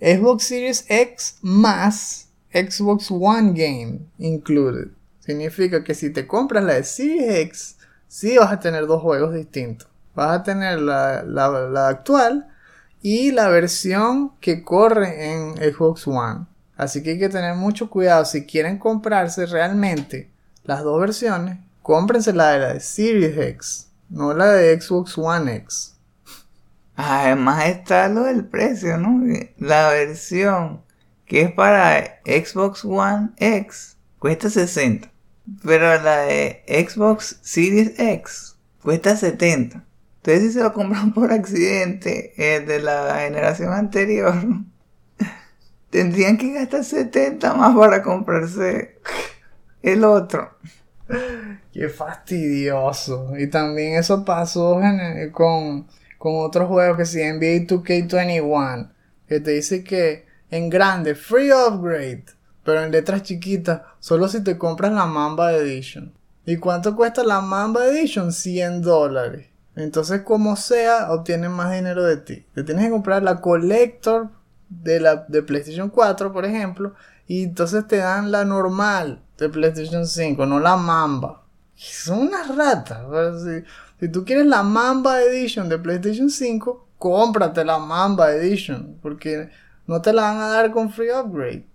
Xbox 0.00 0.44
Series 0.44 0.84
X 0.88 1.38
más 1.42 2.28
Xbox 2.52 3.10
One 3.10 3.52
Game 3.54 4.00
included. 4.18 4.88
Significa 5.20 5.84
que 5.84 5.94
si 5.94 6.10
te 6.10 6.26
compras 6.26 6.64
la 6.64 6.74
de 6.74 6.84
Series 6.84 7.34
X, 7.46 7.76
sí 8.08 8.36
vas 8.36 8.52
a 8.52 8.60
tener 8.60 8.86
dos 8.86 9.02
juegos 9.02 9.34
distintos. 9.34 9.88
Vas 10.14 10.40
a 10.40 10.42
tener 10.42 10.80
la, 10.80 11.22
la, 11.22 11.48
la 11.48 11.88
actual 11.88 12.48
y 13.00 13.30
la 13.30 13.48
versión 13.48 14.32
que 14.40 14.64
corre 14.64 15.32
en 15.32 15.56
Xbox 15.56 16.06
One. 16.08 16.46
Así 16.80 17.02
que 17.02 17.10
hay 17.10 17.18
que 17.18 17.28
tener 17.28 17.56
mucho 17.56 17.90
cuidado. 17.90 18.24
Si 18.24 18.46
quieren 18.46 18.78
comprarse 18.78 19.44
realmente 19.44 20.30
las 20.64 20.82
dos 20.82 20.98
versiones, 20.98 21.58
cómprense 21.82 22.32
la 22.32 22.52
de 22.52 22.58
la 22.58 22.72
de 22.72 22.80
Series 22.80 23.36
X, 23.36 23.88
no 24.08 24.32
la 24.32 24.46
de 24.46 24.80
Xbox 24.80 25.18
One 25.18 25.56
X. 25.56 25.94
Además 26.96 27.66
está 27.66 28.08
lo 28.08 28.22
del 28.22 28.46
precio, 28.46 28.96
¿no? 28.96 29.22
La 29.58 29.90
versión 29.90 30.80
que 31.26 31.42
es 31.42 31.52
para 31.52 32.22
Xbox 32.24 32.82
One 32.86 33.28
X 33.36 33.98
cuesta 34.18 34.48
60. 34.48 35.12
Pero 35.62 36.02
la 36.02 36.20
de 36.20 36.64
Xbox 36.66 37.40
Series 37.42 37.92
X 37.98 38.56
cuesta 38.82 39.18
70. 39.18 39.84
Entonces 40.16 40.44
si 40.44 40.52
se 40.52 40.62
lo 40.62 40.72
compran 40.72 41.12
por 41.12 41.30
accidente 41.30 42.32
el 42.38 42.64
de 42.64 42.80
la 42.80 43.18
generación 43.18 43.74
anterior, 43.74 44.34
tendrían 45.90 46.38
que 46.38 46.52
gastar 46.52 46.84
70 46.84 47.54
más 47.54 47.76
para 47.76 48.02
comprarse 48.02 48.98
el 49.82 50.04
otro. 50.04 50.56
Qué 51.72 51.88
fastidioso. 51.88 53.36
Y 53.36 53.48
también 53.48 53.94
eso 53.94 54.24
pasó 54.24 54.80
con, 55.32 55.86
con 56.18 56.36
otros 56.36 56.68
juegos 56.68 56.96
que 56.96 57.06
si 57.06 57.18
NBA 57.18 57.66
2K21, 57.66 58.92
que 59.26 59.40
te 59.40 59.50
dice 59.50 59.84
que 59.84 60.26
en 60.50 60.68
grande, 60.68 61.14
free 61.14 61.52
upgrade, 61.52 62.24
pero 62.64 62.82
en 62.82 62.90
letras 62.90 63.22
chiquitas, 63.22 63.82
solo 63.98 64.28
si 64.28 64.42
te 64.42 64.58
compras 64.58 64.92
la 64.92 65.06
Mamba 65.06 65.52
Edition. 65.52 66.12
¿Y 66.44 66.56
cuánto 66.56 66.96
cuesta 66.96 67.22
la 67.22 67.40
Mamba 67.40 67.86
Edition? 67.86 68.32
100 68.32 68.82
dólares. 68.82 69.46
Entonces, 69.76 70.22
como 70.22 70.56
sea, 70.56 71.12
obtienen 71.12 71.52
más 71.52 71.72
dinero 71.72 72.04
de 72.04 72.16
ti. 72.16 72.46
Te 72.54 72.64
tienes 72.64 72.84
que 72.84 72.90
comprar 72.90 73.22
la 73.22 73.40
Collector 73.40 74.30
de 74.70 75.00
la 75.00 75.16
de 75.16 75.42
PlayStation 75.42 75.90
4, 75.90 76.32
por 76.32 76.46
ejemplo, 76.46 76.94
y 77.26 77.44
entonces 77.44 77.86
te 77.86 77.98
dan 77.98 78.30
la 78.30 78.44
normal 78.44 79.22
de 79.36 79.48
PlayStation 79.48 80.06
5, 80.06 80.46
no 80.46 80.58
la 80.60 80.76
Mamba. 80.76 81.42
Son 81.74 82.20
unas 82.20 82.54
ratas. 82.54 83.00
Si, 83.42 83.64
si 84.00 84.10
tú 84.10 84.24
quieres 84.24 84.46
la 84.46 84.62
Mamba 84.62 85.20
Edition 85.22 85.68
de 85.68 85.78
PlayStation 85.78 86.30
5, 86.30 86.88
cómprate 86.98 87.64
la 87.64 87.78
Mamba 87.78 88.32
Edition, 88.32 88.98
porque 89.02 89.50
no 89.86 90.00
te 90.00 90.12
la 90.12 90.22
van 90.22 90.38
a 90.38 90.48
dar 90.48 90.70
con 90.70 90.90
free 90.90 91.10
upgrade. 91.10 91.66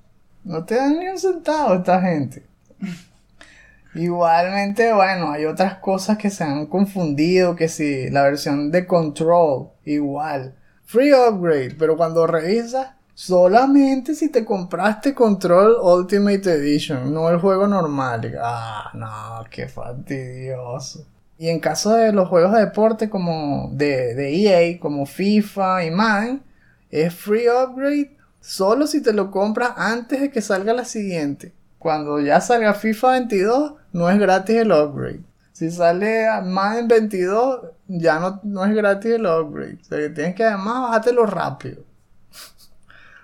No 0.43 0.63
te 0.63 0.75
dan 0.75 0.99
ni 0.99 1.09
un 1.09 1.17
centavo 1.17 1.75
esta 1.75 2.01
gente. 2.01 2.45
Igualmente, 3.95 4.93
bueno, 4.93 5.31
hay 5.31 5.45
otras 5.45 5.75
cosas 5.75 6.17
que 6.17 6.29
se 6.29 6.43
han 6.43 6.67
confundido, 6.67 7.55
que 7.55 7.69
si 7.69 8.09
la 8.09 8.23
versión 8.23 8.69
de 8.69 8.85
Control, 8.85 9.69
igual. 9.85 10.55
Free 10.85 11.13
upgrade, 11.13 11.75
pero 11.77 11.97
cuando 11.97 12.25
revisas, 12.25 12.91
solamente 13.13 14.15
si 14.15 14.29
te 14.29 14.45
compraste 14.45 15.13
Control 15.13 15.77
Ultimate 15.81 16.51
Edition, 16.51 17.13
no 17.13 17.29
el 17.29 17.39
juego 17.39 17.67
normal. 17.67 18.35
Ah, 18.41 18.91
no, 18.93 19.49
qué 19.49 19.67
fastidioso. 19.67 21.05
Y 21.37 21.49
en 21.49 21.59
caso 21.59 21.93
de 21.95 22.13
los 22.13 22.29
juegos 22.29 22.53
de 22.53 22.61
deporte 22.61 23.09
como 23.09 23.69
de, 23.73 24.15
de 24.15 24.35
EA, 24.35 24.79
como 24.79 25.05
FIFA 25.05 25.85
y 25.85 25.91
Madden, 25.91 26.43
es 26.89 27.13
free 27.13 27.47
upgrade 27.49 28.15
solo 28.39 28.87
si 28.87 29.01
te 29.01 29.11
lo 29.11 29.31
compras 29.31 29.73
antes 29.75 30.21
de 30.21 30.29
que 30.29 30.41
salga 30.41 30.73
la 30.73 30.85
siguiente. 30.85 31.53
Cuando 31.79 32.19
ya 32.19 32.39
salga 32.41 32.73
FIFA 32.73 33.11
22, 33.11 33.73
no 33.91 34.09
es 34.09 34.19
gratis 34.19 34.55
el 34.55 34.71
upgrade. 34.71 35.21
Si 35.51 35.71
sale 35.71 36.25
Madden 36.43 36.87
22, 36.87 37.61
ya 37.87 38.19
no, 38.19 38.39
no 38.43 38.65
es 38.65 38.73
gratis 38.73 39.11
el 39.11 39.25
upgrade. 39.25 39.77
O 39.81 39.83
sea 39.83 39.97
que 39.99 40.09
tienes 40.09 40.35
que 40.35 40.43
además 40.43 40.83
bajártelo 40.83 41.25
rápido. 41.25 41.83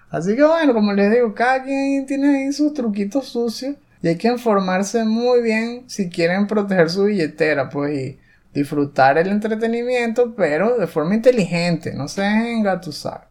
Así 0.09 0.35
que 0.35 0.43
bueno, 0.43 0.73
como 0.73 0.93
les 0.93 1.11
digo, 1.11 1.33
cada 1.33 1.63
quien 1.63 2.05
tiene 2.05 2.45
ahí 2.45 2.51
sus 2.53 2.73
truquitos 2.73 3.27
sucios. 3.29 3.75
Y 4.01 4.07
hay 4.07 4.17
que 4.17 4.27
informarse 4.27 5.03
muy 5.05 5.41
bien 5.41 5.83
si 5.87 6.09
quieren 6.09 6.47
proteger 6.47 6.89
su 6.89 7.05
billetera, 7.05 7.69
pues 7.69 7.97
y 7.97 8.19
disfrutar 8.53 9.17
el 9.17 9.29
entretenimiento, 9.29 10.33
pero 10.35 10.77
de 10.77 10.87
forma 10.87 11.15
inteligente, 11.15 11.93
no 11.93 12.07
se 12.07 12.21
dejen 12.21 12.47
engatusar. 12.47 13.27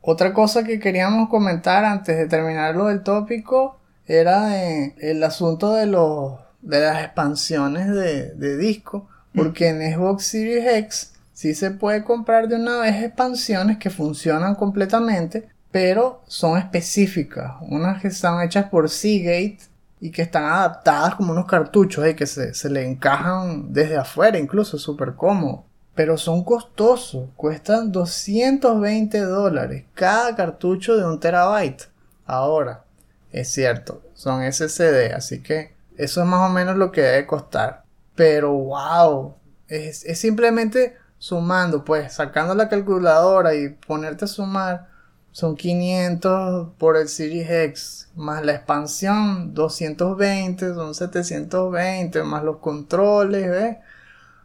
Otra 0.00 0.32
cosa 0.32 0.64
que 0.64 0.80
queríamos 0.80 1.28
comentar 1.28 1.84
antes 1.84 2.16
de 2.16 2.26
terminar 2.26 2.74
lo 2.74 2.86
del 2.86 3.02
tópico 3.02 3.78
era 4.06 4.58
el 4.64 5.22
asunto 5.22 5.74
de 5.74 5.86
los 5.86 6.38
de 6.62 6.80
las 6.80 7.04
expansiones 7.04 7.88
de, 7.88 8.34
de 8.34 8.56
disco, 8.56 9.08
porque 9.34 9.68
en 9.68 9.94
Xbox 9.94 10.24
Series 10.24 10.66
X 10.66 11.12
sí 11.32 11.54
se 11.54 11.70
puede 11.70 12.04
comprar 12.04 12.48
de 12.48 12.56
una 12.56 12.78
vez 12.78 13.02
expansiones 13.02 13.78
que 13.78 13.90
funcionan 13.90 14.54
completamente, 14.54 15.48
pero 15.70 16.22
son 16.26 16.58
específicas, 16.58 17.54
unas 17.62 18.00
que 18.02 18.08
están 18.08 18.40
hechas 18.42 18.68
por 18.68 18.88
Seagate 18.88 19.58
y 20.00 20.10
que 20.10 20.22
están 20.22 20.44
adaptadas 20.44 21.14
como 21.14 21.32
unos 21.32 21.46
cartuchos 21.46 22.06
y 22.08 22.14
que 22.14 22.26
se, 22.26 22.54
se 22.54 22.70
le 22.70 22.86
encajan 22.86 23.72
desde 23.72 23.96
afuera, 23.96 24.38
incluso 24.38 24.78
súper 24.78 25.14
cómodo. 25.14 25.64
Pero 25.94 26.16
son 26.16 26.44
costosos, 26.44 27.28
cuestan 27.36 27.92
220 27.92 29.20
dólares 29.20 29.84
cada 29.94 30.34
cartucho 30.34 30.96
de 30.96 31.04
un 31.04 31.20
terabyte. 31.20 31.88
Ahora, 32.24 32.84
es 33.32 33.52
cierto, 33.52 34.02
son 34.14 34.42
SSD, 34.50 35.12
así 35.14 35.42
que 35.42 35.74
eso 35.96 36.22
es 36.22 36.26
más 36.26 36.48
o 36.48 36.52
menos 36.52 36.76
lo 36.76 36.90
que 36.90 37.02
debe 37.02 37.26
costar. 37.26 37.79
Pero 38.20 38.52
wow, 38.52 39.34
es, 39.66 40.04
es 40.04 40.18
simplemente 40.18 40.94
sumando, 41.16 41.86
pues 41.86 42.12
sacando 42.12 42.54
la 42.54 42.68
calculadora 42.68 43.54
y 43.54 43.70
ponerte 43.70 44.26
a 44.26 44.28
sumar 44.28 44.88
son 45.32 45.56
500 45.56 46.68
por 46.76 46.98
el 46.98 47.08
Series 47.08 47.48
X, 47.48 48.08
más 48.14 48.44
la 48.44 48.52
expansión 48.52 49.54
220, 49.54 50.74
son 50.74 50.94
720, 50.94 52.22
más 52.22 52.44
los 52.44 52.58
controles, 52.58 53.50
¿ves? 53.50 53.78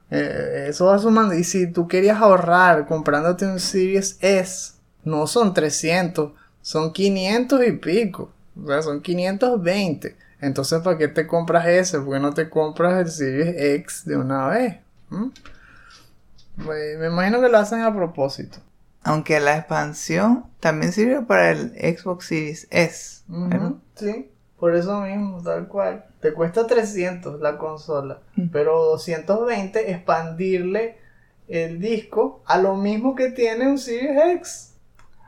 Eh, 0.09 0.67
eso 0.69 0.85
va 0.85 0.97
sumando. 0.97 1.33
Y 1.33 1.43
si 1.43 1.69
tú 1.69 1.85
querías 1.89 2.21
ahorrar 2.21 2.87
comprándote 2.87 3.45
un 3.45 3.59
Series 3.59 4.17
S, 4.21 4.75
no 5.03 5.27
son 5.27 5.53
300, 5.53 6.31
son 6.61 6.93
500 6.93 7.67
y 7.67 7.71
pico. 7.73 8.31
O 8.57 8.67
sea, 8.67 8.81
son 8.81 9.01
520. 9.01 10.15
Entonces, 10.45 10.81
¿para 10.81 10.97
qué 10.97 11.07
te 11.07 11.25
compras 11.27 11.65
ese? 11.67 11.99
¿Por 11.99 12.13
qué 12.13 12.19
no 12.19 12.33
te 12.33 12.49
compras 12.49 12.99
el 12.99 13.09
Series 13.11 13.55
X 13.81 14.03
de 14.05 14.17
una 14.17 14.47
vez? 14.47 14.75
¿Mm? 15.09 15.27
Pues, 16.63 16.97
me 16.99 17.07
imagino 17.07 17.41
que 17.41 17.49
lo 17.49 17.57
hacen 17.57 17.81
a 17.81 17.93
propósito. 17.93 18.57
Aunque 19.03 19.39
la 19.39 19.57
expansión 19.57 20.45
también 20.59 20.91
sirve 20.91 21.21
para 21.21 21.51
el 21.51 21.71
Xbox 21.97 22.25
Series 22.27 22.67
S. 22.71 23.21
Sí, 23.95 24.29
por 24.59 24.75
eso 24.75 25.01
mismo, 25.01 25.41
tal 25.43 25.67
cual. 25.67 26.05
Te 26.21 26.33
cuesta 26.33 26.65
300 26.65 27.39
la 27.41 27.57
consola, 27.57 28.19
Mm. 28.35 28.47
pero 28.51 28.83
220 28.85 29.91
expandirle 29.91 30.97
el 31.47 31.79
disco 31.79 32.41
a 32.45 32.57
lo 32.57 32.75
mismo 32.75 33.13
que 33.15 33.29
tiene 33.31 33.67
un 33.67 33.77
Series 33.77 34.17
X. 34.37 34.74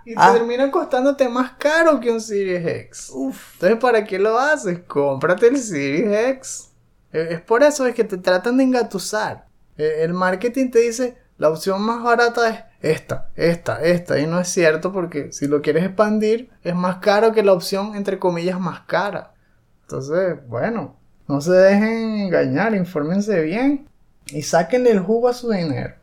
Y 0.09 0.13
Ah. 0.15 0.31
termina 0.33 0.71
costándote 0.71 1.27
más 1.27 1.51
caro 1.59 1.99
que 1.99 2.09
un 2.09 2.21
Series 2.21 2.65
X. 2.65 3.11
Entonces, 3.13 3.77
¿para 3.77 4.05
qué 4.05 4.17
lo 4.17 4.39
haces? 4.39 4.79
Cómprate 4.87 5.47
el 5.47 5.57
Series 5.57 6.29
X. 6.29 6.69
Eh, 7.11 7.27
Es 7.31 7.41
por 7.41 7.61
eso 7.61 7.85
es 7.85 7.93
que 7.93 8.05
te 8.05 8.17
tratan 8.17 8.55
de 8.57 8.63
engatusar. 8.63 9.47
Eh, 9.77 10.03
El 10.03 10.13
marketing 10.13 10.71
te 10.71 10.79
dice, 10.79 11.17
la 11.37 11.49
opción 11.49 11.81
más 11.81 12.01
barata 12.03 12.49
es 12.49 12.63
esta, 12.81 13.29
esta, 13.35 13.81
esta. 13.83 14.17
Y 14.17 14.27
no 14.27 14.39
es 14.39 14.47
cierto 14.47 14.93
porque 14.93 15.33
si 15.33 15.45
lo 15.45 15.61
quieres 15.61 15.83
expandir 15.83 16.49
es 16.63 16.73
más 16.73 16.97
caro 16.99 17.33
que 17.33 17.43
la 17.43 17.51
opción 17.51 17.93
entre 17.95 18.17
comillas 18.17 18.59
más 18.61 18.81
cara. 18.87 19.33
Entonces, 19.81 20.37
bueno, 20.47 20.95
no 21.27 21.41
se 21.41 21.51
dejen 21.51 22.19
engañar, 22.21 22.73
infórmense 22.75 23.41
bien 23.41 23.89
y 24.27 24.41
sáquenle 24.43 24.91
el 24.91 24.99
jugo 24.99 25.27
a 25.27 25.33
su 25.33 25.49
dinero. 25.51 25.95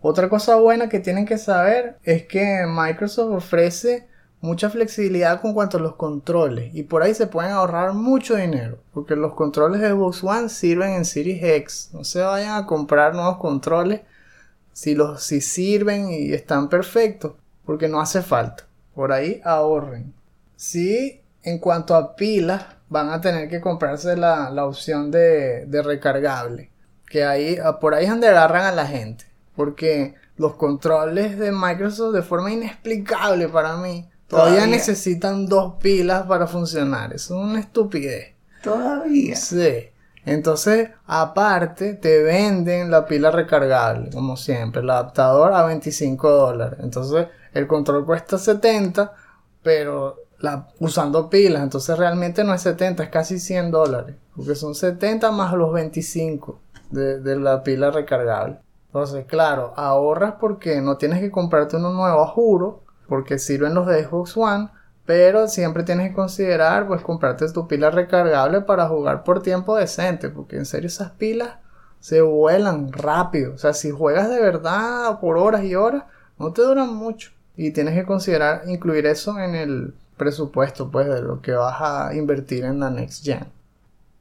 Otra 0.00 0.28
cosa 0.28 0.56
buena 0.56 0.88
que 0.88 1.00
tienen 1.00 1.26
que 1.26 1.38
saber 1.38 1.98
es 2.04 2.26
que 2.26 2.64
Microsoft 2.66 3.32
ofrece 3.32 4.06
mucha 4.40 4.70
flexibilidad 4.70 5.40
con 5.40 5.52
cuanto 5.52 5.78
a 5.78 5.80
los 5.80 5.96
controles 5.96 6.72
y 6.74 6.84
por 6.84 7.02
ahí 7.02 7.12
se 7.14 7.26
pueden 7.26 7.50
ahorrar 7.50 7.94
mucho 7.94 8.36
dinero 8.36 8.78
porque 8.92 9.16
los 9.16 9.34
controles 9.34 9.80
de 9.80 9.90
Xbox 9.90 10.22
One 10.22 10.48
sirven 10.48 10.92
en 10.92 11.04
Series 11.04 11.42
X. 11.42 11.90
No 11.92 12.04
se 12.04 12.20
vayan 12.22 12.56
a 12.56 12.66
comprar 12.66 13.14
nuevos 13.14 13.38
controles 13.38 14.02
si 14.72 14.94
los 14.94 15.22
si 15.22 15.40
sirven 15.40 16.10
y 16.10 16.32
están 16.32 16.68
perfectos 16.68 17.32
porque 17.64 17.88
no 17.88 18.00
hace 18.00 18.22
falta. 18.22 18.66
Por 18.94 19.12
ahí 19.12 19.40
ahorren. 19.44 20.14
Sí, 20.56 21.20
en 21.42 21.58
cuanto 21.58 21.94
a 21.94 22.16
pilas, 22.16 22.64
van 22.88 23.10
a 23.10 23.20
tener 23.20 23.48
que 23.48 23.60
comprarse 23.60 24.16
la, 24.16 24.50
la 24.50 24.64
opción 24.66 25.10
de, 25.10 25.66
de 25.66 25.82
recargable. 25.82 26.70
Que 27.06 27.24
ahí, 27.24 27.58
ah, 27.62 27.78
por 27.78 27.94
ahí 27.94 28.04
es 28.04 28.10
donde 28.10 28.28
agarran 28.28 28.64
a 28.64 28.72
la 28.72 28.86
gente. 28.86 29.24
Porque 29.58 30.14
los 30.36 30.54
controles 30.54 31.36
de 31.36 31.50
Microsoft, 31.50 32.14
de 32.14 32.22
forma 32.22 32.52
inexplicable 32.52 33.48
para 33.48 33.76
mí, 33.76 34.08
todavía, 34.28 34.58
Todavía. 34.60 34.76
necesitan 34.76 35.46
dos 35.46 35.74
pilas 35.82 36.26
para 36.28 36.46
funcionar. 36.46 37.12
Eso 37.12 37.36
es 37.36 37.44
una 37.44 37.58
estupidez. 37.58 38.36
Todavía. 38.62 39.34
Sí. 39.34 39.88
Entonces, 40.24 40.90
aparte, 41.06 41.94
te 41.94 42.22
venden 42.22 42.88
la 42.88 43.04
pila 43.04 43.32
recargable, 43.32 44.10
como 44.10 44.36
siempre, 44.36 44.80
el 44.80 44.90
adaptador 44.90 45.52
a 45.52 45.64
25 45.64 46.30
dólares. 46.30 46.78
Entonces, 46.80 47.26
el 47.52 47.66
control 47.66 48.06
cuesta 48.06 48.38
70, 48.38 49.12
pero 49.64 50.18
la, 50.38 50.68
usando 50.78 51.28
pilas. 51.28 51.64
Entonces, 51.64 51.98
realmente 51.98 52.44
no 52.44 52.54
es 52.54 52.62
70, 52.62 53.02
es 53.02 53.08
casi 53.10 53.40
100 53.40 53.72
dólares. 53.72 54.14
Porque 54.36 54.54
son 54.54 54.76
70 54.76 55.32
más 55.32 55.52
los 55.54 55.72
25 55.72 56.60
de, 56.92 57.18
de 57.18 57.36
la 57.40 57.64
pila 57.64 57.90
recargable. 57.90 58.60
Entonces, 58.88 59.26
claro, 59.26 59.72
ahorras 59.76 60.34
porque 60.40 60.80
no 60.80 60.96
tienes 60.96 61.20
que 61.20 61.30
comprarte 61.30 61.76
uno 61.76 61.92
nuevo, 61.92 62.26
juro, 62.26 62.82
porque 63.06 63.38
sirven 63.38 63.74
los 63.74 63.86
de 63.86 64.04
Xbox 64.04 64.36
One. 64.36 64.68
Pero 65.04 65.48
siempre 65.48 65.84
tienes 65.84 66.10
que 66.10 66.14
considerar, 66.14 66.86
pues, 66.86 67.00
comprarte 67.02 67.50
tu 67.50 67.66
pila 67.66 67.90
recargable 67.90 68.60
para 68.62 68.88
jugar 68.88 69.24
por 69.24 69.42
tiempo 69.42 69.76
decente. 69.76 70.28
Porque 70.28 70.56
en 70.56 70.66
serio 70.66 70.88
esas 70.88 71.12
pilas 71.12 71.56
se 72.00 72.20
vuelan 72.20 72.92
rápido. 72.92 73.54
O 73.54 73.58
sea, 73.58 73.72
si 73.72 73.90
juegas 73.90 74.28
de 74.28 74.40
verdad 74.40 75.18
por 75.20 75.38
horas 75.38 75.64
y 75.64 75.74
horas, 75.74 76.04
no 76.38 76.52
te 76.52 76.62
duran 76.62 76.94
mucho. 76.94 77.30
Y 77.56 77.70
tienes 77.72 77.94
que 77.94 78.04
considerar 78.04 78.62
incluir 78.66 79.06
eso 79.06 79.38
en 79.38 79.54
el 79.54 79.94
presupuesto, 80.18 80.90
pues, 80.90 81.06
de 81.08 81.22
lo 81.22 81.40
que 81.40 81.52
vas 81.52 81.80
a 81.80 82.14
invertir 82.14 82.64
en 82.64 82.80
la 82.80 82.90
Next 82.90 83.24
Gen. 83.24 83.46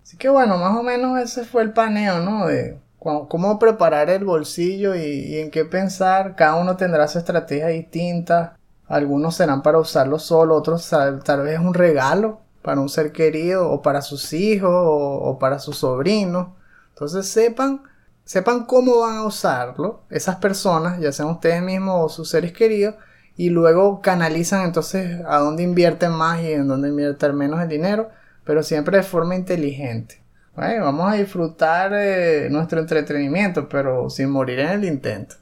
Así 0.03 0.15
que 0.15 0.30
bueno, 0.30 0.57
más 0.57 0.78
o 0.78 0.84
menos 0.84 1.20
ese 1.20 1.43
fue 1.43 1.63
el 1.63 1.74
paneo, 1.74 2.20
¿no? 2.20 2.47
De 2.47 2.80
cómo 3.00 3.60
preparar 3.60 4.10
el 4.10 4.26
bolsillo 4.26 4.95
y, 4.95 5.38
en 5.38 5.52
qué 5.52 5.66
pensar. 5.66 6.36
Cada 6.36 6.56
uno 6.56 6.78
tendrá 6.78 7.08
su 7.08 7.20
estrategia 7.20 7.68
distinta. 7.68 8.58
Algunos 8.88 9.36
serán 9.36 9.62
para 9.64 9.80
usarlo 9.80 10.20
solo, 10.20 10.56
otros 10.56 10.89
tal, 10.89 11.24
tal 11.24 11.41
vez 11.41 11.60
un 11.60 11.74
regalo 11.74 12.41
para 12.62 12.82
un 12.82 12.89
ser 12.89 13.12
querido 13.12 13.70
o 13.70 13.82
para 13.82 14.02
sus 14.02 14.34
hijos 14.34 14.70
o, 14.70 15.20
o 15.22 15.39
para 15.39 15.60
sus 15.60 15.78
sobrinos. 15.78 16.50
Entonces 16.89 17.28
sepan, 17.28 17.84
sepan 18.26 18.66
cómo 18.66 19.00
van 19.00 19.18
a 19.18 19.24
usarlo 19.26 20.02
esas 20.10 20.38
personas, 20.38 21.00
ya 21.00 21.12
sean 21.12 21.30
ustedes 21.30 21.62
mismos 21.62 21.95
o 22.04 22.10
sus 22.10 22.30
seres 22.30 22.54
queridos, 22.54 22.95
y 23.38 23.52
luego 23.52 24.02
canalizan 24.02 24.66
entonces 24.66 25.22
a 25.28 25.38
dónde 25.38 25.64
invierten 25.64 26.12
más 26.12 26.41
y 26.41 26.54
en 26.54 26.68
dónde 26.68 26.89
invierten 26.89 27.36
menos 27.36 27.62
el 27.62 27.70
dinero, 27.70 28.10
pero 28.43 28.64
siempre 28.64 28.98
de 28.98 29.04
forma 29.04 29.36
inteligente. 29.36 30.24
Vamos 30.58 31.14
a 31.14 31.16
disfrutar 31.16 31.91
eh, 31.93 32.47
nuestro 32.49 32.80
entretenimiento, 32.80 33.70
pero 33.70 34.10
sin 34.10 34.32
morir 34.32 34.58
en 34.60 34.70
el 34.70 34.86
intento. 34.86 35.36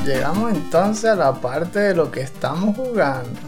Llegamos 0.04 0.52
entonces 0.52 1.04
a 1.04 1.14
la 1.14 1.34
parte 1.34 1.78
de 1.78 1.94
lo 1.94 2.10
que 2.10 2.22
estamos 2.22 2.74
jugando. 2.74 3.38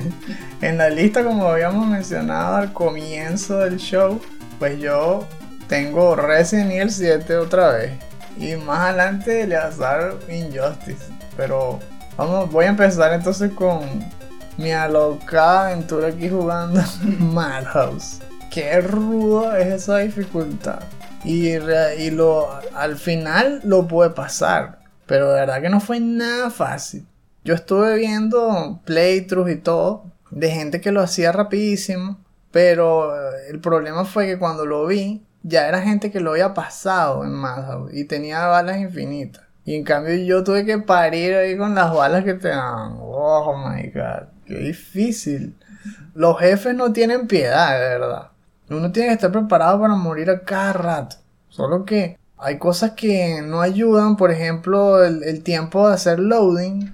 en 0.62 0.78
la 0.78 0.88
lista, 0.88 1.22
como 1.22 1.46
habíamos 1.46 1.86
mencionado 1.86 2.56
al 2.56 2.72
comienzo 2.72 3.58
del 3.58 3.76
show, 3.76 4.18
pues 4.58 4.80
yo 4.80 5.26
tengo 5.68 6.16
Resident 6.16 6.70
Evil 6.70 6.90
7 6.90 7.36
otra 7.36 7.72
vez. 7.72 8.09
Y 8.38 8.56
más 8.56 8.80
adelante 8.80 9.46
le 9.46 9.56
vas 9.56 9.78
a 9.80 9.82
dar 9.82 10.14
Injustice. 10.28 11.06
Pero 11.36 11.78
vamos, 12.16 12.50
voy 12.50 12.66
a 12.66 12.68
empezar 12.68 13.12
entonces 13.12 13.52
con 13.52 13.80
mi 14.56 14.72
alocada 14.72 15.68
aventura 15.68 16.08
aquí 16.08 16.28
jugando 16.28 16.82
Madhouse. 17.18 18.20
Qué 18.50 18.80
rudo 18.80 19.54
es 19.56 19.68
esa 19.68 19.98
dificultad. 19.98 20.80
Y, 21.24 21.48
y 21.48 22.10
lo, 22.10 22.48
al 22.74 22.96
final 22.96 23.60
lo 23.64 23.86
pude 23.86 24.10
pasar. 24.10 24.80
Pero 25.06 25.32
de 25.32 25.40
verdad 25.40 25.62
que 25.62 25.68
no 25.70 25.80
fue 25.80 26.00
nada 26.00 26.50
fácil. 26.50 27.06
Yo 27.44 27.54
estuve 27.54 27.96
viendo 27.96 28.80
playthroughs 28.84 29.50
y 29.50 29.56
todo 29.56 30.04
de 30.30 30.50
gente 30.50 30.80
que 30.80 30.92
lo 30.92 31.00
hacía 31.00 31.32
rapidísimo. 31.32 32.18
Pero 32.50 33.12
el 33.48 33.60
problema 33.60 34.04
fue 34.04 34.26
que 34.26 34.38
cuando 34.38 34.66
lo 34.66 34.86
vi, 34.86 35.24
ya 35.42 35.68
era 35.68 35.82
gente 35.82 36.10
que 36.10 36.20
lo 36.20 36.32
había 36.32 36.54
pasado 36.54 37.24
en 37.24 37.32
Madhouse 37.32 37.94
y 37.94 38.04
tenía 38.04 38.46
balas 38.46 38.78
infinitas. 38.78 39.44
Y 39.64 39.74
en 39.74 39.84
cambio 39.84 40.14
yo 40.16 40.42
tuve 40.42 40.64
que 40.64 40.78
parir 40.78 41.34
ahí 41.34 41.56
con 41.56 41.74
las 41.74 41.92
balas 41.92 42.24
que 42.24 42.34
te 42.34 42.48
dan. 42.48 42.96
Oh 42.98 43.56
my 43.56 43.90
god, 43.90 44.28
qué 44.46 44.54
difícil. 44.54 45.56
Los 46.14 46.38
jefes 46.40 46.74
no 46.74 46.92
tienen 46.92 47.26
piedad, 47.26 47.72
de 47.78 47.98
verdad. 47.98 48.30
Uno 48.68 48.92
tiene 48.92 49.08
que 49.08 49.14
estar 49.14 49.32
preparado 49.32 49.80
para 49.80 49.94
morir 49.94 50.30
a 50.30 50.42
cada 50.42 50.72
rato. 50.72 51.16
Solo 51.48 51.84
que 51.84 52.18
hay 52.38 52.58
cosas 52.58 52.92
que 52.92 53.42
no 53.42 53.60
ayudan. 53.60 54.16
Por 54.16 54.30
ejemplo, 54.30 55.04
el, 55.04 55.22
el 55.22 55.42
tiempo 55.42 55.88
de 55.88 55.94
hacer 55.94 56.18
loading 56.18 56.92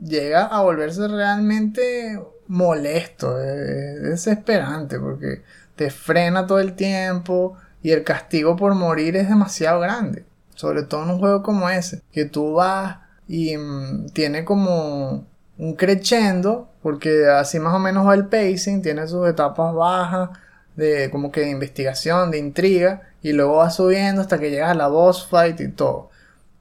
llega 0.00 0.46
a 0.46 0.62
volverse 0.62 1.06
realmente 1.08 2.18
molesto, 2.50 3.40
es 3.40 4.02
desesperante 4.02 4.98
porque 4.98 5.42
te 5.76 5.88
frena 5.90 6.46
todo 6.46 6.58
el 6.58 6.74
tiempo 6.74 7.56
y 7.82 7.92
el 7.92 8.04
castigo 8.04 8.56
por 8.56 8.74
morir 8.74 9.16
es 9.16 9.28
demasiado 9.28 9.80
grande. 9.80 10.24
Sobre 10.54 10.82
todo 10.82 11.04
en 11.04 11.10
un 11.10 11.18
juego 11.18 11.42
como 11.42 11.68
ese, 11.70 12.02
que 12.12 12.24
tú 12.24 12.54
vas 12.54 12.98
y 13.26 13.56
mm, 13.56 14.06
tiene 14.12 14.44
como 14.44 15.24
un 15.58 15.74
crescendo, 15.74 16.68
porque 16.82 17.26
así 17.28 17.58
más 17.58 17.74
o 17.74 17.78
menos 17.78 18.06
va 18.06 18.14
el 18.14 18.26
pacing, 18.26 18.82
tiene 18.82 19.06
sus 19.06 19.28
etapas 19.28 19.74
bajas, 19.74 20.30
de 20.76 21.10
como 21.10 21.30
que 21.30 21.42
de 21.42 21.50
investigación, 21.50 22.30
de 22.30 22.38
intriga, 22.38 23.02
y 23.22 23.32
luego 23.32 23.56
va 23.56 23.70
subiendo 23.70 24.22
hasta 24.22 24.38
que 24.38 24.50
llegas 24.50 24.70
a 24.70 24.74
la 24.74 24.88
boss 24.88 25.26
fight 25.26 25.60
y 25.60 25.68
todo. 25.68 26.10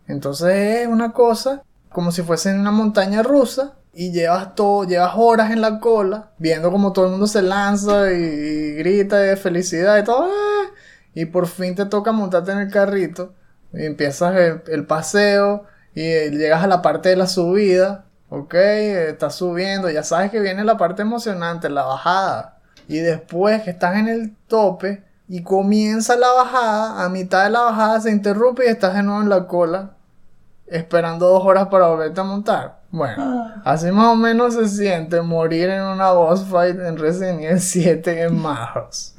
Entonces 0.07 0.81
es 0.81 0.87
una 0.87 1.13
cosa 1.13 1.63
como 1.89 2.11
si 2.11 2.21
fuese 2.21 2.49
en 2.49 2.59
una 2.59 2.71
montaña 2.71 3.23
rusa 3.23 3.75
y 3.93 4.11
llevas 4.11 4.55
todo, 4.55 4.83
llevas 4.83 5.13
horas 5.15 5.51
en 5.51 5.61
la 5.61 5.79
cola 5.79 6.31
viendo 6.37 6.71
como 6.71 6.93
todo 6.93 7.05
el 7.05 7.11
mundo 7.11 7.27
se 7.27 7.41
lanza 7.41 8.11
y, 8.11 8.73
grita 8.75 9.17
de 9.17 9.35
felicidad 9.37 9.97
y 9.97 10.03
todo. 10.03 10.25
¡ah! 10.25 10.69
Y 11.13 11.25
por 11.25 11.47
fin 11.47 11.75
te 11.75 11.85
toca 11.85 12.11
montarte 12.11 12.51
en 12.51 12.59
el 12.59 12.71
carrito 12.71 13.33
y 13.73 13.85
empiezas 13.85 14.35
el, 14.35 14.61
el 14.67 14.85
paseo 14.85 15.65
y 15.93 16.01
eh, 16.01 16.31
llegas 16.31 16.63
a 16.63 16.67
la 16.67 16.81
parte 16.81 17.09
de 17.09 17.15
la 17.15 17.27
subida, 17.27 18.05
ok, 18.29 18.53
estás 18.53 19.35
subiendo, 19.35 19.89
ya 19.89 20.03
sabes 20.03 20.31
que 20.31 20.39
viene 20.39 20.63
la 20.63 20.77
parte 20.77 21.01
emocionante, 21.01 21.69
la 21.69 21.83
bajada. 21.83 22.57
Y 22.87 22.99
después 22.99 23.61
que 23.63 23.71
estás 23.71 23.97
en 23.97 24.07
el 24.07 24.35
tope 24.47 25.03
y 25.27 25.43
comienza 25.43 26.15
la 26.15 26.31
bajada, 26.31 27.03
a 27.03 27.09
mitad 27.09 27.43
de 27.43 27.51
la 27.51 27.61
bajada 27.61 28.01
se 28.01 28.11
interrumpe 28.11 28.65
y 28.65 28.69
estás 28.69 28.95
de 28.95 29.03
nuevo 29.03 29.21
en 29.21 29.29
la 29.29 29.47
cola 29.47 29.91
esperando 30.67 31.27
dos 31.29 31.43
horas 31.43 31.67
para 31.67 31.87
volverte 31.87 32.19
a 32.19 32.23
montar. 32.23 32.78
Bueno, 32.91 33.53
así 33.65 33.91
más 33.91 34.07
o 34.07 34.15
menos 34.15 34.55
se 34.55 34.67
siente 34.67 35.21
morir 35.21 35.69
en 35.69 35.83
una 35.83 36.11
boss 36.11 36.43
fight 36.45 36.79
en 36.79 36.97
Resident 36.97 37.41
Evil 37.41 37.59
7 37.59 38.23
en 38.23 38.35
Majos. 38.35 39.13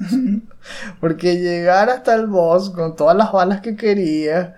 Porque 0.99 1.37
llegar 1.37 1.89
hasta 1.89 2.13
el 2.15 2.27
boss 2.27 2.69
con 2.69 2.97
todas 2.97 3.15
las 3.15 3.31
balas 3.31 3.61
que 3.61 3.77
querías, 3.77 4.49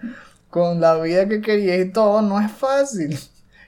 con 0.49 0.81
la 0.81 0.95
vida 0.95 1.27
que 1.27 1.41
querías 1.41 1.85
y 1.85 1.91
todo, 1.91 2.23
no 2.23 2.41
es 2.41 2.51
fácil. 2.51 3.19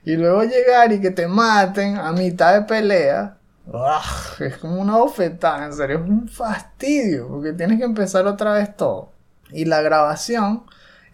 Y 0.04 0.16
luego 0.16 0.44
llegar 0.44 0.92
y 0.92 1.00
que 1.00 1.12
te 1.12 1.28
maten 1.28 1.98
a 1.98 2.12
mitad 2.12 2.54
de 2.54 2.62
pelea, 2.62 3.38
¡ah! 3.72 4.02
es 4.40 4.58
como 4.58 4.82
una 4.82 4.98
bofetada, 4.98 5.66
en 5.66 5.74
serio, 5.74 6.04
es 6.04 6.10
un 6.10 6.28
fastidio, 6.28 7.28
porque 7.28 7.54
tienes 7.54 7.78
que 7.78 7.86
empezar 7.86 8.26
otra 8.26 8.54
vez 8.54 8.76
todo. 8.76 9.12
Y 9.52 9.66
la 9.66 9.82
grabación 9.82 10.64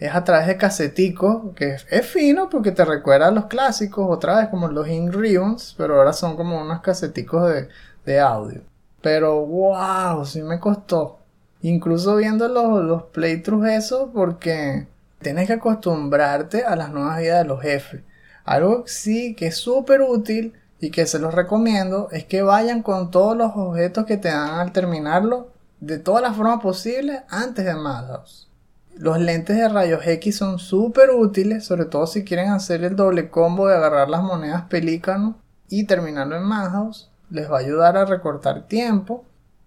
es 0.02 0.16
a 0.16 0.24
través 0.24 0.48
de 0.48 0.58
caseticos, 0.58 1.54
que 1.56 1.76
es, 1.76 2.08
fino 2.08 2.50
porque 2.50 2.72
te 2.72 2.84
recuerda 2.84 3.28
a 3.28 3.32
los 3.32 3.46
clásicos, 3.46 4.08
otra 4.10 4.38
vez 4.40 4.50
como 4.50 4.68
los 4.68 4.88
Ink 4.88 5.14
Ribbons, 5.14 5.76
pero 5.78 5.96
ahora 5.96 6.12
son 6.12 6.36
como 6.36 6.60
unos 6.60 6.82
caseticos 6.82 7.48
de, 7.48 7.70
de 8.04 8.20
audio. 8.20 8.62
Pero 9.02 9.46
wow, 9.46 10.26
sí 10.26 10.42
me 10.42 10.60
costó. 10.60 11.20
Incluso 11.62 12.16
viendo 12.16 12.48
los, 12.48 12.84
los 12.84 13.04
playthroughs 13.04 13.70
eso, 13.70 14.10
porque 14.12 14.88
tienes 15.22 15.46
que 15.46 15.54
acostumbrarte 15.54 16.64
a 16.64 16.76
las 16.76 16.90
nuevas 16.90 17.20
vidas 17.20 17.44
de 17.44 17.48
los 17.48 17.62
jefes. 17.62 18.02
Algo 18.44 18.84
sí 18.88 19.36
que 19.36 19.48
es 19.48 19.58
súper 19.58 20.02
útil 20.02 20.54
y 20.80 20.90
que 20.90 21.06
se 21.06 21.20
los 21.20 21.36
recomiendo 21.36 22.10
es 22.12 22.26
que 22.26 22.42
vayan 22.42 22.82
con 22.82 23.12
todos 23.12 23.38
los 23.38 23.52
objetos 23.56 24.08
que 24.08 24.18
te 24.18 24.30
dan 24.30 24.60
al 24.60 24.72
terminarlo 24.72 25.52
de 25.80 26.00
todas 26.00 26.24
las 26.24 26.36
formas 26.36 26.60
posibles 26.60 27.22
antes 27.30 27.66
de 27.66 27.76
Madhouse. 27.76 28.51
Los 28.96 29.20
lentes 29.20 29.58
de 29.58 29.68
rayos 29.68 30.06
X 30.06 30.38
son 30.38 30.60
súper 30.60 31.12
útiles, 31.12 31.66
sobre 31.66 31.86
todo 31.86 32.06
si 32.06 32.24
quieren 32.24 32.50
hacer 32.50 32.84
el 32.84 32.96
doble 32.96 33.30
combo 33.30 33.68
de 33.68 33.76
agarrar 33.76 34.10
las 34.10 34.22
monedas 34.22 34.64
pelícano 34.64 35.38
y 35.70 35.86
terminarlo 35.86 36.36
en 36.36 36.44
Madhouse. 36.44 37.10
Les 37.30 37.50
va 37.50 37.58
a 37.58 37.62
ayudar 37.62 37.98
a 37.98 38.06
recortar 38.06 38.68
tiempo. 38.68 39.26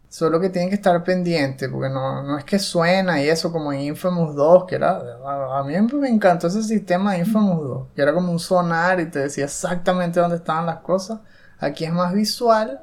Solo 0.08 0.38
que 0.38 0.48
tienen 0.48 0.68
que 0.68 0.76
estar 0.76 1.02
pendientes, 1.02 1.68
porque 1.68 1.88
no, 1.88 2.22
no 2.22 2.38
es 2.38 2.44
que 2.44 2.60
suena 2.60 3.20
y 3.20 3.28
eso 3.28 3.50
como 3.50 3.72
en 3.72 3.80
Infamous 3.80 4.36
2, 4.36 4.64
que 4.66 4.76
era... 4.76 5.02
A, 5.26 5.64
mí 5.64 5.74
me 5.94 6.08
encantó 6.08 6.46
ese 6.46 6.62
sistema 6.62 7.14
de 7.14 7.20
Infamous 7.20 7.68
2, 7.68 7.86
que 7.96 8.02
era 8.02 8.12
como 8.12 8.30
un 8.30 8.38
sonar 8.38 9.00
y 9.00 9.06
te 9.06 9.18
decía 9.18 9.46
exactamente 9.46 10.20
dónde 10.20 10.36
estaban 10.36 10.66
las 10.66 10.78
cosas. 10.78 11.18
Aquí 11.58 11.84
es 11.84 11.92
más 11.92 12.12
visual, 12.12 12.80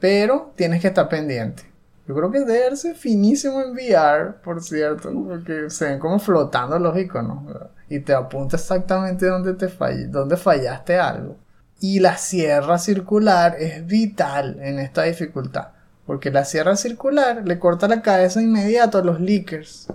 pero 0.00 0.52
tienes 0.56 0.80
que 0.80 0.88
estar 0.88 1.06
pendiente. 1.10 1.73
Yo 2.06 2.14
creo 2.14 2.30
que 2.30 2.40
debe 2.40 2.68
verse 2.68 2.94
finísimo 2.94 3.62
en 3.62 3.72
VR, 3.72 4.34
por 4.42 4.62
cierto, 4.62 5.10
porque 5.26 5.70
se 5.70 5.86
ven 5.86 5.98
como 5.98 6.18
flotando 6.18 6.78
los 6.78 6.96
iconos 6.98 7.46
¿verdad? 7.46 7.70
y 7.88 8.00
te 8.00 8.12
apunta 8.12 8.56
exactamente 8.56 9.26
dónde 9.26 9.54
te 9.54 9.68
fall 9.68 10.10
dónde 10.10 10.36
fallaste 10.36 10.98
algo. 10.98 11.36
Y 11.80 12.00
la 12.00 12.16
sierra 12.18 12.78
circular 12.78 13.56
es 13.58 13.86
vital 13.86 14.58
en 14.60 14.78
esta 14.78 15.04
dificultad, 15.04 15.68
porque 16.06 16.30
la 16.30 16.44
sierra 16.44 16.76
circular 16.76 17.42
le 17.46 17.58
corta 17.58 17.88
la 17.88 18.02
cabeza 18.02 18.42
inmediato 18.42 18.98
a 18.98 19.04
los 19.04 19.20
leakers, 19.20 19.88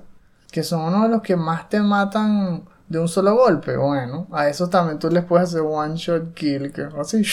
que 0.51 0.63
son 0.63 0.81
uno 0.81 1.03
de 1.03 1.09
los 1.09 1.21
que 1.21 1.35
más 1.35 1.69
te 1.69 1.79
matan 1.79 2.63
de 2.87 2.99
un 2.99 3.07
solo 3.07 3.35
golpe. 3.35 3.77
Bueno, 3.77 4.27
a 4.31 4.49
esos 4.49 4.71
también 4.71 4.97
tú 4.97 5.09
les 5.09 5.25
puedes 5.25 5.49
hacer 5.49 5.61
one 5.61 5.95
shot 5.95 6.33
kill, 6.33 6.71
que 6.71 6.87
así, 6.99 7.23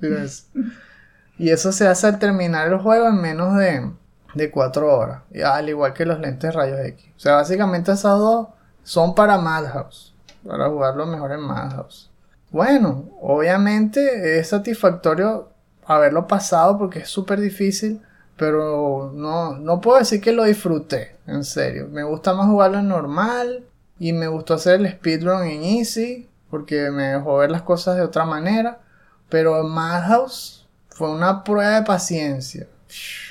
y 1.38 1.50
eso 1.50 1.72
se 1.72 1.88
hace 1.88 2.06
al 2.06 2.18
terminar 2.20 2.68
el 2.68 2.78
juego 2.78 3.08
en 3.08 3.20
menos 3.20 3.56
de 3.56 3.90
de 4.34 4.50
4 4.50 4.96
horas, 4.96 5.22
al 5.44 5.68
igual 5.68 5.92
que 5.92 6.04
los 6.04 6.20
lentes 6.20 6.54
rayos 6.54 6.80
X. 6.80 7.06
O 7.16 7.20
sea, 7.20 7.34
básicamente 7.36 7.92
esas 7.92 8.18
dos 8.18 8.48
son 8.82 9.14
para 9.14 9.38
Madhouse, 9.38 10.14
para 10.46 10.68
jugarlo 10.68 11.06
mejor 11.06 11.32
en 11.32 11.40
Madhouse. 11.40 12.10
Bueno, 12.50 13.10
obviamente 13.20 14.38
es 14.38 14.48
satisfactorio 14.48 15.48
haberlo 15.86 16.26
pasado 16.26 16.78
porque 16.78 17.00
es 17.00 17.08
súper 17.08 17.40
difícil, 17.40 18.00
pero 18.36 19.12
no, 19.14 19.56
no 19.56 19.80
puedo 19.80 19.98
decir 19.98 20.20
que 20.20 20.32
lo 20.32 20.44
disfruté, 20.44 21.16
en 21.26 21.44
serio. 21.44 21.88
Me 21.90 22.02
gusta 22.02 22.34
más 22.34 22.46
jugarlo 22.46 22.78
en 22.78 22.88
normal 22.88 23.64
y 23.98 24.12
me 24.12 24.28
gustó 24.28 24.54
hacer 24.54 24.80
el 24.80 24.90
speedrun 24.90 25.44
en 25.44 25.62
easy 25.62 26.28
porque 26.50 26.90
me 26.90 27.14
dejó 27.14 27.38
ver 27.38 27.50
las 27.50 27.62
cosas 27.62 27.96
de 27.96 28.02
otra 28.02 28.24
manera, 28.24 28.80
pero 29.28 29.60
en 29.60 29.68
Madhouse 29.70 30.68
fue 30.90 31.10
una 31.10 31.42
prueba 31.42 31.80
de 31.80 31.82
paciencia. 31.82 32.68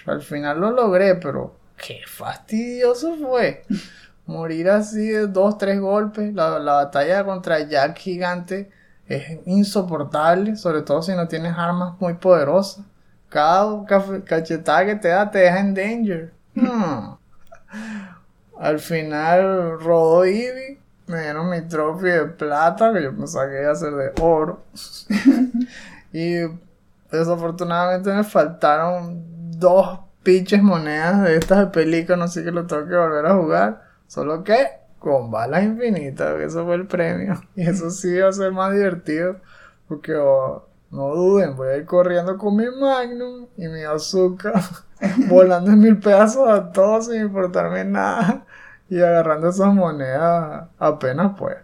Al 0.06 0.22
final 0.22 0.60
lo 0.60 0.72
logré, 0.72 1.16
pero 1.16 1.56
qué 1.78 2.02
fastidioso 2.08 3.16
fue. 3.18 3.64
Morir 4.26 4.70
así 4.70 5.10
de 5.10 5.28
dos, 5.28 5.58
tres 5.58 5.80
golpes. 5.80 6.34
La, 6.34 6.60
la, 6.60 6.74
batalla 6.74 7.24
contra 7.24 7.60
Jack 7.60 7.98
gigante 7.98 8.70
es 9.08 9.40
insoportable, 9.46 10.56
sobre 10.56 10.82
todo 10.82 11.02
si 11.02 11.14
no 11.14 11.28
tienes 11.28 11.54
armas 11.58 12.00
muy 12.00 12.14
poderosas. 12.16 12.86
Cada 13.30 13.86
cachetada 14.26 14.86
que 14.86 14.96
te 14.96 15.08
da 15.10 15.30
te 15.30 15.40
deja 15.40 15.60
en 15.60 15.74
danger. 15.74 16.34
Hmm. 16.56 17.16
Al 18.60 18.80
final 18.80 19.80
rodó 19.80 20.24
Eevee. 20.24 20.80
Me 21.08 21.22
dieron 21.22 21.50
mi 21.50 21.60
trofeo 21.62 22.28
de 22.28 22.32
plata, 22.32 22.94
que 22.94 23.04
yo 23.04 23.14
pensaba 23.14 23.50
que 23.50 23.62
iba 23.62 23.72
a 23.72 23.76
ser 23.76 23.94
de 23.94 24.14
oro. 24.22 24.64
y 26.14 26.36
desafortunadamente 27.12 28.14
me 28.14 28.24
faltaron 28.24 29.33
dos 29.64 30.00
pinches 30.24 30.62
monedas 30.62 31.24
de 31.24 31.38
estas 31.38 31.60
de 31.60 31.68
película, 31.68 32.26
así 32.26 32.44
que 32.44 32.52
lo 32.52 32.68
tengo 32.68 32.88
que 32.88 32.96
volver 32.96 33.26
a 33.26 33.36
jugar. 33.36 33.82
Solo 34.08 34.44
que 34.44 34.68
con 35.00 35.32
balas 35.32 35.64
infinitas, 35.64 36.40
eso 36.42 36.66
fue 36.66 36.76
el 36.76 36.88
premio. 36.88 37.42
Y 37.56 37.68
eso 37.68 37.90
sí 37.90 38.16
va 38.20 38.30
a 38.30 38.34
ser 38.34 38.52
más 38.52 38.74
divertido. 38.74 39.38
Porque 39.88 40.16
oh, 40.16 40.68
No 40.92 41.16
duden, 41.16 41.56
voy 41.56 41.70
a 41.70 41.78
ir 41.78 41.86
corriendo 41.86 42.38
con 42.38 42.56
mi 42.56 42.66
Magnum 42.70 43.48
y 43.58 43.68
mi 43.68 43.84
azúcar, 43.84 44.54
volando 45.30 45.72
en 45.72 45.80
mil 45.80 46.00
pedazos 46.00 46.48
a 46.48 46.72
todos 46.72 47.08
sin 47.08 47.22
importarme 47.22 47.84
nada 47.84 48.46
y 48.90 49.00
agarrando 49.00 49.50
esas 49.50 49.74
monedas 49.74 50.68
apenas 50.78 51.34
pues. 51.38 51.58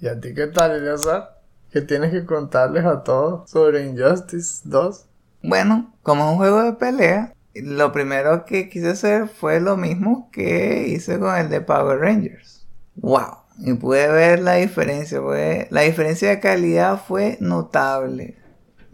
¿Y 0.00 0.08
a 0.08 0.20
ti 0.20 0.34
qué 0.34 0.46
tal, 0.48 0.72
Eleazar? 0.72 1.38
¿Qué 1.70 1.82
tienes 1.82 2.10
que 2.10 2.24
contarles 2.24 2.84
a 2.84 3.02
todos 3.02 3.50
sobre 3.50 3.84
Injustice 3.86 4.62
2? 4.64 5.08
Bueno, 5.42 5.94
como 6.02 6.24
es 6.24 6.30
un 6.32 6.36
juego 6.36 6.62
de 6.62 6.72
pelea, 6.72 7.34
lo 7.54 7.92
primero 7.92 8.44
que 8.44 8.68
quise 8.68 8.90
hacer 8.90 9.28
fue 9.28 9.60
lo 9.60 9.76
mismo 9.76 10.30
que 10.32 10.88
hice 10.88 11.18
con 11.18 11.36
el 11.36 11.48
de 11.48 11.60
Power 11.60 11.98
Rangers. 11.98 12.66
¡Wow! 12.96 13.38
Y 13.58 13.74
pude 13.74 14.08
ver 14.08 14.40
la 14.40 14.54
diferencia, 14.54 15.20
la 15.70 15.80
diferencia 15.82 16.28
de 16.28 16.40
calidad 16.40 17.02
fue 17.06 17.38
notable. 17.40 18.36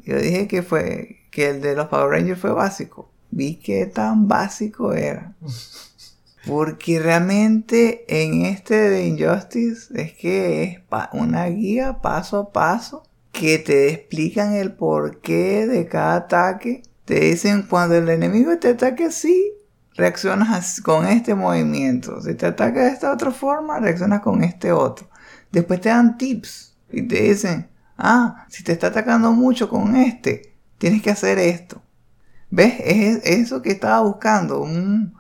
Yo 0.05 0.19
dije 0.19 0.49
que 0.49 0.63
fue 0.63 1.19
que 1.31 1.51
el 1.51 1.61
de 1.61 1.75
los 1.75 1.89
Power 1.89 2.11
Rangers 2.11 2.41
fue 2.41 2.53
básico. 2.53 3.11
Vi 3.31 3.57
qué 3.57 3.87
tan 3.87 4.29
básico 4.29 4.93
era. 4.93 5.35
Porque 6.47 6.99
realmente 6.99 8.05
en 8.07 8.45
este 8.45 8.75
de 8.75 9.07
Injustice 9.07 9.89
es 9.95 10.13
que 10.13 10.63
es 10.63 10.79
una 11.13 11.47
guía 11.47 12.03
paso 12.03 12.39
a 12.39 12.53
paso 12.53 13.03
que 13.35 13.59
te 13.59 13.93
explican 13.93 14.55
el 14.55 14.73
porqué 14.73 15.67
de 15.67 15.87
cada 15.87 16.17
ataque. 16.17 16.83
Te 17.05 17.21
dicen 17.21 17.67
cuando 17.69 17.97
el 17.97 18.09
enemigo 18.09 18.57
te 18.59 18.69
ataque 18.69 19.07
así, 19.07 19.53
reaccionas 19.95 20.81
con 20.81 21.07
este 21.07 21.35
movimiento. 21.35 22.23
Si 22.23 22.35
te 22.35 22.47
ataca 22.47 22.85
de 22.85 22.91
esta 22.91 23.13
otra 23.13 23.33
forma, 23.33 23.81
reaccionas 23.81 24.21
con 24.21 24.43
este 24.43 24.73
otro. 24.73 25.11
Después 25.53 25.81
te 25.81 25.91
dan 25.91 26.17
tips 26.17 26.77
y 26.91 27.03
te 27.03 27.23
dicen, 27.23 27.69
ah, 27.99 28.47
si 28.49 28.63
te 28.63 28.73
está 28.73 28.87
atacando 28.87 29.33
mucho 29.33 29.69
con 29.69 29.97
este, 29.97 30.55
tienes 30.79 31.03
que 31.03 31.11
hacer 31.11 31.39
esto. 31.39 31.83
¿Ves? 32.51 32.75
Es 32.79 33.25
eso 33.25 33.63
que 33.63 33.73
estaba 33.73 34.01
buscando. 34.01 34.63
Un, 34.63 35.15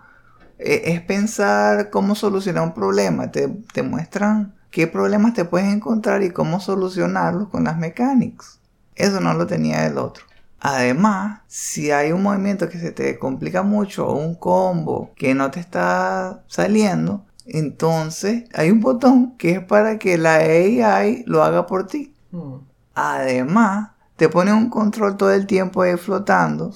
e, 0.58 0.92
es 0.92 1.00
pensar 1.02 1.90
cómo 1.90 2.14
solucionar 2.14 2.62
un 2.62 2.74
problema. 2.74 3.30
Te, 3.32 3.48
te 3.72 3.82
muestran 3.82 4.54
qué 4.74 4.88
problemas 4.88 5.34
te 5.34 5.44
puedes 5.44 5.72
encontrar 5.72 6.24
y 6.24 6.30
cómo 6.30 6.58
solucionarlos 6.58 7.48
con 7.48 7.62
las 7.62 7.78
mechanics. 7.78 8.58
Eso 8.96 9.20
no 9.20 9.32
lo 9.32 9.46
tenía 9.46 9.86
el 9.86 9.98
otro. 9.98 10.24
Además, 10.58 11.42
si 11.46 11.92
hay 11.92 12.10
un 12.10 12.24
movimiento 12.24 12.68
que 12.68 12.80
se 12.80 12.90
te 12.90 13.16
complica 13.16 13.62
mucho 13.62 14.08
o 14.08 14.18
un 14.18 14.34
combo 14.34 15.12
que 15.14 15.32
no 15.36 15.52
te 15.52 15.60
está 15.60 16.42
saliendo, 16.48 17.24
entonces 17.46 18.46
hay 18.52 18.72
un 18.72 18.80
botón 18.80 19.36
que 19.38 19.52
es 19.52 19.64
para 19.64 19.96
que 19.96 20.18
la 20.18 20.38
AI 20.38 21.22
lo 21.24 21.44
haga 21.44 21.66
por 21.66 21.86
ti. 21.86 22.12
Hmm. 22.32 22.56
Además, 22.96 23.90
te 24.16 24.28
pone 24.28 24.52
un 24.52 24.70
control 24.70 25.16
todo 25.16 25.30
el 25.32 25.46
tiempo 25.46 25.82
ahí 25.82 25.96
flotando 25.96 26.74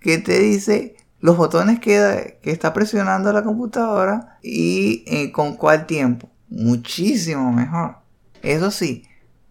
que 0.00 0.18
te 0.18 0.38
dice 0.38 0.94
los 1.18 1.36
botones 1.36 1.80
que, 1.80 2.38
que 2.42 2.52
está 2.52 2.72
presionando 2.72 3.32
la 3.32 3.42
computadora 3.42 4.38
y 4.40 5.02
eh, 5.08 5.32
con 5.32 5.56
cuál 5.56 5.86
tiempo. 5.86 6.30
Muchísimo 6.48 7.52
mejor. 7.52 7.96
Eso 8.42 8.70
sí, 8.70 9.04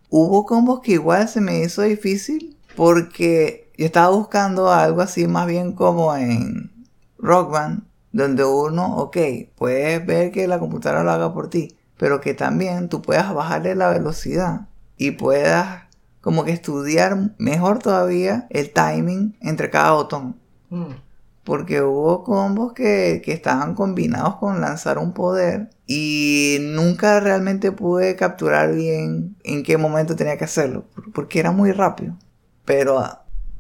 hubo 0.09 0.45
combos 0.45 0.81
que 0.81 0.93
igual 0.93 1.27
se 1.27 1.41
me 1.41 1.59
hizo 1.59 1.81
difícil 1.81 2.55
porque 2.75 3.71
yo 3.77 3.85
estaba 3.85 4.09
buscando 4.15 4.71
algo 4.71 5.01
así 5.01 5.27
más 5.27 5.47
bien 5.47 5.73
como 5.73 6.15
en 6.15 6.71
Rock 7.17 7.51
Band, 7.51 7.83
donde 8.11 8.43
uno, 8.45 8.97
ok, 8.97 9.17
puedes 9.55 10.05
ver 10.05 10.31
que 10.31 10.47
la 10.47 10.59
computadora 10.59 11.03
lo 11.03 11.11
haga 11.11 11.33
por 11.33 11.49
ti, 11.49 11.75
pero 11.97 12.21
que 12.21 12.33
también 12.33 12.89
tú 12.89 13.01
puedas 13.01 13.33
bajarle 13.33 13.75
la 13.75 13.89
velocidad 13.89 14.67
y 14.97 15.11
puedas 15.11 15.83
como 16.21 16.43
que 16.43 16.51
estudiar 16.51 17.33
mejor 17.37 17.79
todavía 17.79 18.47
el 18.49 18.71
timing 18.71 19.35
entre 19.41 19.69
cada 19.69 19.91
botón. 19.91 20.35
Mm. 20.69 20.93
Porque 21.43 21.81
hubo 21.81 22.23
combos 22.23 22.73
que, 22.73 23.21
que, 23.23 23.33
estaban 23.33 23.75
combinados 23.75 24.35
con 24.35 24.61
lanzar 24.61 24.97
un 24.97 25.13
poder 25.13 25.69
y 25.85 26.57
nunca 26.61 27.19
realmente 27.19 27.71
pude 27.73 28.15
capturar 28.15 28.73
bien 28.73 29.35
en 29.43 29.63
qué 29.63 29.77
momento 29.77 30.15
tenía 30.15 30.37
que 30.37 30.45
hacerlo, 30.45 30.85
porque 31.13 31.39
era 31.39 31.51
muy 31.51 31.73
rápido. 31.73 32.17
Pero 32.63 33.03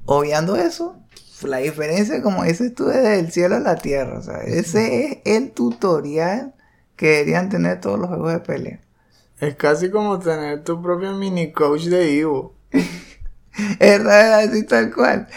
obviando 0.05 0.55
eso, 0.55 1.03
la 1.43 1.57
diferencia, 1.57 2.21
como 2.21 2.43
dices 2.43 2.73
tú, 2.73 2.89
es 2.89 3.03
del 3.03 3.31
cielo 3.31 3.55
a 3.55 3.59
la 3.59 3.75
tierra. 3.75 4.19
O 4.19 4.21
sea, 4.21 4.37
ese 4.43 5.05
es 5.05 5.17
el 5.25 5.51
tutorial 5.51 6.53
que 6.95 7.07
deberían 7.07 7.49
tener 7.49 7.81
todos 7.81 7.99
los 7.99 8.07
juegos 8.09 8.33
de 8.33 8.39
pelea. 8.39 8.79
Es 9.39 9.55
casi 9.55 9.89
como 9.89 10.19
tener 10.19 10.63
tu 10.63 10.81
propio 10.81 11.13
mini 11.13 11.51
coach 11.51 11.85
de 11.85 12.19
Evo. 12.19 12.55
es 13.79 14.05
así 14.05 14.65
tal 14.65 14.93
cual. 14.93 15.27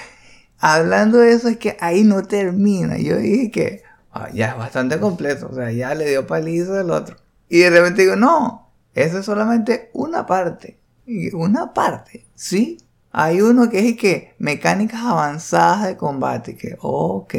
Hablando 0.59 1.19
de 1.19 1.33
eso, 1.33 1.49
es 1.49 1.59
que 1.59 1.77
ahí 1.81 2.05
no 2.05 2.23
termina. 2.23 2.97
Yo 2.99 3.17
dije 3.17 3.51
que 3.51 3.83
ah, 4.13 4.29
ya 4.33 4.51
es 4.51 4.57
bastante 4.57 4.99
completo. 4.99 5.49
O 5.51 5.55
sea, 5.55 5.71
ya 5.71 5.95
le 5.95 6.09
dio 6.09 6.27
paliza 6.27 6.81
al 6.81 6.91
otro. 6.91 7.17
Y 7.49 7.61
de 7.61 7.71
repente 7.71 8.03
digo, 8.03 8.17
no, 8.17 8.71
eso 8.95 9.19
es 9.19 9.27
solamente 9.27 9.91
una 9.93 10.27
parte. 10.27 10.79
Y 11.07 11.33
una 11.35 11.73
parte, 11.73 12.27
sí, 12.35 12.79
hay 13.13 13.41
uno 13.41 13.71
que 13.71 13.89
es 13.89 13.97
que 13.97 14.35
mecánicas 14.39 15.01
avanzadas 15.03 15.87
de 15.87 15.97
combate. 15.97 16.57
Que, 16.57 16.77
ok, 16.81 17.35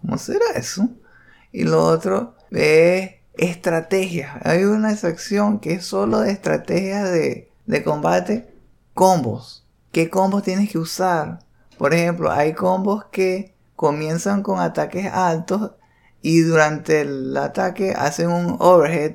¿cómo 0.00 0.18
será 0.18 0.44
eso? 0.54 0.88
Y 1.50 1.64
lo 1.64 1.82
otro 1.84 2.34
es 2.50 3.12
estrategias. 3.36 4.36
Hay 4.44 4.64
una 4.64 4.96
sección 4.96 5.60
que 5.60 5.74
es 5.74 5.84
solo 5.84 6.20
de 6.20 6.32
estrategias 6.32 7.10
de, 7.10 7.50
de 7.66 7.82
combate. 7.82 8.54
Combos. 8.94 9.66
¿Qué 9.92 10.10
combos 10.10 10.42
tienes 10.42 10.70
que 10.70 10.78
usar? 10.78 11.40
Por 11.80 11.94
ejemplo, 11.94 12.30
hay 12.30 12.52
combos 12.52 13.06
que 13.06 13.54
comienzan 13.74 14.42
con 14.42 14.60
ataques 14.60 15.06
altos 15.10 15.70
y 16.20 16.40
durante 16.42 17.00
el 17.00 17.34
ataque 17.34 17.94
hacen 17.96 18.28
un 18.28 18.56
overhead 18.58 19.14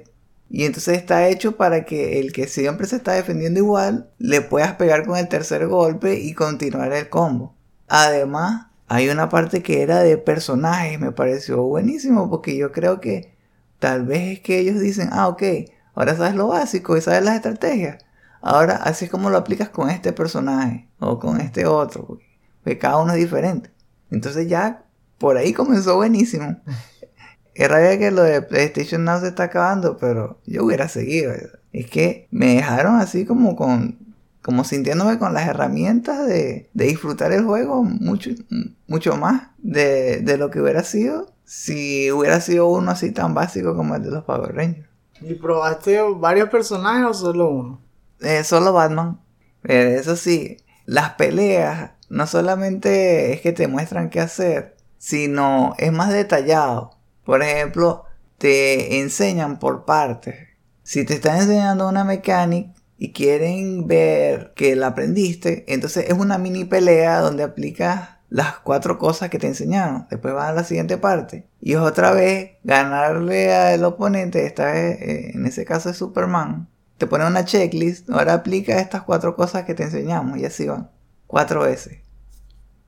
y 0.50 0.66
entonces 0.66 0.98
está 0.98 1.28
hecho 1.28 1.58
para 1.58 1.86
que 1.86 2.20
el 2.20 2.34
que 2.34 2.48
siempre 2.48 2.88
se 2.88 2.96
está 2.96 3.12
defendiendo 3.12 3.60
igual 3.60 4.10
le 4.18 4.42
puedas 4.42 4.74
pegar 4.78 5.06
con 5.06 5.16
el 5.16 5.28
tercer 5.28 5.68
golpe 5.68 6.16
y 6.20 6.34
continuar 6.34 6.92
el 6.92 7.08
combo. 7.08 7.54
Además, 7.88 8.66
hay 8.88 9.10
una 9.10 9.30
parte 9.30 9.62
que 9.62 9.84
era 9.84 10.00
de 10.00 10.18
personajes, 10.18 11.00
me 11.00 11.12
pareció 11.12 11.62
buenísimo 11.62 12.32
porque 12.32 12.58
yo 12.58 12.72
creo 12.72 13.00
que 13.00 13.38
tal 13.78 14.08
vez 14.08 14.38
es 14.38 14.40
que 14.40 14.58
ellos 14.58 14.80
dicen, 14.80 15.10
ah, 15.12 15.28
ok, 15.28 15.44
ahora 15.94 16.16
sabes 16.16 16.34
lo 16.34 16.48
básico 16.48 16.98
y 16.98 17.02
sabes 17.02 17.24
las 17.24 17.36
estrategias. 17.36 18.04
Ahora 18.42 18.78
así 18.78 19.06
es 19.06 19.12
como 19.12 19.30
lo 19.30 19.38
aplicas 19.38 19.70
con 19.70 19.92
este 19.92 20.14
personaje 20.14 20.90
o 21.00 21.20
con 21.20 21.40
este 21.40 21.68
otro, 21.68 22.18
porque 22.66 22.80
cada 22.80 22.98
uno 22.98 23.14
es 23.14 23.20
diferente. 23.20 23.70
Entonces 24.10 24.50
ya 24.50 24.84
por 25.20 25.38
ahí 25.38 25.54
comenzó 25.54 25.96
buenísimo. 25.96 26.60
Es 27.54 27.70
rabia 27.70 27.98
que 27.98 28.12
lo 28.12 28.22
de 28.22 28.42
PlayStation 28.42 29.06
Now 29.06 29.22
se 29.22 29.30
está 29.30 29.44
acabando, 29.44 29.96
pero 29.96 30.42
yo 30.46 30.66
hubiera 30.66 30.90
seguido. 30.90 31.32
Es 31.72 31.90
que 31.90 32.28
me 32.30 32.56
dejaron 32.56 32.98
así 32.98 33.26
como 33.26 33.56
con. 33.56 33.98
como 34.42 34.66
sintiéndome 34.66 35.18
con 35.20 35.34
las 35.34 35.48
herramientas 35.48 36.28
de, 36.28 36.70
de 36.74 36.86
disfrutar 36.86 37.32
el 37.32 37.46
juego 37.46 37.82
mucho, 37.82 38.32
mucho 38.88 39.16
más 39.16 39.52
de, 39.60 40.20
de, 40.20 40.36
lo 40.36 40.52
que 40.52 40.60
hubiera 40.60 40.84
sido 40.84 41.34
si 41.46 42.12
hubiera 42.12 42.42
sido 42.42 42.68
uno 42.68 42.92
así 42.92 43.12
tan 43.12 43.34
básico 43.34 43.74
como 43.74 43.96
el 43.96 44.04
de 44.04 44.12
los 44.12 44.26
Power 44.26 44.54
Rangers. 44.54 44.90
¿Y 45.22 45.36
probaste 45.36 46.02
varios 46.02 46.50
personajes 46.50 47.06
o 47.06 47.14
solo 47.14 47.50
uno? 47.52 47.82
Eh, 48.20 48.44
solo 48.44 48.74
Batman. 48.74 49.22
Pero 49.62 49.92
eso 49.92 50.18
sí, 50.18 50.58
las 50.86 51.12
peleas 51.12 51.92
no 52.16 52.28
solamente 52.28 53.34
es 53.34 53.42
que 53.42 53.52
te 53.52 53.68
muestran 53.68 54.10
qué 54.10 54.22
hacer, 54.22 54.78
sino 54.98 55.76
es 55.78 55.92
más 55.92 56.14
detallado. 56.14 56.92
Por 57.26 57.44
ejemplo, 57.44 58.06
te 58.38 59.02
enseñan 59.02 59.60
por 59.60 59.84
partes. 59.84 60.36
Si 60.82 61.04
te 61.04 61.16
están 61.16 61.42
enseñando 61.42 61.90
una 61.90 62.06
mecánica 62.06 62.72
y 62.98 63.12
quieren 63.12 63.86
ver 63.86 64.54
que 64.56 64.78
la 64.78 64.88
aprendiste, 64.88 65.66
entonces 65.68 66.06
es 66.08 66.14
una 66.14 66.38
mini 66.38 66.64
pelea 66.64 67.20
donde 67.20 67.44
aplicas 67.44 68.12
las 68.30 68.60
cuatro 68.60 68.98
cosas 68.98 69.30
que 69.30 69.38
te 69.38 69.48
enseñaron. 69.48 70.08
Después 70.10 70.34
vas 70.34 70.52
a 70.52 70.54
la 70.54 70.64
siguiente 70.64 70.98
parte. 70.98 71.46
Y 71.60 71.74
es 71.74 71.80
otra 71.80 72.12
vez 72.12 72.52
ganarle 72.64 73.54
al 73.54 73.84
oponente, 73.84 74.46
esta 74.46 74.72
vez 74.72 75.02
eh, 75.02 75.32
en 75.34 75.46
ese 75.46 75.66
caso 75.66 75.90
es 75.90 75.98
Superman. 75.98 76.70
Te 76.98 77.08
pone 77.08 77.28
una 77.28 77.44
checklist, 77.44 78.10
ahora 78.10 78.36
aplica 78.36 78.80
estas 78.80 79.04
cuatro 79.04 79.36
cosas 79.36 79.66
que 79.66 79.74
te 79.74 79.84
enseñamos 79.84 80.38
y 80.38 80.46
así 80.46 80.66
van. 80.66 80.90
Cuatro 81.28 81.64
veces. 81.64 82.05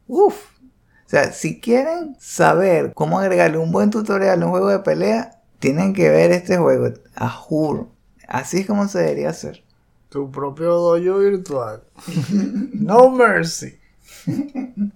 Uf, 0.07 0.57
o 1.05 1.09
sea, 1.09 1.31
si 1.31 1.59
quieren 1.59 2.15
saber 2.19 2.93
cómo 2.93 3.19
agregarle 3.19 3.57
un 3.57 3.71
buen 3.71 3.89
tutorial 3.89 4.41
a 4.41 4.45
un 4.45 4.51
juego 4.51 4.69
de 4.69 4.79
pelea, 4.79 5.41
tienen 5.59 5.93
que 5.93 6.09
ver 6.09 6.31
este 6.31 6.57
juego, 6.57 6.93
a 7.15 7.29
juro. 7.29 7.89
Así 8.27 8.59
es 8.59 8.67
como 8.67 8.87
se 8.87 8.99
debería 8.99 9.29
hacer. 9.29 9.63
Tu 10.09 10.29
propio 10.29 10.73
dojo 10.73 11.19
virtual. 11.19 11.83
no 12.73 13.09
mercy. 13.09 13.77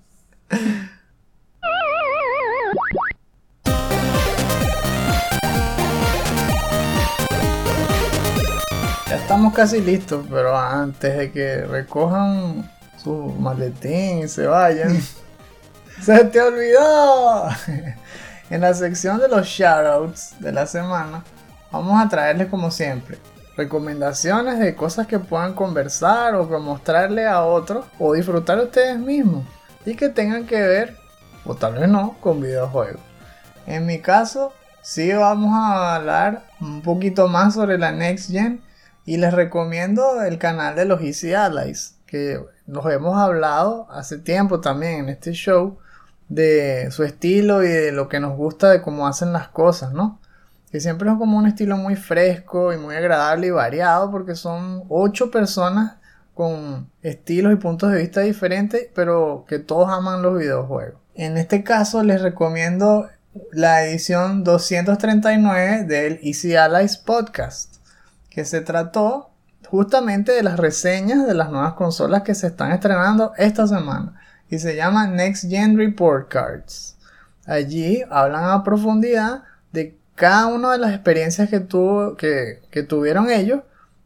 Ya 9.07 9.17
estamos 9.17 9.53
casi 9.53 9.81
listos, 9.81 10.25
pero 10.29 10.57
antes 10.57 11.17
de 11.17 11.31
que 11.33 11.65
recojan 11.65 12.71
su 13.03 13.13
maletín 13.39 14.19
y 14.19 14.27
se 14.27 14.47
vayan. 14.47 14.99
¡Se 16.01 16.23
te 16.25 16.41
olvidó! 16.41 17.49
en 18.49 18.61
la 18.61 18.73
sección 18.73 19.19
de 19.19 19.27
los 19.27 19.45
shoutouts 19.47 20.39
de 20.39 20.51
la 20.51 20.65
semana, 20.65 21.23
vamos 21.71 22.03
a 22.03 22.09
traerles 22.09 22.47
como 22.47 22.71
siempre 22.71 23.17
recomendaciones 23.61 24.59
de 24.59 24.75
cosas 24.75 25.07
que 25.07 25.19
puedan 25.19 25.53
conversar 25.53 26.35
o 26.35 26.47
mostrarle 26.59 27.27
a 27.27 27.43
otros 27.43 27.85
o 27.99 28.13
disfrutar 28.13 28.59
ustedes 28.59 28.97
mismos 28.97 29.45
y 29.85 29.95
que 29.95 30.09
tengan 30.09 30.45
que 30.45 30.61
ver, 30.61 30.97
o 31.45 31.55
tal 31.55 31.75
vez 31.75 31.87
no, 31.87 32.17
con 32.21 32.41
videojuegos. 32.41 33.01
En 33.65 33.85
mi 33.85 33.99
caso, 33.99 34.53
sí 34.81 35.11
vamos 35.13 35.53
a 35.53 35.95
hablar 35.95 36.45
un 36.59 36.81
poquito 36.81 37.27
más 37.27 37.53
sobre 37.53 37.77
la 37.77 37.91
Next 37.91 38.31
Gen 38.31 38.61
y 39.05 39.17
les 39.17 39.33
recomiendo 39.33 40.23
el 40.23 40.37
canal 40.37 40.75
de 40.75 40.85
los 40.85 41.01
Easy 41.01 41.33
Allies, 41.33 41.95
que 42.05 42.39
nos 42.71 42.85
hemos 42.85 43.17
hablado 43.17 43.85
hace 43.91 44.17
tiempo 44.17 44.61
también 44.61 44.99
en 45.01 45.09
este 45.09 45.33
show 45.33 45.77
de 46.29 46.89
su 46.91 47.03
estilo 47.03 47.63
y 47.63 47.67
de 47.67 47.91
lo 47.91 48.07
que 48.07 48.21
nos 48.21 48.37
gusta 48.37 48.69
de 48.69 48.81
cómo 48.81 49.07
hacen 49.07 49.33
las 49.33 49.49
cosas, 49.49 49.91
¿no? 49.91 50.21
Que 50.71 50.79
siempre 50.79 51.09
es 51.11 51.17
como 51.17 51.37
un 51.37 51.47
estilo 51.47 51.75
muy 51.75 51.97
fresco 51.97 52.71
y 52.71 52.77
muy 52.77 52.95
agradable 52.95 53.47
y 53.47 53.49
variado 53.51 54.09
porque 54.09 54.35
son 54.35 54.85
ocho 54.87 55.29
personas 55.31 55.97
con 56.33 56.89
estilos 57.01 57.51
y 57.51 57.57
puntos 57.57 57.91
de 57.91 57.99
vista 57.99 58.21
diferentes, 58.21 58.87
pero 58.95 59.43
que 59.49 59.59
todos 59.59 59.89
aman 59.89 60.21
los 60.21 60.39
videojuegos. 60.39 61.01
En 61.13 61.37
este 61.37 61.65
caso 61.65 62.01
les 62.03 62.21
recomiendo 62.21 63.09
la 63.51 63.83
edición 63.83 64.45
239 64.45 65.83
del 65.83 66.19
Easy 66.23 66.55
Allies 66.55 66.95
Podcast, 66.95 67.75
que 68.29 68.45
se 68.45 68.61
trató 68.61 69.30
justamente 69.71 70.33
de 70.33 70.43
las 70.43 70.59
reseñas 70.59 71.25
de 71.25 71.33
las 71.33 71.49
nuevas 71.49 71.73
consolas 71.73 72.23
que 72.23 72.35
se 72.35 72.47
están 72.47 72.73
estrenando 72.73 73.31
esta 73.37 73.65
semana 73.65 74.19
y 74.49 74.59
se 74.59 74.75
llama 74.75 75.07
Next 75.07 75.49
Gen 75.49 75.77
Report 75.77 76.27
Cards. 76.27 76.97
Allí 77.45 78.03
hablan 78.09 78.49
a 78.49 78.65
profundidad 78.65 79.43
de 79.71 79.97
cada 80.15 80.47
una 80.47 80.73
de 80.73 80.77
las 80.77 80.93
experiencias 80.93 81.49
que, 81.49 81.61
tuvieron 82.83 83.29
ellos 83.31 83.61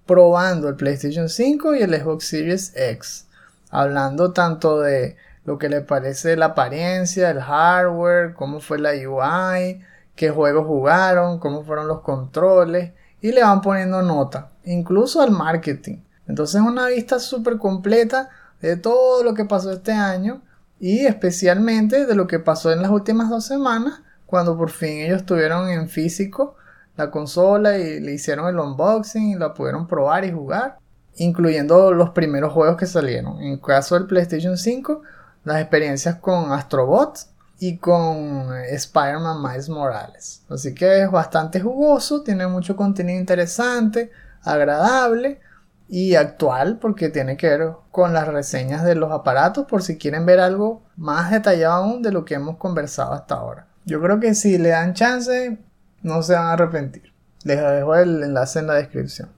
probando 0.05 0.69
el 0.69 0.75
PlayStation 0.75 1.29
5 1.29 1.73
y 1.73 1.81
el 1.81 1.99
Xbox 1.99 2.27
Series 2.27 2.71
X. 2.75 3.25
Hablando 3.71 4.33
tanto 4.33 4.81
de 4.81 5.17
lo 5.45 5.57
que 5.57 5.67
le 5.67 5.81
parece 5.81 6.37
la 6.37 6.45
apariencia, 6.45 7.31
el 7.31 7.41
hardware, 7.41 8.35
cómo 8.35 8.59
fue 8.59 8.77
la 8.77 8.91
UI, 8.91 9.83
qué 10.15 10.29
juegos 10.29 10.67
jugaron, 10.67 11.39
cómo 11.39 11.63
fueron 11.63 11.87
los 11.87 12.01
controles 12.01 12.91
y 13.19 13.31
le 13.31 13.41
van 13.41 13.61
poniendo 13.61 14.03
nota, 14.03 14.51
incluso 14.65 15.21
al 15.21 15.31
marketing. 15.31 15.97
Entonces 16.27 16.61
una 16.61 16.87
vista 16.87 17.19
súper 17.19 17.57
completa 17.57 18.29
de 18.61 18.77
todo 18.77 19.23
lo 19.23 19.33
que 19.33 19.45
pasó 19.45 19.71
este 19.71 19.91
año 19.91 20.41
y 20.79 21.05
especialmente 21.05 22.05
de 22.05 22.15
lo 22.15 22.27
que 22.27 22.39
pasó 22.39 22.71
en 22.71 22.81
las 22.81 22.91
últimas 22.91 23.29
dos 23.29 23.45
semanas 23.45 24.01
cuando 24.25 24.57
por 24.57 24.71
fin 24.71 24.99
ellos 24.99 25.25
tuvieron 25.25 25.69
en 25.69 25.87
físico 25.87 26.55
la 26.97 27.11
consola 27.11 27.77
y 27.77 27.99
le 27.99 28.13
hicieron 28.13 28.47
el 28.47 28.59
unboxing 28.59 29.31
y 29.31 29.35
la 29.35 29.53
pudieron 29.53 29.87
probar 29.87 30.25
y 30.25 30.31
jugar, 30.31 30.77
incluyendo 31.17 31.93
los 31.93 32.11
primeros 32.11 32.53
juegos 32.53 32.77
que 32.77 32.85
salieron. 32.85 33.41
En 33.41 33.57
caso 33.57 33.95
del 33.95 34.07
PlayStation 34.07 34.57
5, 34.57 35.01
las 35.43 35.61
experiencias 35.61 36.15
con 36.15 36.51
Astrobot 36.51 37.19
y 37.59 37.77
con 37.77 38.53
Spider-Man 38.69 39.41
Miles 39.41 39.69
Morales. 39.69 40.41
Así 40.49 40.73
que 40.73 41.03
es 41.03 41.11
bastante 41.11 41.59
jugoso, 41.59 42.21
tiene 42.23 42.47
mucho 42.47 42.75
contenido 42.75 43.19
interesante, 43.19 44.11
agradable 44.45 45.39
y 45.87 46.15
actual 46.15 46.79
porque 46.79 47.09
tiene 47.09 47.37
que 47.37 47.49
ver 47.49 47.71
con 47.91 48.13
las 48.13 48.27
reseñas 48.27 48.83
de 48.83 48.95
los 48.95 49.11
aparatos 49.11 49.65
por 49.65 49.83
si 49.83 49.97
quieren 49.97 50.25
ver 50.25 50.39
algo 50.39 50.83
más 50.95 51.31
detallado 51.31 51.83
aún 51.83 52.01
de 52.01 52.11
lo 52.11 52.25
que 52.25 52.35
hemos 52.35 52.57
conversado 52.57 53.13
hasta 53.13 53.35
ahora. 53.35 53.67
Yo 53.85 54.01
creo 54.01 54.19
que 54.19 54.33
si 54.33 54.57
le 54.57 54.69
dan 54.69 54.93
chance 54.93 55.57
no 56.01 56.23
se 56.23 56.33
van 56.33 56.47
a 56.47 56.53
arrepentir. 56.53 57.13
Les 57.43 57.59
dejo 57.59 57.95
el 57.95 58.23
enlace 58.23 58.59
en 58.59 58.67
la 58.67 58.75
descripción. 58.75 59.29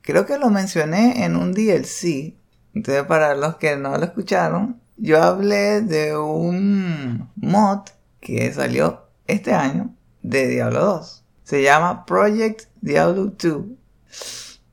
Creo 0.00 0.24
que 0.24 0.38
lo 0.38 0.50
mencioné 0.50 1.24
en 1.24 1.36
un 1.36 1.52
DLC. 1.52 2.34
Entonces 2.74 3.04
para 3.04 3.34
los 3.34 3.56
que 3.56 3.76
no 3.76 3.96
lo 3.96 4.04
escucharon, 4.04 4.80
yo 4.96 5.22
hablé 5.22 5.82
de 5.82 6.16
un 6.16 7.30
mod 7.36 7.80
que 8.20 8.52
salió 8.52 9.08
este 9.26 9.52
año 9.52 9.94
de 10.22 10.46
Diablo 10.48 10.84
2. 10.84 11.24
Se 11.42 11.62
llama 11.62 12.06
Project 12.06 12.68
Diablo 12.80 13.32
2. 13.38 13.64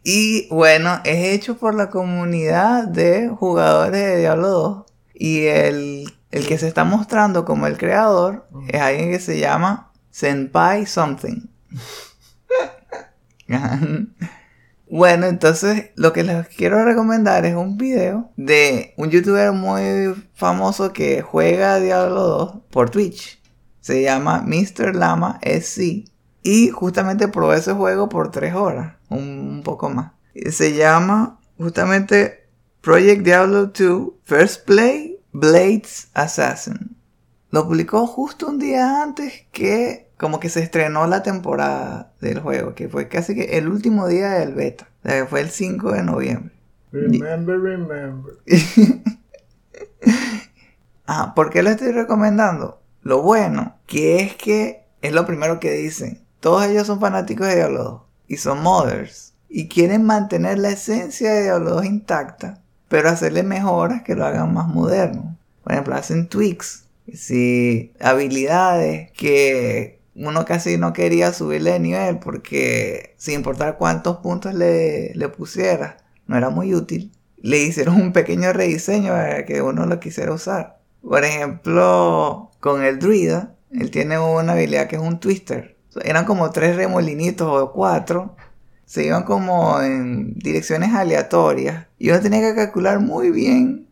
Y 0.03 0.47
bueno, 0.49 0.99
es 1.03 1.33
hecho 1.33 1.57
por 1.57 1.75
la 1.75 1.89
comunidad 1.89 2.87
de 2.87 3.29
jugadores 3.29 3.91
de 3.91 4.19
Diablo 4.19 4.49
2. 4.49 4.85
Y 5.13 5.45
el, 5.45 6.13
el 6.31 6.47
que 6.47 6.57
se 6.57 6.67
está 6.67 6.83
mostrando 6.83 7.45
como 7.45 7.67
el 7.67 7.77
creador 7.77 8.47
es 8.67 8.81
alguien 8.81 9.11
que 9.11 9.19
se 9.19 9.39
llama 9.39 9.91
Senpai 10.09 10.85
Something. 10.85 11.47
Bueno, 14.93 15.27
entonces 15.27 15.91
lo 15.95 16.11
que 16.11 16.25
les 16.25 16.49
quiero 16.49 16.83
recomendar 16.83 17.45
es 17.45 17.55
un 17.55 17.77
video 17.77 18.29
de 18.35 18.93
un 18.97 19.09
youtuber 19.09 19.53
muy 19.53 20.13
famoso 20.33 20.91
que 20.91 21.21
juega 21.21 21.79
Diablo 21.79 22.23
2 22.23 22.55
por 22.69 22.89
Twitch. 22.89 23.41
Se 23.79 24.01
llama 24.01 24.43
Mr. 24.45 24.93
Lama 24.93 25.39
SC. 25.43 26.11
Y 26.43 26.71
justamente 26.71 27.29
probé 27.29 27.59
ese 27.59 27.71
juego 27.71 28.09
por 28.09 28.31
3 28.31 28.53
horas, 28.53 28.95
un, 29.11 29.61
poco 29.63 29.89
más. 29.89 30.13
Se 30.51 30.73
llama 30.73 31.39
justamente 31.57 32.47
Project 32.81 33.23
Diablo 33.23 33.67
2 33.67 34.13
First 34.23 34.65
Play 34.65 35.19
Blades 35.31 36.09
Assassin. 36.13 36.95
Lo 37.51 37.67
publicó 37.67 38.07
justo 38.07 38.47
un 38.47 38.59
día 38.59 39.03
antes 39.03 39.45
que 39.51 40.09
como 40.17 40.39
que 40.39 40.49
se 40.49 40.61
estrenó 40.61 41.07
la 41.07 41.23
temporada 41.23 42.13
del 42.21 42.39
juego, 42.39 42.75
que 42.75 42.87
fue 42.87 43.07
casi 43.07 43.35
que 43.35 43.57
el 43.57 43.67
último 43.67 44.07
día 44.07 44.31
del 44.31 44.53
beta, 44.53 44.87
que 45.03 45.25
fue 45.25 45.41
el 45.41 45.49
5 45.49 45.91
de 45.91 46.03
noviembre. 46.03 46.53
Remember, 46.91 47.59
remember. 47.59 48.33
ah, 51.07 51.33
¿por 51.35 51.49
qué 51.49 51.63
lo 51.63 51.71
estoy 51.71 51.91
recomendando? 51.91 52.81
Lo 53.01 53.21
bueno, 53.21 53.77
que 53.87 54.21
es 54.21 54.35
que 54.35 54.83
es 55.01 55.11
lo 55.11 55.25
primero 55.25 55.59
que 55.59 55.71
dicen. 55.71 56.21
Todos 56.39 56.65
ellos 56.65 56.87
son 56.87 56.99
fanáticos 56.99 57.47
de 57.47 57.55
Diablo 57.55 57.83
2 57.83 58.10
y 58.31 58.37
son 58.37 58.63
modders 58.63 59.33
y 59.49 59.67
quieren 59.67 60.05
mantener 60.05 60.57
la 60.57 60.69
esencia 60.69 61.33
de 61.33 61.43
Diablo 61.43 61.71
2 61.71 61.85
intacta, 61.85 62.61
pero 62.87 63.09
hacerle 63.09 63.43
mejoras 63.43 64.03
que 64.03 64.15
lo 64.15 64.25
hagan 64.25 64.53
más 64.53 64.69
moderno. 64.69 65.37
Por 65.61 65.73
ejemplo, 65.73 65.95
hacen 65.95 66.29
tweaks, 66.29 66.85
si 67.13 67.91
habilidades 67.99 69.11
que 69.11 69.99
uno 70.15 70.45
casi 70.45 70.77
no 70.77 70.93
quería 70.93 71.33
subirle 71.33 71.71
de 71.71 71.79
nivel 71.81 72.19
porque 72.19 73.15
sin 73.17 73.35
importar 73.35 73.77
cuántos 73.77 74.19
puntos 74.19 74.53
le, 74.53 75.13
le 75.13 75.27
pusiera, 75.27 75.97
no 76.25 76.37
era 76.37 76.49
muy 76.49 76.73
útil. 76.73 77.11
Le 77.35 77.57
hicieron 77.57 77.95
un 78.01 78.13
pequeño 78.13 78.53
rediseño 78.53 79.11
para 79.11 79.45
que 79.45 79.61
uno 79.61 79.85
lo 79.87 79.99
quisiera 79.99 80.31
usar. 80.31 80.79
Por 81.01 81.25
ejemplo, 81.25 82.49
con 82.61 82.81
el 82.81 82.97
druida, 82.97 83.55
él 83.71 83.91
tiene 83.91 84.19
una 84.19 84.53
habilidad 84.53 84.87
que 84.87 84.95
es 84.95 85.01
un 85.01 85.19
twister. 85.19 85.70
Eran 86.03 86.25
como 86.25 86.51
tres 86.51 86.75
remolinitos 86.75 87.47
o 87.47 87.71
cuatro. 87.71 88.35
Se 88.85 89.05
iban 89.05 89.23
como 89.23 89.81
en 89.81 90.33
direcciones 90.35 90.93
aleatorias. 90.93 91.87
Y 91.97 92.09
uno 92.09 92.19
tenía 92.19 92.41
que 92.41 92.55
calcular 92.55 92.99
muy 92.99 93.31
bien 93.31 93.87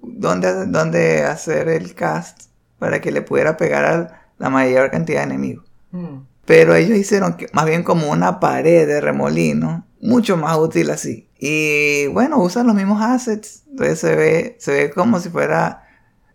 dónde, 0.00 0.66
dónde 0.66 1.24
hacer 1.24 1.68
el 1.68 1.94
cast 1.94 2.44
para 2.78 3.00
que 3.00 3.10
le 3.10 3.22
pudiera 3.22 3.56
pegar 3.56 3.84
a 3.84 4.28
la 4.38 4.50
mayor 4.50 4.90
cantidad 4.90 5.20
de 5.20 5.24
enemigos. 5.24 5.64
Hmm. 5.90 6.20
Pero 6.44 6.74
ellos 6.74 6.96
hicieron 6.96 7.36
más 7.52 7.66
bien 7.66 7.82
como 7.82 8.10
una 8.10 8.38
pared 8.38 8.86
de 8.86 9.00
remolino, 9.00 9.84
mucho 10.00 10.36
más 10.36 10.56
útil 10.56 10.90
así. 10.90 11.28
Y 11.38 12.06
bueno, 12.08 12.38
usan 12.38 12.66
los 12.66 12.76
mismos 12.76 13.02
assets, 13.02 13.64
entonces 13.70 13.98
se 13.98 14.14
ve, 14.14 14.56
se 14.58 14.72
ve 14.72 14.90
como 14.90 15.18
si 15.20 15.28
fuera, 15.28 15.85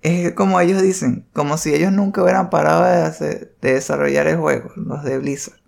es 0.02 0.34
como 0.34 0.60
ellos 0.60 0.82
dicen, 0.82 1.28
como 1.34 1.58
si 1.58 1.74
ellos 1.74 1.92
nunca 1.92 2.24
hubieran 2.24 2.50
parado 2.50 2.84
de, 2.84 3.52
de 3.62 3.74
desarrollar 3.74 4.28
el 4.28 4.38
juego, 4.38 4.72
los 4.76 5.04
de 5.04 5.18
Blizzard. 5.18 5.60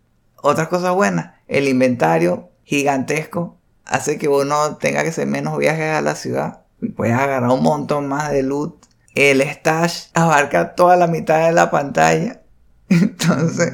Otras 0.41 0.67
cosas 0.67 0.93
buenas, 0.93 1.35
el 1.47 1.67
inventario 1.67 2.49
gigantesco 2.63 3.57
hace 3.85 4.17
que 4.17 4.27
uno 4.27 4.77
tenga 4.77 5.03
que 5.03 5.09
hacer 5.09 5.27
menos 5.27 5.57
viajes 5.57 5.95
a 5.95 6.01
la 6.01 6.15
ciudad 6.15 6.61
y 6.81 6.89
puedes 6.89 7.15
agarrar 7.15 7.49
un 7.49 7.63
montón 7.63 8.07
más 8.07 8.31
de 8.31 8.43
loot 8.43 8.83
el 9.15 9.41
stash 9.41 10.07
abarca 10.13 10.73
toda 10.75 10.95
la 10.95 11.07
mitad 11.07 11.45
de 11.45 11.51
la 11.51 11.69
pantalla. 11.69 12.41
Entonces, 12.89 13.73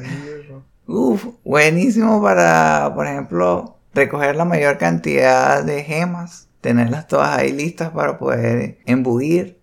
uff, 0.86 1.26
buenísimo 1.44 2.22
para, 2.22 2.92
por 2.94 3.06
ejemplo, 3.06 3.78
recoger 3.94 4.36
la 4.36 4.44
mayor 4.44 4.78
cantidad 4.78 5.64
de 5.64 5.82
gemas, 5.82 6.48
tenerlas 6.60 7.08
todas 7.08 7.38
ahí 7.38 7.52
listas 7.52 7.90
para 7.90 8.18
poder 8.18 8.78
embuir. 8.84 9.59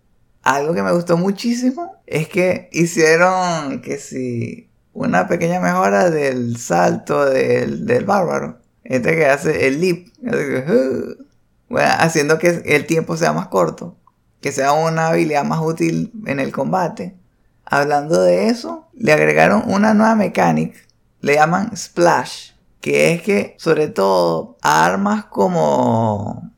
Algo 0.48 0.74
que 0.74 0.84
me 0.84 0.94
gustó 0.94 1.18
muchísimo 1.18 1.96
es 2.06 2.30
que 2.30 2.70
hicieron 2.72 3.82
que 3.82 3.98
si 3.98 4.70
una 4.94 5.28
pequeña 5.28 5.60
mejora 5.60 6.10
del 6.10 6.58
salto 6.58 7.26
del, 7.26 7.86
del 7.86 8.06
bárbaro. 8.06 8.60
Este 8.84 9.16
que 9.16 9.26
hace 9.26 9.68
el 9.68 9.82
leap. 9.82 10.08
Haciendo 12.00 12.40
que 12.40 12.64
el 12.66 12.86
tiempo 12.86 13.18
sea 13.18 13.34
más 13.34 13.48
corto 13.48 13.98
que 14.42 14.52
sea 14.52 14.74
una 14.74 15.08
habilidad 15.08 15.44
más 15.44 15.60
útil 15.62 16.12
en 16.26 16.40
el 16.40 16.52
combate. 16.52 17.16
Hablando 17.66 18.22
de 18.22 18.48
eso, 18.48 18.88
le 18.94 19.12
agregaron 19.12 19.64
una 19.68 19.94
nueva 19.94 20.16
mecánica, 20.16 20.80
le 21.22 21.36
llaman 21.36 21.76
Splash, 21.76 22.52
que 22.80 23.14
es 23.14 23.22
que 23.22 23.56
sobre 23.58 23.88
todo 23.88 24.58
armas 24.62 25.26
como 25.26 26.52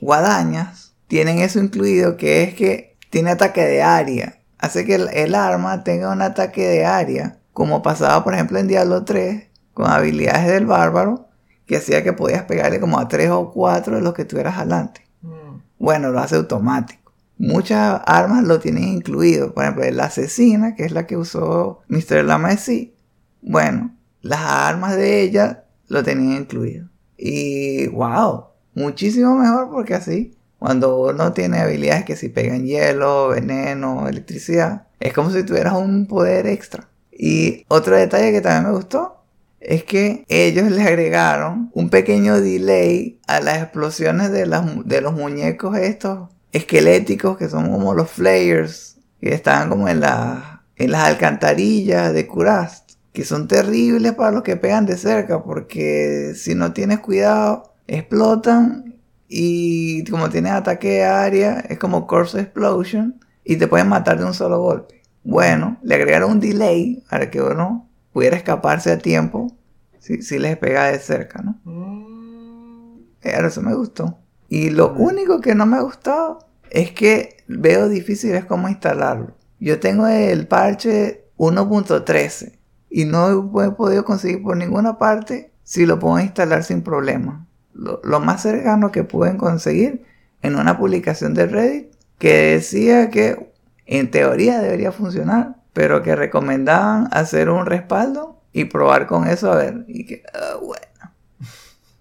guadañas 0.00 0.94
tienen 1.08 1.38
eso 1.38 1.58
incluido, 1.60 2.16
que 2.16 2.42
es 2.42 2.54
que 2.54 2.85
tiene 3.10 3.30
ataque 3.30 3.64
de 3.64 3.82
área. 3.82 4.38
Hace 4.58 4.84
que 4.84 4.94
el, 4.94 5.08
el 5.12 5.34
arma 5.34 5.84
tenga 5.84 6.10
un 6.10 6.22
ataque 6.22 6.66
de 6.66 6.86
área, 6.86 7.38
como 7.52 7.82
pasaba 7.82 8.24
por 8.24 8.34
ejemplo 8.34 8.58
en 8.58 8.68
Diablo 8.68 9.04
3, 9.04 9.48
con 9.74 9.90
habilidades 9.90 10.46
del 10.46 10.66
bárbaro, 10.66 11.28
que 11.66 11.76
hacía 11.76 12.02
que 12.02 12.12
podías 12.12 12.44
pegarle 12.44 12.80
como 12.80 12.98
a 12.98 13.08
3 13.08 13.30
o 13.30 13.50
4 13.52 13.96
de 13.96 14.02
los 14.02 14.14
que 14.14 14.24
tuvieras 14.24 14.56
adelante. 14.56 15.02
Mm. 15.22 15.60
Bueno, 15.78 16.10
lo 16.10 16.20
hace 16.20 16.36
automático. 16.36 17.12
Muchas 17.38 18.00
armas 18.06 18.44
lo 18.44 18.60
tienen 18.60 18.84
incluido. 18.84 19.52
Por 19.52 19.64
ejemplo, 19.64 19.84
la 19.90 20.04
asesina, 20.04 20.74
que 20.74 20.84
es 20.84 20.92
la 20.92 21.06
que 21.06 21.16
usó 21.16 21.80
Mr. 21.88 22.24
Lamesi. 22.24 22.94
Bueno, 23.42 23.94
las 24.22 24.40
armas 24.40 24.96
de 24.96 25.20
ella 25.20 25.64
lo 25.88 26.02
tenían 26.02 26.42
incluido. 26.42 26.88
Y 27.18 27.88
wow, 27.88 28.46
muchísimo 28.74 29.36
mejor 29.36 29.70
porque 29.70 29.94
así, 29.94 30.35
cuando 30.58 30.98
uno 31.00 31.32
tiene 31.32 31.58
habilidades 31.58 32.04
que 32.04 32.16
si 32.16 32.28
pegan 32.28 32.64
hielo, 32.66 33.28
veneno, 33.28 34.08
electricidad, 34.08 34.86
es 35.00 35.12
como 35.12 35.30
si 35.30 35.42
tuvieras 35.44 35.74
un 35.74 36.06
poder 36.06 36.46
extra. 36.46 36.88
Y 37.12 37.64
otro 37.68 37.96
detalle 37.96 38.32
que 38.32 38.40
también 38.40 38.70
me 38.70 38.76
gustó 38.76 39.16
es 39.60 39.84
que 39.84 40.24
ellos 40.28 40.70
le 40.70 40.82
agregaron 40.82 41.70
un 41.74 41.88
pequeño 41.90 42.40
delay 42.40 43.18
a 43.26 43.40
las 43.40 43.58
explosiones 43.62 44.30
de, 44.30 44.46
las 44.46 44.64
de 44.86 45.00
los 45.00 45.12
muñecos 45.14 45.76
estos 45.78 46.28
esqueléticos 46.52 47.36
que 47.36 47.48
son 47.48 47.70
como 47.70 47.94
los 47.94 48.10
flayers 48.10 48.96
que 49.20 49.34
están 49.34 49.68
como 49.68 49.88
en, 49.88 50.00
la- 50.00 50.62
en 50.76 50.90
las 50.90 51.04
alcantarillas 51.04 52.12
de 52.12 52.26
Kurast 52.26 52.92
que 53.12 53.24
son 53.24 53.48
terribles 53.48 54.12
para 54.12 54.30
los 54.30 54.42
que 54.42 54.56
pegan 54.56 54.86
de 54.86 54.96
cerca 54.98 55.42
porque 55.42 56.32
si 56.36 56.54
no 56.54 56.72
tienes 56.72 57.00
cuidado 57.00 57.72
explotan 57.86 58.85
y 59.28 60.04
como 60.04 60.30
tienes 60.30 60.52
ataque 60.52 60.88
de 60.88 61.04
área 61.04 61.60
es 61.68 61.78
como 61.78 62.06
Corpse 62.06 62.40
Explosion 62.40 63.20
y 63.44 63.56
te 63.56 63.66
pueden 63.66 63.88
matar 63.88 64.18
de 64.18 64.24
un 64.24 64.34
solo 64.34 64.60
golpe. 64.60 65.02
Bueno, 65.24 65.78
le 65.82 65.96
agregaron 65.96 66.32
un 66.32 66.40
delay 66.40 67.02
para 67.10 67.30
que 67.30 67.42
uno 67.42 67.88
pudiera 68.12 68.36
escaparse 68.36 68.92
a 68.92 68.98
tiempo 68.98 69.56
si, 69.98 70.22
si 70.22 70.38
les 70.38 70.56
pega 70.56 70.86
de 70.86 70.98
cerca, 70.98 71.42
¿no? 71.42 71.60
Mm. 71.64 72.06
Eso 73.22 73.62
me 73.62 73.74
gustó. 73.74 74.18
Y 74.48 74.70
lo 74.70 74.92
único 74.92 75.40
que 75.40 75.54
no 75.54 75.66
me 75.66 75.76
ha 75.76 75.80
gustado 75.80 76.38
es 76.70 76.92
que 76.92 77.38
veo 77.48 77.88
difícil 77.88 78.34
es 78.34 78.44
cómo 78.44 78.68
instalarlo. 78.68 79.36
Yo 79.58 79.80
tengo 79.80 80.06
el 80.06 80.46
parche 80.46 81.24
1.13 81.38 82.52
y 82.90 83.04
no 83.04 83.62
he 83.62 83.70
podido 83.72 84.04
conseguir 84.04 84.42
por 84.42 84.56
ninguna 84.56 84.98
parte 84.98 85.52
si 85.64 85.86
lo 85.86 85.98
puedo 85.98 86.20
instalar 86.20 86.62
sin 86.62 86.82
problema. 86.82 87.46
Lo, 87.78 88.20
más 88.20 88.42
cercano 88.42 88.90
que 88.92 89.04
pude 89.04 89.36
conseguir 89.36 90.04
en 90.42 90.56
una 90.56 90.78
publicación 90.78 91.34
de 91.34 91.46
Reddit 91.46 91.92
que 92.18 92.52
decía 92.54 93.10
que 93.10 93.52
en 93.86 94.10
teoría 94.10 94.60
debería 94.60 94.92
funcionar, 94.92 95.56
pero 95.72 96.02
que 96.02 96.16
recomendaban 96.16 97.08
hacer 97.12 97.50
un 97.50 97.66
respaldo 97.66 98.40
y 98.52 98.64
probar 98.64 99.06
con 99.06 99.28
eso 99.28 99.52
a 99.52 99.56
ver. 99.56 99.84
Y 99.88 100.06
que, 100.06 100.22
ah, 100.34 100.56
bueno. 100.62 100.86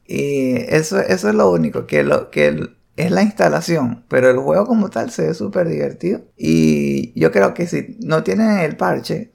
Y 0.08 0.56
eso, 0.70 1.00
eso 1.00 1.30
es 1.30 1.36
lo 1.36 1.52
único, 1.52 1.88
que, 1.88 2.04
lo, 2.04 2.30
que 2.30 2.70
es 2.96 3.12
la 3.12 3.24
instalación, 3.24 4.06
pero 4.08 4.30
el 4.30 4.38
juego 4.38 4.66
como 4.68 4.90
tal 4.90 5.10
se 5.12 5.28
ve 5.28 5.34
súper 5.34 5.68
divertido. 5.68 6.22
Y 6.38 7.20
yo 7.20 7.32
creo 7.32 7.54
que 7.54 7.68
si 7.68 7.98
no 8.02 8.24
tienen 8.24 8.60
el 8.60 8.78
parche, 8.78 9.32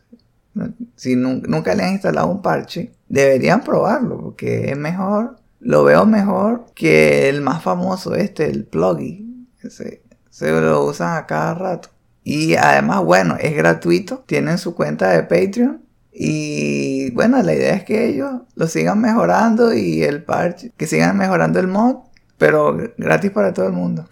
si 0.96 1.16
nun- 1.16 1.42
nunca 1.48 1.74
le 1.74 1.84
han 1.84 1.92
instalado 1.94 2.28
un 2.28 2.42
parche, 2.42 2.92
deberían 3.08 3.62
probarlo, 3.62 4.20
porque 4.20 4.70
es 4.70 4.78
mejor, 4.78 5.36
lo 5.60 5.84
veo 5.84 6.06
mejor 6.06 6.66
que 6.74 7.28
el 7.28 7.40
más 7.42 7.62
famoso 7.62 8.14
este, 8.14 8.46
el 8.50 8.64
plugin. 8.64 9.48
Ese, 9.62 10.02
se 10.30 10.50
lo 10.60 10.84
usan 10.84 11.16
a 11.16 11.26
cada 11.26 11.54
rato. 11.54 11.90
Y 12.24 12.54
además, 12.54 13.02
bueno, 13.04 13.36
es 13.40 13.54
gratuito, 13.56 14.22
tienen 14.26 14.58
su 14.58 14.74
cuenta 14.74 15.10
de 15.10 15.22
Patreon. 15.22 15.82
Y 16.12 17.10
bueno, 17.12 17.42
la 17.42 17.54
idea 17.54 17.74
es 17.74 17.84
que 17.84 18.06
ellos 18.08 18.32
lo 18.54 18.66
sigan 18.66 19.00
mejorando 19.00 19.72
y 19.74 20.02
el 20.02 20.22
parche, 20.24 20.72
que 20.76 20.86
sigan 20.86 21.16
mejorando 21.16 21.60
el 21.60 21.68
mod, 21.68 21.96
pero 22.38 22.74
gr- 22.76 22.94
gratis 22.98 23.30
para 23.30 23.52
todo 23.54 23.66
el 23.66 23.72
mundo. 23.72 24.06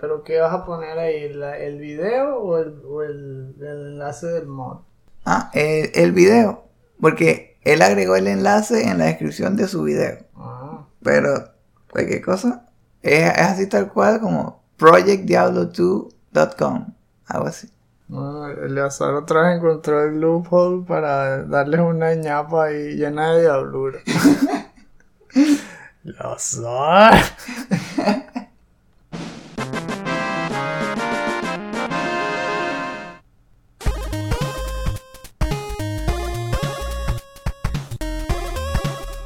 ¿Pero 0.00 0.22
qué 0.22 0.38
vas 0.38 0.52
a 0.52 0.64
poner 0.64 0.98
ahí? 0.98 1.32
¿La- 1.32 1.58
¿El 1.58 1.78
video 1.78 2.36
o 2.38 2.58
el, 2.58 2.74
o 2.86 3.02
el- 3.02 3.54
el 3.60 3.66
enlace 3.92 4.26
del 4.26 4.46
mod? 4.46 4.78
Ah, 5.24 5.50
el, 5.54 5.90
el 5.94 6.12
video, 6.12 6.64
porque 7.00 7.53
él 7.64 7.82
agregó 7.82 8.16
el 8.16 8.26
enlace 8.28 8.88
en 8.88 8.98
la 8.98 9.06
descripción 9.06 9.56
de 9.56 9.68
su 9.68 9.82
video. 9.84 10.18
Ah, 10.36 10.84
Pero 11.02 11.48
cualquier 11.90 12.22
cosa, 12.22 12.66
es, 13.02 13.30
es 13.32 13.38
así 13.40 13.66
tal 13.68 13.90
cual 13.92 14.20
como 14.20 14.62
projectdiablo2.com, 14.78 16.86
algo 17.26 17.46
así. 17.46 17.70
no, 18.08 18.46
Eleazar 18.48 19.14
otra 19.14 19.42
vez 19.48 19.56
encontró 19.58 20.02
el 20.04 20.20
loophole 20.20 20.84
para 20.86 21.42
darles 21.44 21.80
una 21.80 22.14
ñapa 22.14 22.64
ahí 22.66 22.96
llena 22.96 23.32
de 23.34 23.42
diablura. 23.42 23.98
Eleazar. 26.04 27.14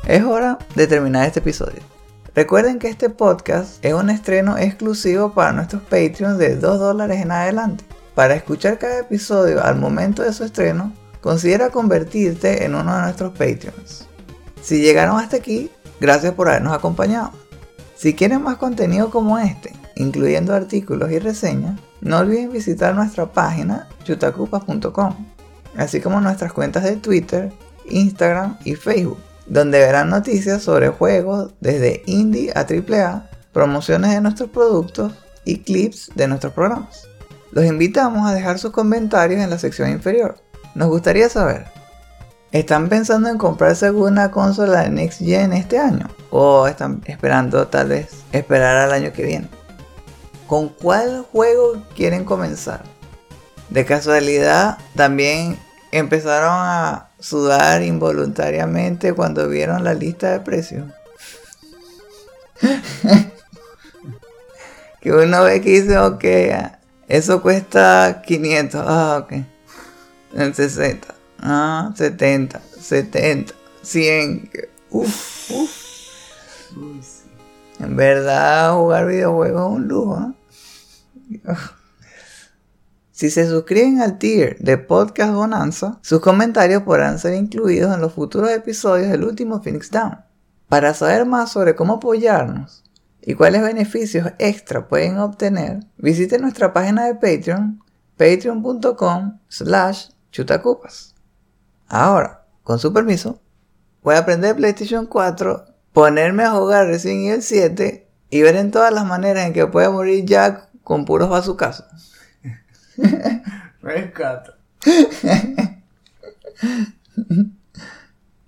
Es 0.09 0.25
hora 0.25 0.57
de 0.75 0.87
terminar 0.87 1.27
este 1.27 1.41
episodio. 1.41 1.83
Recuerden 2.35 2.79
que 2.79 2.89
este 2.89 3.11
podcast 3.11 3.85
es 3.85 3.93
un 3.93 4.09
estreno 4.09 4.57
exclusivo 4.57 5.35
para 5.35 5.53
nuestros 5.53 5.83
Patreons 5.83 6.39
de 6.39 6.57
2 6.57 6.79
dólares 6.79 7.21
en 7.21 7.31
adelante. 7.31 7.85
Para 8.15 8.35
escuchar 8.35 8.79
cada 8.79 9.01
episodio 9.01 9.63
al 9.63 9.77
momento 9.77 10.23
de 10.23 10.33
su 10.33 10.45
estreno, 10.45 10.95
considera 11.21 11.69
convertirte 11.69 12.65
en 12.65 12.75
uno 12.75 12.97
de 12.97 13.03
nuestros 13.03 13.33
Patreons. 13.33 14.09
Si 14.63 14.81
llegaron 14.81 15.21
hasta 15.21 15.37
aquí, 15.37 15.71
gracias 16.01 16.33
por 16.33 16.49
habernos 16.49 16.73
acompañado. 16.73 17.33
Si 17.95 18.15
quieren 18.15 18.43
más 18.43 18.57
contenido 18.57 19.11
como 19.11 19.39
este, 19.39 19.75
incluyendo 19.95 20.55
artículos 20.55 21.13
y 21.13 21.19
reseñas, 21.19 21.79
no 22.01 22.21
olviden 22.21 22.51
visitar 22.51 22.95
nuestra 22.95 23.27
página 23.27 23.87
chutacupas.com, 24.05 25.27
así 25.77 26.01
como 26.01 26.19
nuestras 26.23 26.55
cuentas 26.55 26.85
de 26.85 26.97
Twitter, 26.97 27.53
Instagram 27.91 28.57
y 28.65 28.75
Facebook, 28.75 29.19
donde 29.49 29.79
verán 29.79 30.11
noticias 30.11 30.63
sobre 30.63 30.89
juegos 30.89 31.53
desde 31.61 32.03
indie 32.07 32.53
a 32.55 32.61
AAA, 32.61 33.31
promociones 33.53 34.11
de 34.11 34.21
nuestros 34.21 34.51
productos 34.51 35.13
y 35.45 35.61
clips 35.61 36.11
de 36.15 36.29
nuestros 36.29 36.53
programas. 36.53 37.09
Los 37.51 37.65
invitamos 37.65 38.29
a 38.29 38.35
dejar 38.35 38.59
sus 38.59 38.73
comentarios 38.73 39.41
en 39.41 39.51
la 39.51 39.59
sección 39.59 39.91
inferior. 39.91 40.37
Nos 40.75 40.89
gustaría 40.89 41.29
saber, 41.31 41.65
¿están 42.53 42.91
pensando 42.91 43.31
en 43.31 43.39
comprarse 43.39 43.87
alguna 43.87 44.31
consola 44.31 44.83
de 44.83 44.91
Next 44.91 45.21
Gen 45.21 45.55
este 45.55 45.79
año? 45.79 46.09
¿O 46.31 46.67
están 46.67 47.03
esperando 47.07 47.67
tal 47.69 47.89
vez 47.89 48.11
esperar 48.33 48.77
al 48.77 48.93
año 48.93 49.13
que 49.15 49.25
viene? 49.25 49.49
¿Con 50.47 50.69
cuál 50.69 51.27
juego 51.33 51.83
quieren 51.97 52.25
comenzar? 52.25 52.83
De 53.71 53.85
casualidad, 53.85 54.79
también 54.95 55.59
empezaron 55.91 56.53
a 56.53 57.08
sudar 57.21 57.83
involuntariamente 57.83 59.13
cuando 59.13 59.49
vieron 59.49 59.85
la 59.85 59.95
lista 59.95 60.31
de 60.33 60.41
precios. 60.41 60.87
que 65.01 65.13
uno 65.13 65.45
ve 65.45 65.61
que 65.61 65.81
dice, 65.81 65.99
ok, 65.99 66.25
eso 67.09 67.41
cuesta 67.43 68.23
500, 68.27 68.83
ah, 68.87 69.21
ok. 69.23 69.33
En 70.35 70.55
60, 70.55 71.15
ah, 71.41 71.93
70, 71.97 72.61
70, 72.81 73.55
100, 73.83 74.49
que- 74.49 74.69
uf, 74.91 75.51
uf. 75.51 75.71
Uy, 76.77 77.01
sí. 77.03 77.29
En 77.81 77.97
verdad, 77.97 78.75
jugar 78.75 79.07
videojuegos 79.07 79.63
es 79.63 79.77
un 79.77 79.89
lujo. 79.89 80.35
¿eh? 81.31 81.55
Si 83.19 83.31
se 83.31 83.49
suscriben 83.49 84.01
al 84.01 84.17
tier 84.17 84.57
de 84.61 84.79
Podcast 84.79 85.35
Bonanza, 85.35 85.99
sus 86.03 86.21
comentarios 86.21 86.85
podrán 86.85 87.19
ser 87.19 87.35
incluidos 87.35 87.93
en 87.93 88.01
los 88.01 88.13
futuros 88.13 88.49
episodios 88.49 89.11
del 89.11 89.25
último 89.25 89.61
Phoenix 89.61 89.91
Down. 89.91 90.19
Para 90.69 90.95
saber 90.95 91.27
más 91.27 91.51
sobre 91.51 91.75
cómo 91.75 91.95
apoyarnos 91.95 92.85
y 93.21 93.35
cuáles 93.35 93.63
beneficios 93.63 94.29
extra 94.39 94.87
pueden 94.87 95.19
obtener, 95.19 95.81
visiten 95.97 96.43
nuestra 96.43 96.73
página 96.73 97.07
de 97.07 97.17
Patreon, 97.17 97.83
patreon.com 98.17 99.41
slash 99.49 100.11
chutacupas. 100.31 101.17
Ahora, 101.89 102.47
con 102.63 102.79
su 102.79 102.93
permiso, 102.93 103.41
voy 104.05 104.15
a 104.15 104.19
aprender 104.19 104.55
PlayStation 104.55 105.07
4, 105.07 105.65
ponerme 105.93 106.45
a 106.45 106.53
jugar 106.53 106.87
Resident 106.87 107.27
Evil 107.27 107.43
7 107.43 108.09
y 108.31 108.43
ver 108.43 108.55
en 108.55 108.71
todas 108.71 108.95
las 108.95 109.05
maneras 109.07 109.45
en 109.45 109.55
que 109.55 109.67
puede 109.67 109.89
morir 109.89 110.25
Jack 110.25 110.69
con 110.85 111.05
puros 111.05 111.29
bazucazos. 111.29 112.18
Rescata. 113.83 114.59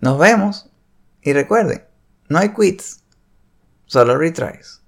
Nos 0.01 0.18
vemos. 0.18 0.66
Y 1.22 1.34
recuerden, 1.34 1.84
no 2.30 2.38
hay 2.38 2.48
quits, 2.48 3.03
solo 3.84 4.16
retries. 4.16 4.80